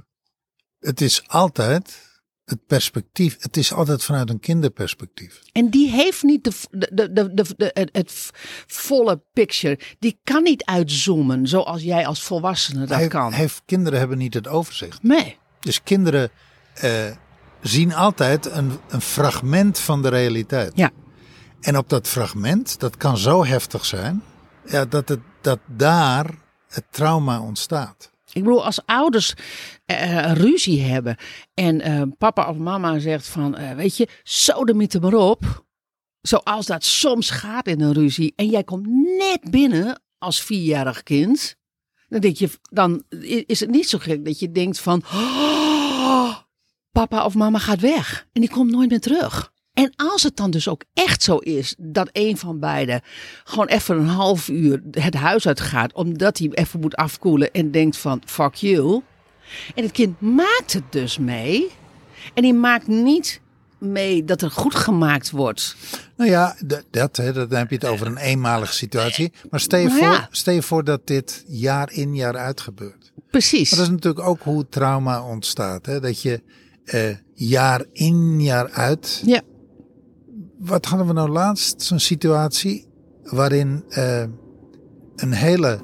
het 0.79 1.01
is 1.01 1.27
altijd 1.27 2.07
het 2.45 2.65
perspectief. 2.67 3.35
Het 3.39 3.57
is 3.57 3.73
altijd 3.73 4.03
vanuit 4.03 4.29
een 4.29 4.39
kinderperspectief. 4.39 5.39
En 5.51 5.69
die 5.69 5.89
heeft 5.89 6.23
niet 6.23 6.43
de, 6.43 6.51
de, 6.93 7.11
de, 7.13 7.33
de, 7.33 7.45
de- 7.57 7.89
het, 7.91 8.29
volle 8.67 9.21
picture. 9.33 9.79
Die 9.99 10.19
kan 10.23 10.43
niet 10.43 10.63
uitzoomen 10.65 11.47
zoals 11.47 11.81
jij 11.81 12.05
als 12.07 12.21
volwassene 12.23 12.79
dat 12.85 12.97
Hij- 12.97 13.07
kan. 13.07 13.33
heeft- 13.33 13.61
kinderen 13.65 13.99
hebben 13.99 14.17
niet 14.17 14.33
het 14.33 14.47
overzicht. 14.47 15.03
Nee. 15.03 15.37
Dus 15.59 15.83
kinderen 15.83 16.29
eh, 16.73 17.15
zien 17.61 17.93
altijd 17.93 18.45
een, 18.45 18.71
een 18.89 19.01
fragment 19.01 19.79
van 19.79 20.01
de 20.01 20.09
realiteit. 20.09 20.71
Ja. 20.75 20.91
En 21.61 21.77
op 21.77 21.89
dat 21.89 22.07
fragment, 22.07 22.79
dat 22.79 22.97
kan 22.97 23.17
zo 23.17 23.45
heftig 23.45 23.85
zijn, 23.85 24.23
ja, 24.65 24.85
dat, 24.85 25.09
het, 25.09 25.19
dat 25.41 25.59
daar 25.65 26.35
het 26.67 26.85
trauma 26.89 27.41
ontstaat. 27.41 28.11
Ik 28.33 28.43
bedoel, 28.43 28.65
als 28.65 28.85
ouders 28.85 29.33
eh, 29.85 30.31
ruzie 30.33 30.81
hebben 30.81 31.17
en 31.53 31.81
eh, 31.81 32.01
papa 32.17 32.49
of 32.49 32.57
mama 32.57 32.99
zegt 32.99 33.27
van, 33.27 33.55
eh, 33.55 33.75
weet 33.75 33.97
je, 33.97 34.07
sodemiet 34.23 34.93
er 34.93 35.01
maar 35.01 35.13
op. 35.13 35.65
Zoals 36.21 36.65
dat 36.65 36.83
soms 36.83 37.29
gaat 37.29 37.67
in 37.67 37.81
een 37.81 37.93
ruzie. 37.93 38.33
En 38.35 38.47
jij 38.47 38.63
komt 38.63 38.87
net 39.17 39.51
binnen 39.51 40.01
als 40.17 40.41
vierjarig 40.41 41.03
kind. 41.03 41.55
Dan 42.07 42.35
je, 42.37 42.49
dan 42.69 43.03
is 43.45 43.59
het 43.59 43.69
niet 43.69 43.89
zo 43.89 43.97
gek 43.97 44.25
dat 44.25 44.39
je 44.39 44.51
denkt 44.51 44.79
van, 44.79 45.03
"Oh, 45.13 46.35
papa 46.91 47.25
of 47.25 47.35
mama 47.35 47.57
gaat 47.57 47.79
weg. 47.79 48.27
En 48.33 48.41
die 48.41 48.49
komt 48.49 48.71
nooit 48.71 48.89
meer 48.89 48.99
terug. 48.99 49.53
En 49.79 49.93
als 49.95 50.23
het 50.23 50.35
dan 50.37 50.51
dus 50.51 50.67
ook 50.67 50.83
echt 50.93 51.23
zo 51.23 51.37
is 51.37 51.75
dat 51.77 52.09
een 52.11 52.37
van 52.37 52.59
beiden 52.59 53.01
gewoon 53.43 53.67
even 53.67 53.97
een 53.97 54.07
half 54.07 54.47
uur 54.47 54.81
het 54.91 55.13
huis 55.13 55.47
uitgaat, 55.47 55.93
omdat 55.93 56.37
hij 56.37 56.49
even 56.53 56.79
moet 56.79 56.95
afkoelen 56.95 57.51
en 57.51 57.71
denkt 57.71 57.97
van 57.97 58.21
fuck 58.25 58.53
you. 58.55 59.01
En 59.75 59.83
het 59.83 59.91
kind 59.91 60.21
maakt 60.21 60.73
het 60.73 60.83
dus 60.89 61.17
mee. 61.17 61.67
En 62.33 62.41
die 62.43 62.53
maakt 62.53 62.87
niet 62.87 63.41
mee 63.77 64.25
dat 64.25 64.41
er 64.41 64.51
goed 64.51 64.75
gemaakt 64.75 65.31
wordt. 65.31 65.75
Nou 66.17 66.29
ja, 66.29 66.55
d- 66.67 66.83
dat, 66.91 67.17
hè, 67.17 67.33
dan 67.33 67.53
heb 67.53 67.69
je 67.69 67.75
het 67.75 67.85
over 67.85 68.07
een 68.07 68.17
eenmalige 68.17 68.73
situatie. 68.73 69.31
Maar 69.49 69.59
stel 69.59 69.79
je, 69.79 69.87
Nou 69.87 69.99
voor, 69.99 70.27
stel 70.31 70.53
je 70.53 70.61
voor 70.61 70.83
dat 70.83 71.07
dit 71.07 71.43
jaar 71.47 71.91
in 71.91 72.15
jaar 72.15 72.37
uit 72.37 72.61
gebeurt. 72.61 73.11
Precies. 73.31 73.69
Maar 73.69 73.79
dat 73.79 73.87
is 73.87 73.93
natuurlijk 73.95 74.27
ook 74.27 74.41
hoe 74.41 74.65
trauma 74.69 75.23
ontstaat. 75.23 75.85
Hè? 75.85 75.99
Dat 75.99 76.21
je 76.21 76.41
eh, 76.85 77.15
jaar 77.33 77.85
in 77.93 78.41
jaar 78.41 78.69
uit. 78.71 79.21
Ja. 79.25 79.41
Wat 80.59 80.85
hadden 80.85 81.07
we 81.07 81.13
nou 81.13 81.29
laatst? 81.29 81.81
Zo'n 81.81 81.99
situatie 81.99 82.87
waarin 83.23 83.83
eh, 83.89 84.23
een 85.15 85.31
hele 85.31 85.79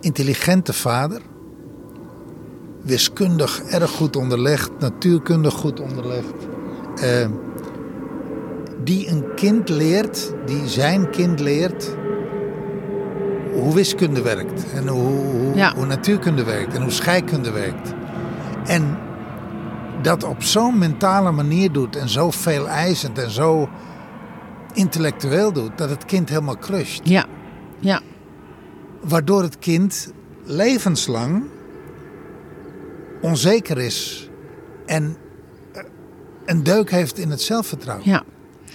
intelligente 0.00 0.72
vader. 0.72 1.20
Wiskundig 2.82 3.62
erg 3.62 3.90
goed 3.90 4.16
onderlegd, 4.16 4.70
natuurkundig 4.78 5.54
goed 5.54 5.80
onderlegd. 5.80 6.34
eh, 7.02 7.28
die 8.84 9.08
een 9.08 9.24
kind 9.34 9.68
leert, 9.68 10.32
die 10.46 10.68
zijn 10.68 11.10
kind 11.10 11.40
leert 11.40 11.94
hoe 13.54 13.74
wiskunde 13.74 14.22
werkt. 14.22 14.72
En 14.72 14.88
hoe, 14.88 15.02
hoe, 15.02 15.54
Ja. 15.54 15.74
hoe 15.74 15.86
natuurkunde 15.86 16.44
werkt 16.44 16.74
en 16.74 16.82
hoe 16.82 16.90
scheikunde 16.90 17.50
werkt. 17.50 17.92
En 18.66 18.98
dat 20.02 20.24
op 20.24 20.42
zo'n 20.42 20.78
mentale 20.78 21.30
manier 21.32 21.72
doet 21.72 21.96
en 21.96 22.08
zo 22.08 22.30
veel 22.30 22.68
eisend 22.68 23.18
en 23.18 23.30
zo 23.30 23.68
intellectueel 24.76 25.52
doet, 25.52 25.78
dat 25.78 25.90
het 25.90 26.04
kind 26.04 26.28
helemaal 26.28 26.58
crusht. 26.58 27.00
Ja. 27.04 27.26
Ja. 27.78 28.00
Waardoor 29.00 29.42
het 29.42 29.58
kind 29.58 30.12
levenslang 30.44 31.44
onzeker 33.20 33.78
is 33.78 34.30
en 34.86 35.16
eh, 35.72 35.82
een 36.44 36.62
deuk 36.62 36.90
heeft 36.90 37.18
in 37.18 37.30
het 37.30 37.40
zelfvertrouwen. 37.40 38.10
Ja. 38.10 38.24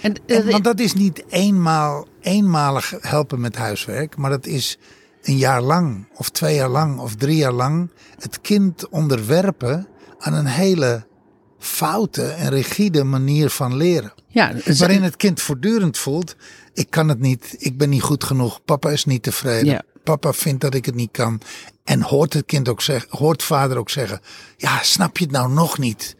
En, 0.00 0.14
En, 0.26 0.44
eh, 0.46 0.50
want 0.50 0.64
dat 0.64 0.80
is 0.80 0.94
niet 0.94 1.24
eenmaal, 1.28 2.06
eenmalig 2.20 2.94
helpen 3.00 3.40
met 3.40 3.56
huiswerk, 3.56 4.16
maar 4.16 4.30
dat 4.30 4.46
is 4.46 4.78
een 5.22 5.36
jaar 5.36 5.62
lang, 5.62 6.06
of 6.14 6.28
twee 6.28 6.54
jaar 6.54 6.68
lang, 6.68 6.98
of 6.98 7.14
drie 7.14 7.36
jaar 7.36 7.52
lang 7.52 7.90
het 8.18 8.40
kind 8.40 8.88
onderwerpen 8.88 9.86
aan 10.18 10.34
een 10.34 10.46
hele 10.46 11.06
foute 11.62 12.22
en 12.24 12.50
rigide 12.50 13.04
manier 13.04 13.50
van 13.50 13.76
leren. 13.76 14.12
ja, 14.28 14.52
het- 14.54 14.78
Waarin 14.78 15.02
het 15.02 15.16
kind 15.16 15.40
voortdurend 15.40 15.98
voelt: 15.98 16.36
ik 16.72 16.90
kan 16.90 17.08
het 17.08 17.18
niet, 17.20 17.54
ik 17.58 17.78
ben 17.78 17.88
niet 17.88 18.02
goed 18.02 18.24
genoeg, 18.24 18.64
papa 18.64 18.90
is 18.90 19.04
niet 19.04 19.22
tevreden, 19.22 19.66
Ja. 19.72 19.82
papa 20.04 20.32
vindt 20.32 20.60
dat 20.60 20.74
ik 20.74 20.84
het 20.86 20.94
niet 20.94 21.10
kan. 21.10 21.40
En 21.84 22.02
hoort 22.02 22.32
het 22.32 22.46
kind 22.46 22.68
ook 22.68 22.82
zeggen, 22.82 23.18
hoort 23.18 23.42
vader 23.42 23.76
ook 23.76 23.90
zeggen: 23.90 24.20
ja, 24.56 24.82
snap 24.82 25.16
je 25.18 25.24
het 25.24 25.32
nou 25.32 25.52
nog 25.52 25.78
niet? 25.78 26.16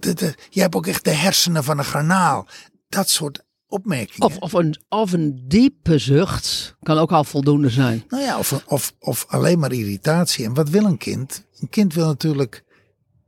Eh, 0.00 0.12
jij 0.50 0.62
hebt 0.62 0.74
ook 0.74 0.86
echt 0.86 1.04
de 1.04 1.10
hersenen 1.14 1.64
van 1.64 1.78
een 1.78 1.84
garnaal. 1.84 2.46
Dat 2.88 3.08
soort 3.08 3.44
opmerkingen. 3.66 4.26
Of, 4.26 4.36
of, 4.36 4.52
een, 4.52 4.76
of 4.88 5.12
een 5.12 5.44
diepe 5.48 5.98
zucht 5.98 6.76
kan 6.82 6.98
ook 6.98 7.12
al 7.12 7.24
voldoende 7.24 7.70
zijn. 7.70 8.04
Nou 8.08 8.22
ja, 8.22 8.38
of, 8.38 8.62
of, 8.66 8.92
of 8.98 9.24
alleen 9.28 9.58
maar 9.58 9.72
irritatie. 9.72 10.44
En 10.44 10.54
wat 10.54 10.68
wil 10.68 10.84
een 10.84 10.98
kind? 10.98 11.46
Een 11.60 11.68
kind 11.68 11.94
wil 11.94 12.06
natuurlijk 12.06 12.64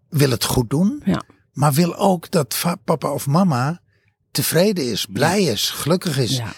wil 0.09 0.31
het 0.31 0.45
goed 0.45 0.71
doen, 0.71 1.03
Ja. 1.05 1.23
Maar 1.53 1.73
wil 1.73 1.97
ook 1.97 2.31
dat 2.31 2.63
papa 2.85 3.11
of 3.13 3.27
mama 3.27 3.81
tevreden 4.31 4.85
is, 4.91 5.07
blij 5.07 5.43
is, 5.43 5.71
gelukkig 5.71 6.19
is. 6.19 6.37
Ja. 6.37 6.53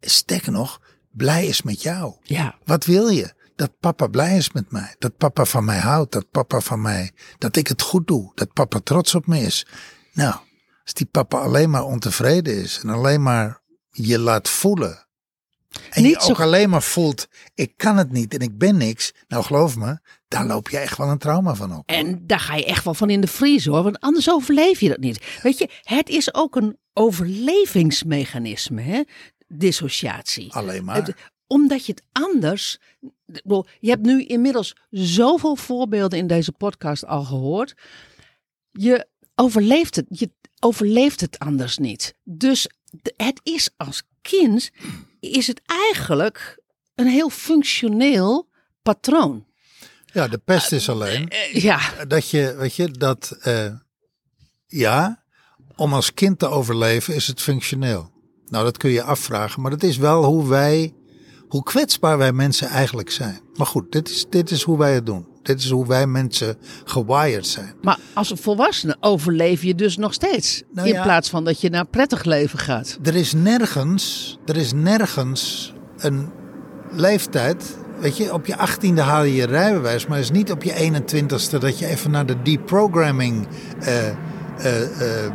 Sterker 0.00 0.52
nog, 0.52 0.80
blij 1.10 1.46
is 1.46 1.62
met 1.62 1.82
jou. 1.82 2.14
Ja. 2.22 2.58
Wat 2.64 2.84
wil 2.84 3.08
je? 3.08 3.36
Dat 3.56 3.78
papa 3.80 4.06
blij 4.06 4.36
is 4.36 4.52
met 4.52 4.70
mij. 4.70 4.94
Dat 4.98 5.16
papa 5.16 5.44
van 5.44 5.64
mij 5.64 5.78
houdt. 5.78 6.12
Dat 6.12 6.30
papa 6.30 6.60
van 6.60 6.82
mij. 6.82 7.12
Dat 7.38 7.56
ik 7.56 7.66
het 7.68 7.82
goed 7.82 8.06
doe. 8.06 8.32
Dat 8.34 8.52
papa 8.52 8.80
trots 8.84 9.14
op 9.14 9.26
me 9.26 9.40
is. 9.40 9.66
Nou, 10.12 10.34
als 10.84 10.92
die 10.92 11.06
papa 11.06 11.38
alleen 11.38 11.70
maar 11.70 11.84
ontevreden 11.84 12.62
is. 12.62 12.80
En 12.82 12.88
alleen 12.88 13.22
maar 13.22 13.62
je 13.90 14.18
laat 14.18 14.48
voelen. 14.48 15.06
En 15.90 16.02
Niet 16.02 16.14
je 16.14 16.20
zo- 16.22 16.30
ook 16.30 16.40
alleen 16.40 16.70
maar 16.70 16.82
voelt. 16.82 17.28
Ik 17.54 17.76
kan 17.76 17.96
het 17.96 18.12
niet 18.12 18.34
en 18.34 18.40
ik 18.40 18.58
ben 18.58 18.76
niks. 18.76 19.12
Nou 19.28 19.44
geloof 19.44 19.76
me. 19.76 19.98
Daar 20.28 20.46
loop 20.46 20.68
je 20.68 20.78
echt 20.78 20.98
wel 20.98 21.08
een 21.08 21.18
trauma 21.18 21.54
van 21.54 21.76
op. 21.76 21.88
En 21.88 22.26
daar 22.26 22.40
ga 22.40 22.54
je 22.54 22.64
echt 22.64 22.84
wel 22.84 22.94
van 22.94 23.10
in 23.10 23.20
de 23.20 23.26
vriezer 23.26 23.72
hoor, 23.72 23.82
want 23.82 24.00
anders 24.00 24.30
overleef 24.30 24.80
je 24.80 24.88
dat 24.88 24.98
niet. 24.98 25.38
Weet 25.42 25.58
je, 25.58 25.68
het 25.82 26.08
is 26.08 26.34
ook 26.34 26.56
een 26.56 26.78
overlevingsmechanisme. 26.92 28.80
Hè? 28.82 29.02
dissociatie. 29.48 30.52
Alleen 30.52 30.84
maar. 30.84 30.96
Het- 30.96 31.14
omdat 31.46 31.86
je 31.86 31.92
het 31.92 32.02
anders. 32.12 32.78
Je 33.80 33.90
hebt 33.90 34.06
nu 34.06 34.24
inmiddels 34.24 34.76
zoveel 34.90 35.56
voorbeelden 35.56 36.18
in 36.18 36.26
deze 36.26 36.52
podcast 36.52 37.06
al 37.06 37.24
gehoord. 37.24 37.74
Je 38.70 39.06
overleeft 39.34 39.96
het. 39.96 40.06
Je 40.08 40.30
overleeft 40.60 41.20
het 41.20 41.38
anders 41.38 41.78
niet. 41.78 42.14
Dus 42.24 42.68
het 43.16 43.40
is 43.42 43.70
als 43.76 44.02
kind. 44.22 44.70
Is 45.20 45.46
het 45.46 45.60
eigenlijk 45.66 46.58
een 46.94 47.06
heel 47.06 47.30
functioneel 47.30 48.48
patroon. 48.82 49.46
Ja, 50.18 50.28
de 50.28 50.40
pest 50.44 50.72
is 50.72 50.88
alleen 50.88 51.28
Eh, 51.28 51.62
ja, 51.62 51.80
dat 52.08 52.30
je, 52.30 52.54
weet 52.58 52.74
je, 52.74 52.90
dat, 52.90 53.36
eh, 53.40 53.72
ja, 54.66 55.22
om 55.76 55.94
als 55.94 56.14
kind 56.14 56.38
te 56.38 56.46
overleven 56.46 57.14
is 57.14 57.26
het 57.26 57.40
functioneel. 57.40 58.10
Nou, 58.46 58.64
dat 58.64 58.76
kun 58.76 58.90
je 58.90 59.02
afvragen, 59.02 59.62
maar 59.62 59.70
dat 59.70 59.82
is 59.82 59.96
wel 59.96 60.24
hoe 60.24 60.48
wij, 60.48 60.94
hoe 61.48 61.62
kwetsbaar 61.62 62.18
wij 62.18 62.32
mensen 62.32 62.68
eigenlijk 62.68 63.10
zijn. 63.10 63.40
Maar 63.54 63.66
goed, 63.66 63.92
dit 63.92 64.08
is, 64.08 64.26
dit 64.30 64.50
is 64.50 64.62
hoe 64.62 64.78
wij 64.78 64.94
het 64.94 65.06
doen. 65.06 65.26
Dit 65.42 65.60
is 65.60 65.70
hoe 65.70 65.86
wij 65.86 66.06
mensen 66.06 66.58
gewired 66.84 67.46
zijn. 67.46 67.74
maar 67.82 67.98
als 68.14 68.30
een 68.30 68.36
volwassene 68.36 68.96
overleef 69.00 69.62
je 69.62 69.74
dus 69.74 69.96
nog 69.96 70.12
steeds. 70.14 70.62
Nou 70.72 70.88
in 70.88 70.94
ja. 70.94 71.02
plaats 71.02 71.28
van 71.28 71.44
dat 71.44 71.60
je 71.60 71.70
naar 71.70 71.86
prettig 71.86 72.24
leven 72.24 72.58
gaat. 72.58 72.98
Er 73.02 73.16
is 73.16 73.32
nergens, 73.32 74.36
er 74.46 74.56
is 74.56 74.72
nergens 74.72 75.72
een 75.96 76.30
leeftijd. 76.90 77.76
Weet 78.00 78.16
je, 78.16 78.32
op 78.32 78.46
je 78.46 78.56
achttiende 78.56 79.00
haal 79.00 79.22
je 79.22 79.34
je 79.34 79.46
rijbewijs, 79.46 80.06
maar 80.06 80.16
het 80.16 80.26
is 80.26 80.32
niet 80.32 80.50
op 80.50 80.62
je 80.62 80.92
21ste 80.92 81.58
dat 81.58 81.78
je 81.78 81.86
even 81.86 82.10
naar 82.10 82.26
de 82.26 82.42
deprogramming 82.42 83.46
eh, 83.80 84.08
eh, 84.08 84.14
eh, 85.26 85.32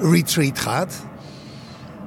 retreat 0.00 0.58
gaat. 0.58 1.06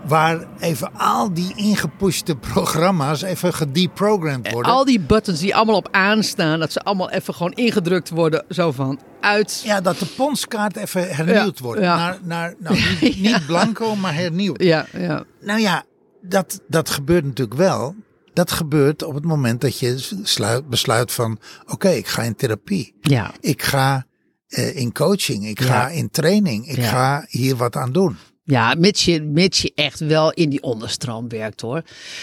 Waar 0.07 0.45
even 0.59 0.91
al 0.97 1.33
die 1.33 1.53
ingepushte 1.55 2.35
programma's 2.35 3.21
even 3.21 3.53
gedeprogrammed 3.53 4.51
worden. 4.51 4.71
Al 4.71 4.85
die 4.85 4.99
buttons 4.99 5.39
die 5.39 5.55
allemaal 5.55 5.75
op 5.75 5.87
aanstaan, 5.91 6.59
dat 6.59 6.71
ze 6.71 6.79
allemaal 6.81 7.09
even 7.09 7.33
gewoon 7.33 7.51
ingedrukt 7.51 8.09
worden. 8.09 8.45
Zo 8.49 8.71
van 8.71 8.99
uit. 9.19 9.61
Ja, 9.65 9.81
dat 9.81 9.99
de 9.99 10.05
ponskaart 10.05 10.75
even 10.75 11.15
hernieuwd 11.15 11.57
Ja, 11.57 11.63
wordt. 11.63 11.81
ja. 11.81 11.95
Naar, 11.95 12.17
naar, 12.23 12.53
nou, 12.57 12.75
niet, 13.01 13.21
niet 13.31 13.45
blanco, 13.45 13.95
maar 13.95 14.13
hernieuwd. 14.13 14.63
Ja, 14.63 14.85
ja. 14.97 15.23
Nou 15.41 15.59
ja, 15.59 15.83
dat, 16.21 16.61
dat 16.67 16.89
gebeurt 16.89 17.23
natuurlijk 17.23 17.57
wel. 17.57 17.95
Dat 18.33 18.51
gebeurt 18.51 19.03
op 19.03 19.13
het 19.13 19.23
moment 19.25 19.61
dat 19.61 19.79
je 19.79 19.97
sluit, 20.23 20.69
besluit 20.69 21.11
van... 21.11 21.39
oké, 21.67 21.89
ik 21.89 22.07
ga 22.07 22.21
in 22.21 22.35
therapie. 22.35 22.95
ja. 23.01 23.31
Ik 23.39 23.61
ga 23.61 24.05
eh, 24.47 24.75
in 24.75 24.93
coaching. 24.93 25.47
Ik 25.47 25.59
Ja. 25.59 25.65
ga 25.65 25.89
in 25.89 26.09
training. 26.09 26.67
Ik 26.67 26.75
Ja. 26.77 26.83
ga 26.89 27.25
hier 27.29 27.55
wat 27.55 27.75
aan 27.75 27.91
doen. 27.91 28.15
Ja, 28.43 28.73
mits 28.77 29.05
je, 29.05 29.21
mits 29.21 29.61
je 29.61 29.71
echt 29.75 29.99
wel 29.99 30.31
in 30.31 30.49
die 30.49 30.61
onderstroom 30.63 31.29
werkt 31.29 31.61
hoor. 31.61 31.81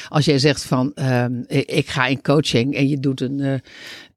Als 0.08 0.24
jij 0.24 0.38
zegt 0.38 0.64
van 0.64 0.92
ehm, 0.94 1.42
ik, 1.46 1.70
ik 1.70 1.88
ga 1.88 2.06
in 2.06 2.22
coaching 2.22 2.74
en 2.74 2.88
je 2.88 2.98
doet 3.00 3.20
een. 3.20 3.40
eh, 3.40 3.54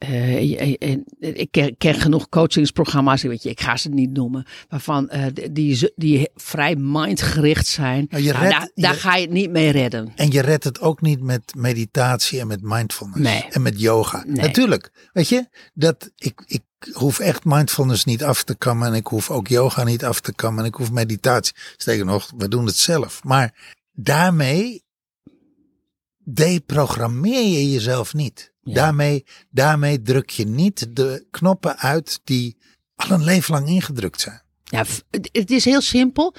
eh, 0.02 0.50
je- 0.50 0.78
en 0.78 1.04
ik 1.20 1.76
ken, 1.78 1.94
genoeg 1.96 2.30
coachingsprogramma's, 2.30 3.22
weet 3.22 3.44
je, 3.44 3.50
ik 3.50 3.62
ga 3.62 3.78
ze 3.78 3.90
niet 3.90 4.12
noemen, 4.12 4.46
waarvan 4.70 5.10
eh, 5.10 5.26
die, 5.52 5.92
die, 5.96 6.30
vrij 6.36 6.76
mindgericht 6.76 7.68
zijn. 7.68 8.06
Nou, 8.10 8.24
je 8.24 8.32
Nou, 8.32 8.44
redt- 8.44 8.58
daar, 8.58 8.72
daar 8.76 8.94
je- 8.94 9.00
ga 9.00 9.16
je 9.16 9.22
het 9.22 9.32
niet 9.34 9.50
mee 9.52 9.70
redden. 9.72 10.12
En 10.16 10.32
je 10.32 10.42
redt 10.42 10.64
het 10.64 10.80
ook 10.80 11.02
niet 11.02 11.22
met 11.22 11.54
meditatie 11.58 12.40
en 12.40 12.48
met 12.48 12.60
mindfulness. 12.62 13.20
Nee. 13.22 13.46
En 13.50 13.62
met 13.62 13.80
yoga. 13.80 14.24
Nee. 14.28 14.36
Natuurlijk. 14.46 15.10
Weet 15.14 15.30
je, 15.30 15.48
dat 15.74 16.12
ik, 16.18 16.44
ik 16.46 16.62
hoef 16.92 17.20
echt 17.20 17.46
mindfulness 17.46 18.06
niet 18.06 18.24
af 18.24 18.44
te 18.44 18.56
kammen. 18.58 18.88
En 18.88 18.94
ik 18.94 19.08
hoef 19.08 19.30
ook 19.30 19.48
yoga 19.48 19.84
niet 19.84 20.06
af 20.06 20.20
te 20.22 20.34
kammen. 20.34 20.64
En 20.64 20.70
ik 20.70 20.76
hoef 20.76 20.92
meditatie. 20.92 21.54
Sterker 21.78 22.06
nog, 22.06 22.32
we 22.38 22.48
doen 22.48 22.66
het 22.66 22.76
zelf. 22.78 23.24
Maar 23.24 23.76
daarmee 23.92 24.84
deprogrammeer 26.34 27.44
je 27.44 27.72
jezelf 27.72 28.14
niet. 28.14 28.54
Ja. 28.62 28.74
Daarmee, 28.74 29.26
daarmee 29.50 30.02
druk 30.02 30.30
je 30.30 30.48
niet 30.48 30.96
de 30.96 31.28
knoppen 31.32 31.78
uit 31.78 32.22
die 32.24 32.58
al 32.96 33.12
een 33.12 33.24
leven 33.24 33.54
lang 33.54 33.68
ingedrukt 33.68 34.22
zijn. 34.22 34.42
Ja, 34.64 34.86
het, 35.32 35.52
is 35.52 35.66
heel 35.66 35.82
simpel. 35.82 36.36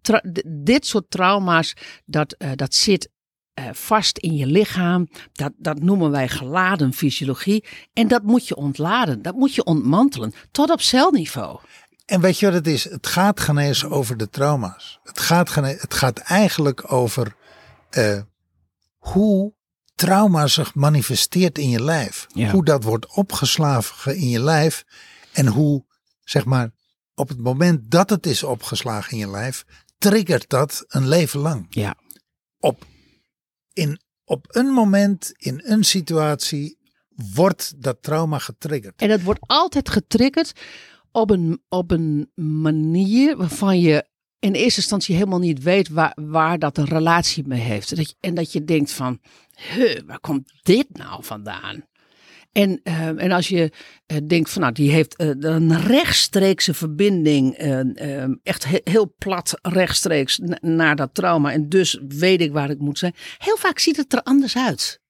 Tra- 0.00 0.24
dit 0.46 0.86
soort 0.86 1.10
trauma's, 1.10 1.74
dat, 2.04 2.32
eh, 2.32 2.50
dat 2.54 2.74
zit 2.74 3.08
eh, 3.54 3.64
vast 3.72 4.18
in 4.18 4.36
je 4.36 4.46
lichaam. 4.46 5.08
Dat, 5.32 5.52
dat 5.56 5.80
noemen 5.80 6.10
wij 6.10 6.28
geladen 6.28 6.92
fysiologie. 6.92 7.64
En 7.92 8.08
dat 8.08 8.22
moet 8.22 8.48
je 8.48 8.56
ontladen. 8.56 9.22
Dat 9.22 9.34
moet 9.34 9.54
je 9.54 9.64
ontmantelen. 9.64 10.34
Tot 10.50 10.70
op 10.70 10.80
celniveau. 10.80 11.58
En 12.06 12.20
weet 12.20 12.38
je 12.38 12.46
wat 12.46 12.54
het 12.54 12.66
is? 12.66 12.84
Het 12.84 13.06
gaat 13.06 13.40
geen 13.40 13.58
eens 13.58 13.84
over 13.84 14.16
de 14.16 14.30
trauma's. 14.30 14.98
Het 15.02 15.20
gaat, 15.20 15.54
het 15.54 15.94
gaat 15.94 16.18
eigenlijk 16.18 16.92
over 16.92 17.36
eh, 17.90 18.20
hoe 19.04 19.54
trauma 19.94 20.46
zich 20.46 20.74
manifesteert 20.74 21.58
in 21.58 21.70
je 21.70 21.82
lijf. 21.82 22.26
Ja. 22.34 22.50
Hoe 22.50 22.64
dat 22.64 22.84
wordt 22.84 23.14
opgeslagen 23.14 24.16
in 24.16 24.28
je 24.28 24.40
lijf. 24.40 24.84
En 25.32 25.46
hoe, 25.46 25.84
zeg 26.20 26.44
maar, 26.44 26.70
op 27.14 27.28
het 27.28 27.38
moment 27.38 27.90
dat 27.90 28.10
het 28.10 28.26
is 28.26 28.42
opgeslagen 28.42 29.12
in 29.12 29.18
je 29.18 29.30
lijf, 29.30 29.64
triggert 29.98 30.48
dat 30.48 30.84
een 30.88 31.08
leven 31.08 31.40
lang. 31.40 31.66
Ja. 31.70 31.94
Op, 32.58 32.86
in, 33.72 34.00
op 34.24 34.46
een 34.48 34.66
moment, 34.66 35.32
in 35.36 35.60
een 35.64 35.84
situatie, 35.84 36.78
wordt 37.34 37.82
dat 37.82 38.02
trauma 38.02 38.38
getriggerd. 38.38 39.00
En 39.00 39.08
dat 39.08 39.22
wordt 39.22 39.40
altijd 39.46 39.88
getriggerd 39.88 40.52
op 41.12 41.30
een, 41.30 41.62
op 41.68 41.90
een 41.90 42.30
manier 42.34 43.36
waarvan 43.36 43.80
je 43.80 44.12
in 44.44 44.52
eerste 44.52 44.80
instantie 44.80 45.14
helemaal 45.14 45.38
niet 45.38 45.62
weet 45.62 45.88
waar, 45.88 46.16
waar 46.20 46.58
dat 46.58 46.78
een 46.78 46.88
relatie 46.88 47.46
mee 47.46 47.60
heeft. 47.60 47.96
Dat 47.96 48.08
je, 48.08 48.14
en 48.20 48.34
dat 48.34 48.52
je 48.52 48.64
denkt 48.64 48.92
van, 48.92 49.18
huh, 49.74 50.00
waar 50.06 50.20
komt 50.20 50.52
dit 50.62 50.86
nou 50.92 51.24
vandaan? 51.24 51.84
En, 52.52 52.80
eh, 52.82 53.06
en 53.22 53.30
als 53.32 53.48
je 53.48 53.72
eh, 54.06 54.16
denkt 54.26 54.50
van 54.50 54.60
nou, 54.62 54.72
die 54.72 54.90
heeft 54.90 55.16
eh, 55.16 55.28
een 55.38 55.80
rechtstreekse 55.80 56.74
verbinding, 56.74 57.54
eh, 57.54 58.22
eh, 58.24 58.30
echt 58.42 58.64
he- 58.64 58.80
heel 58.84 59.14
plat 59.18 59.58
rechtstreeks 59.62 60.38
na- 60.38 60.58
naar 60.60 60.96
dat 60.96 61.14
trauma. 61.14 61.52
En 61.52 61.68
dus 61.68 62.00
weet 62.08 62.40
ik 62.40 62.52
waar 62.52 62.70
ik 62.70 62.78
moet 62.78 62.98
zijn. 62.98 63.14
Heel 63.38 63.56
vaak 63.56 63.78
ziet 63.78 63.96
het 63.96 64.12
er 64.12 64.22
anders 64.22 64.56
uit. 64.56 65.00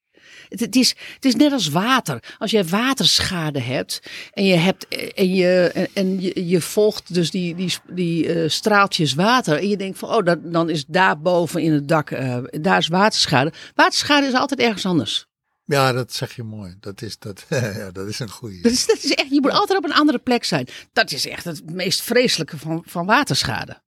Het, 0.48 0.60
het, 0.60 0.76
is, 0.76 0.94
het 1.14 1.24
is 1.24 1.34
net 1.34 1.52
als 1.52 1.68
water. 1.68 2.22
Als 2.38 2.50
jij 2.50 2.64
waterschade 2.64 3.60
hebt 3.60 4.00
en 4.32 4.44
je, 4.44 4.54
hebt, 4.54 4.88
eh, 4.88 5.10
en 5.14 5.34
je, 5.34 5.70
en, 5.74 5.88
en 5.92 6.20
je, 6.20 6.48
je 6.48 6.60
volgt 6.60 7.14
dus 7.14 7.30
die, 7.30 7.54
die, 7.54 7.74
die 7.86 8.32
eh, 8.32 8.48
straaltjes 8.48 9.14
water. 9.14 9.58
En 9.58 9.68
je 9.68 9.76
denkt 9.76 9.98
van, 9.98 10.08
oh, 10.08 10.24
dat, 10.24 10.38
dan 10.52 10.70
is 10.70 10.84
daar 10.86 11.20
boven 11.20 11.62
in 11.62 11.72
het 11.72 11.88
dak, 11.88 12.10
eh, 12.10 12.38
daar 12.50 12.78
is 12.78 12.88
waterschade. 12.88 13.52
Waterschade 13.74 14.26
is 14.26 14.34
altijd 14.34 14.60
ergens 14.60 14.86
anders. 14.86 15.26
Ja, 15.66 15.92
dat 15.92 16.12
zeg 16.12 16.36
je 16.36 16.42
mooi. 16.42 16.76
Dat 16.80 17.02
is, 17.02 17.18
dat, 17.18 17.46
ja, 17.80 17.90
dat 17.90 18.08
is 18.08 18.18
een 18.18 18.30
goede. 18.30 18.60
Dat 18.60 18.72
is, 18.72 18.86
dat 18.86 18.96
is 18.96 19.14
echt, 19.14 19.28
je 19.28 19.40
moet 19.40 19.50
altijd 19.50 19.78
op 19.78 19.84
een 19.84 19.94
andere 19.94 20.18
plek 20.18 20.44
zijn. 20.44 20.68
Dat 20.92 21.12
is 21.12 21.26
echt 21.26 21.44
het 21.44 21.70
meest 21.70 22.02
vreselijke 22.02 22.58
van, 22.58 22.82
van 22.86 23.06
waterschade. 23.06 23.82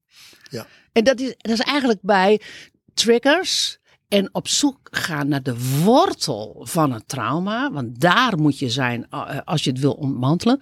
Ja. 0.50 0.68
En 0.92 1.04
dat 1.04 1.20
is, 1.20 1.34
dat 1.38 1.52
is 1.52 1.60
eigenlijk 1.60 2.00
bij 2.02 2.42
triggers 2.94 3.78
en 4.08 4.34
op 4.34 4.48
zoek 4.48 4.78
gaan 4.92 5.28
naar 5.28 5.44
de 5.44 5.82
wortel 5.84 6.66
van 6.70 6.92
het 6.92 7.08
trauma. 7.08 7.72
Want 7.72 8.00
daar 8.00 8.38
moet 8.38 8.60
je 8.60 8.70
zijn 8.70 9.08
eh, 9.10 9.38
als 9.44 9.64
je 9.64 9.70
het 9.70 9.80
wil 9.80 9.94
ontmantelen. 9.94 10.62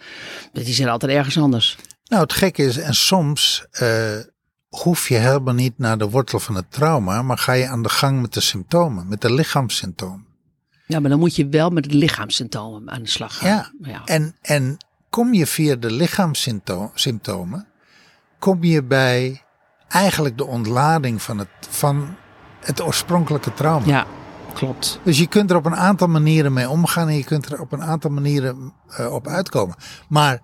Dat 0.54 0.66
is 0.66 0.80
er 0.80 0.89
altijd 0.89 1.12
ergens 1.12 1.38
anders. 1.38 1.78
Nou, 2.06 2.22
het 2.22 2.34
gekke 2.34 2.64
is, 2.64 2.78
en 2.78 2.93
soms 2.93 3.66
eh, 3.72 4.18
hoef 4.68 5.08
je 5.08 5.16
helemaal 5.16 5.54
niet 5.54 5.78
naar 5.78 5.98
de 5.98 6.10
wortel 6.10 6.39
van 6.39 6.56
het 6.56 6.72
trauma, 6.72 7.22
maar 7.22 7.38
ga 7.38 7.54
je 7.54 7.68
aan 7.68 7.84
de 7.84 7.89
gang 7.89 8.22
met 8.22 8.34
de 8.34 8.41
symptomen, 8.41 9.08
met 9.08 9.22
de 9.22 9.34
lichaamssymptomen. 9.34 10.26
Ja, 10.88 11.00
maar 11.00 11.10
dan 11.10 11.20
moet 11.20 11.36
je 11.36 11.48
wel 11.48 11.70
met 11.70 11.84
de 11.84 11.96
lichaamssymptomen 11.96 12.91
aan 12.91 13.04
de 13.04 13.10
slag 13.10 13.38
gaan. 13.38 13.50
Ja. 13.50 13.72
ja. 13.82 14.02
En, 14.06 14.36
en 14.41 14.78
kom 15.10 15.34
je 15.34 15.48
via 15.48 15.76
de 15.76 15.91
lichaamssymptomen, 15.91 17.68
kom 18.39 18.64
je 18.64 18.84
bij 18.84 19.43
eigenlijk 19.88 20.38
de 20.38 20.46
ontlading 20.46 21.22
van 21.22 21.38
het, 21.38 21.50
van 21.70 22.16
het 22.66 22.82
oorspronkelijke 22.82 23.53
trauma. 23.53 23.86
Ja, 23.86 24.07
klopt. 24.53 24.99
Dus 25.03 25.18
je 25.18 25.28
kunt 25.28 25.49
er 25.49 25.57
op 25.57 25.66
een 25.66 25.76
aantal 25.76 26.07
manieren 26.07 26.53
mee 26.53 26.70
omgaan 26.70 27.07
en 27.07 27.18
je 27.18 27.24
kunt 27.24 27.51
er 27.51 27.61
op 27.61 27.72
een 27.72 27.84
aantal 27.84 28.11
manieren 28.11 28.74
eh, 28.88 29.13
op 29.13 29.28
uitkomen. 29.28 29.76
Maar 30.09 30.41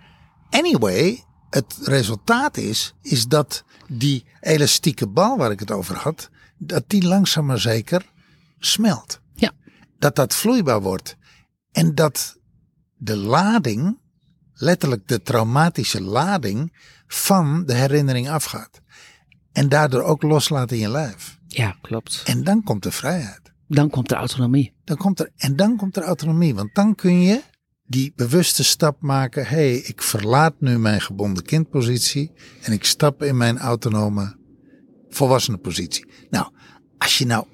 anyway, 0.49 1.24
het 1.49 1.78
resultaat 1.84 2.57
is, 2.57 2.93
is 3.01 3.28
dat 3.28 3.63
die 3.88 4.26
elastieke 4.39 5.07
bal 5.07 5.38
waar 5.38 5.51
ik 5.51 5.59
het 5.59 5.72
over 5.72 5.95
had, 5.95 6.30
dat 6.57 6.84
die 6.88 7.07
langzaam 7.07 7.45
maar 7.45 7.59
zeker 7.59 8.05
smelt. 8.59 9.19
Ja. 9.34 9.51
Dat 9.99 10.15
dat 10.15 10.36
vloeibaar 10.36 10.82
wordt. 10.82 11.17
En 11.72 11.95
dat 11.95 12.38
de 12.97 13.15
lading, 13.17 13.99
letterlijk 14.53 15.07
de 15.07 15.22
traumatische 15.22 16.01
lading 16.01 16.78
van 17.07 17.65
de 17.65 17.74
herinnering 17.74 18.30
afgaat. 18.30 18.82
En 19.51 19.69
daardoor 19.69 20.03
ook 20.03 20.22
loslaat 20.22 20.72
in 20.72 20.78
je 20.78 20.89
lijf. 20.89 21.39
Ja, 21.54 21.76
klopt. 21.82 22.24
En 22.26 22.43
dan 22.43 22.64
komt 22.64 22.84
de 22.84 22.91
vrijheid. 22.91 23.41
Dan 23.68 23.89
komt 23.89 24.10
de 24.10 24.16
autonomie. 24.16 24.74
Dan 24.84 24.97
komt 24.97 25.20
er, 25.20 25.30
en 25.38 25.56
dan 25.56 25.78
komt 25.78 25.97
er 25.97 26.04
autonomie. 26.04 26.56
Want 26.56 26.76
dan 26.76 26.95
kun 26.95 27.22
je 27.22 27.41
die 27.86 28.14
bewuste 28.16 28.64
stap 28.64 29.02
maken. 29.02 29.45
Hé, 29.45 29.56
hey, 29.56 29.76
ik 29.76 30.02
verlaat 30.02 30.54
nu 30.60 30.80
mijn 30.80 31.02
gebonden 31.02 31.43
kindpositie. 31.43 32.32
En 32.62 32.72
ik 32.72 32.86
stap 32.86 33.24
in 33.24 33.38
mijn 33.38 33.58
autonome 33.58 34.36
volwassene 35.10 35.58
positie. 35.58 36.12
Nou, 36.30 36.47
als 36.97 37.18
je 37.18 37.26
nou, 37.26 37.45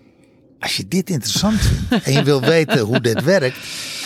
als 0.60 0.78
je 0.78 0.88
dit 0.88 1.10
interessant 1.10 1.60
vindt 1.60 2.06
en 2.06 2.14
je 2.14 2.24
wil 2.24 2.42
weten 2.42 2.80
hoe 2.80 3.02
dit 3.02 3.24
werkt, 3.24 3.58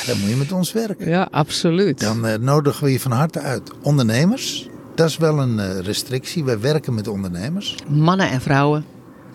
dan 0.06 0.20
moet 0.20 0.30
je 0.30 0.36
met 0.36 0.52
ons 0.52 0.72
werken. 0.72 1.10
Ja, 1.10 1.28
absoluut. 1.32 2.00
Dan 2.00 2.26
uh, 2.26 2.36
nodigen 2.36 2.84
we 2.84 2.92
je 2.92 3.00
van 3.00 3.12
harte 3.12 3.40
uit. 3.40 3.72
Ondernemers, 3.82 4.70
dat 4.96 5.10
is 5.10 5.18
wel 5.18 5.40
een 5.40 5.58
uh, 5.58 5.80
restrictie. 5.80 6.44
Wij 6.44 6.60
werken 6.60 6.94
met 6.94 7.08
ondernemers. 7.08 7.76
Mannen 7.90 8.30
en 8.30 8.42
vrouwen. 8.42 8.86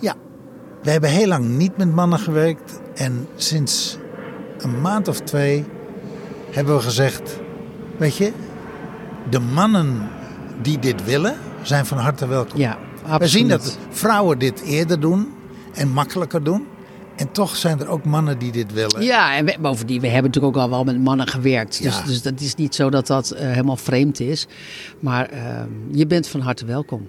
Ja, 0.01 0.17
we 0.87 0.93
hebben 0.93 1.11
heel 1.11 1.27
lang 1.27 1.49
niet 1.49 1.77
met 1.77 1.95
mannen 1.95 2.19
gewerkt. 2.19 2.81
En 2.95 3.27
sinds 3.37 3.99
een 4.59 4.81
maand 4.81 5.09
of 5.09 5.21
twee 5.21 5.65
hebben 6.51 6.77
we 6.77 6.83
gezegd: 6.83 7.41
Weet 7.97 8.17
je, 8.17 8.33
de 9.31 9.39
mannen 9.39 10.09
die 10.63 10.79
dit 10.79 11.05
willen, 11.05 11.35
zijn 11.63 11.87
van 11.87 11.99
harte 11.99 12.27
welkom. 12.27 12.59
Ja, 12.59 12.79
absoluut. 13.03 13.21
We 13.21 13.29
zien 13.29 13.49
dat 13.49 13.79
vrouwen 13.91 14.39
dit 14.39 14.61
eerder 14.61 15.01
doen 15.01 15.33
en 15.75 15.89
makkelijker 15.89 16.43
doen. 16.45 16.67
En 17.17 17.33
toch 17.33 17.57
zijn 17.57 17.81
er 17.81 17.89
ook 17.89 18.05
mannen 18.05 18.39
die 18.39 18.53
dit 18.53 18.73
willen. 18.73 19.03
Ja, 19.03 19.37
en 19.37 19.45
we, 19.45 19.57
bovendien, 19.61 20.01
we 20.01 20.07
hebben 20.09 20.31
natuurlijk 20.31 20.57
ook 20.57 20.63
al 20.63 20.71
wel 20.71 20.85
met 20.85 20.99
mannen 21.01 21.27
gewerkt. 21.29 21.83
Dus, 21.83 21.99
Ja. 21.99 22.05
dus 22.07 22.23
dat 22.23 22.41
is 22.41 22.55
niet 22.55 22.75
zo 22.75 22.91
dat 22.91 23.07
dat 23.07 23.31
eh, 23.31 23.49
helemaal 23.49 23.77
vreemd 23.77 24.21
is. 24.21 24.47
Maar 25.01 25.29
eh, 25.31 25.41
je 25.91 26.07
bent 26.07 26.29
van 26.29 26.41
harte 26.41 26.65
welkom. 26.65 27.09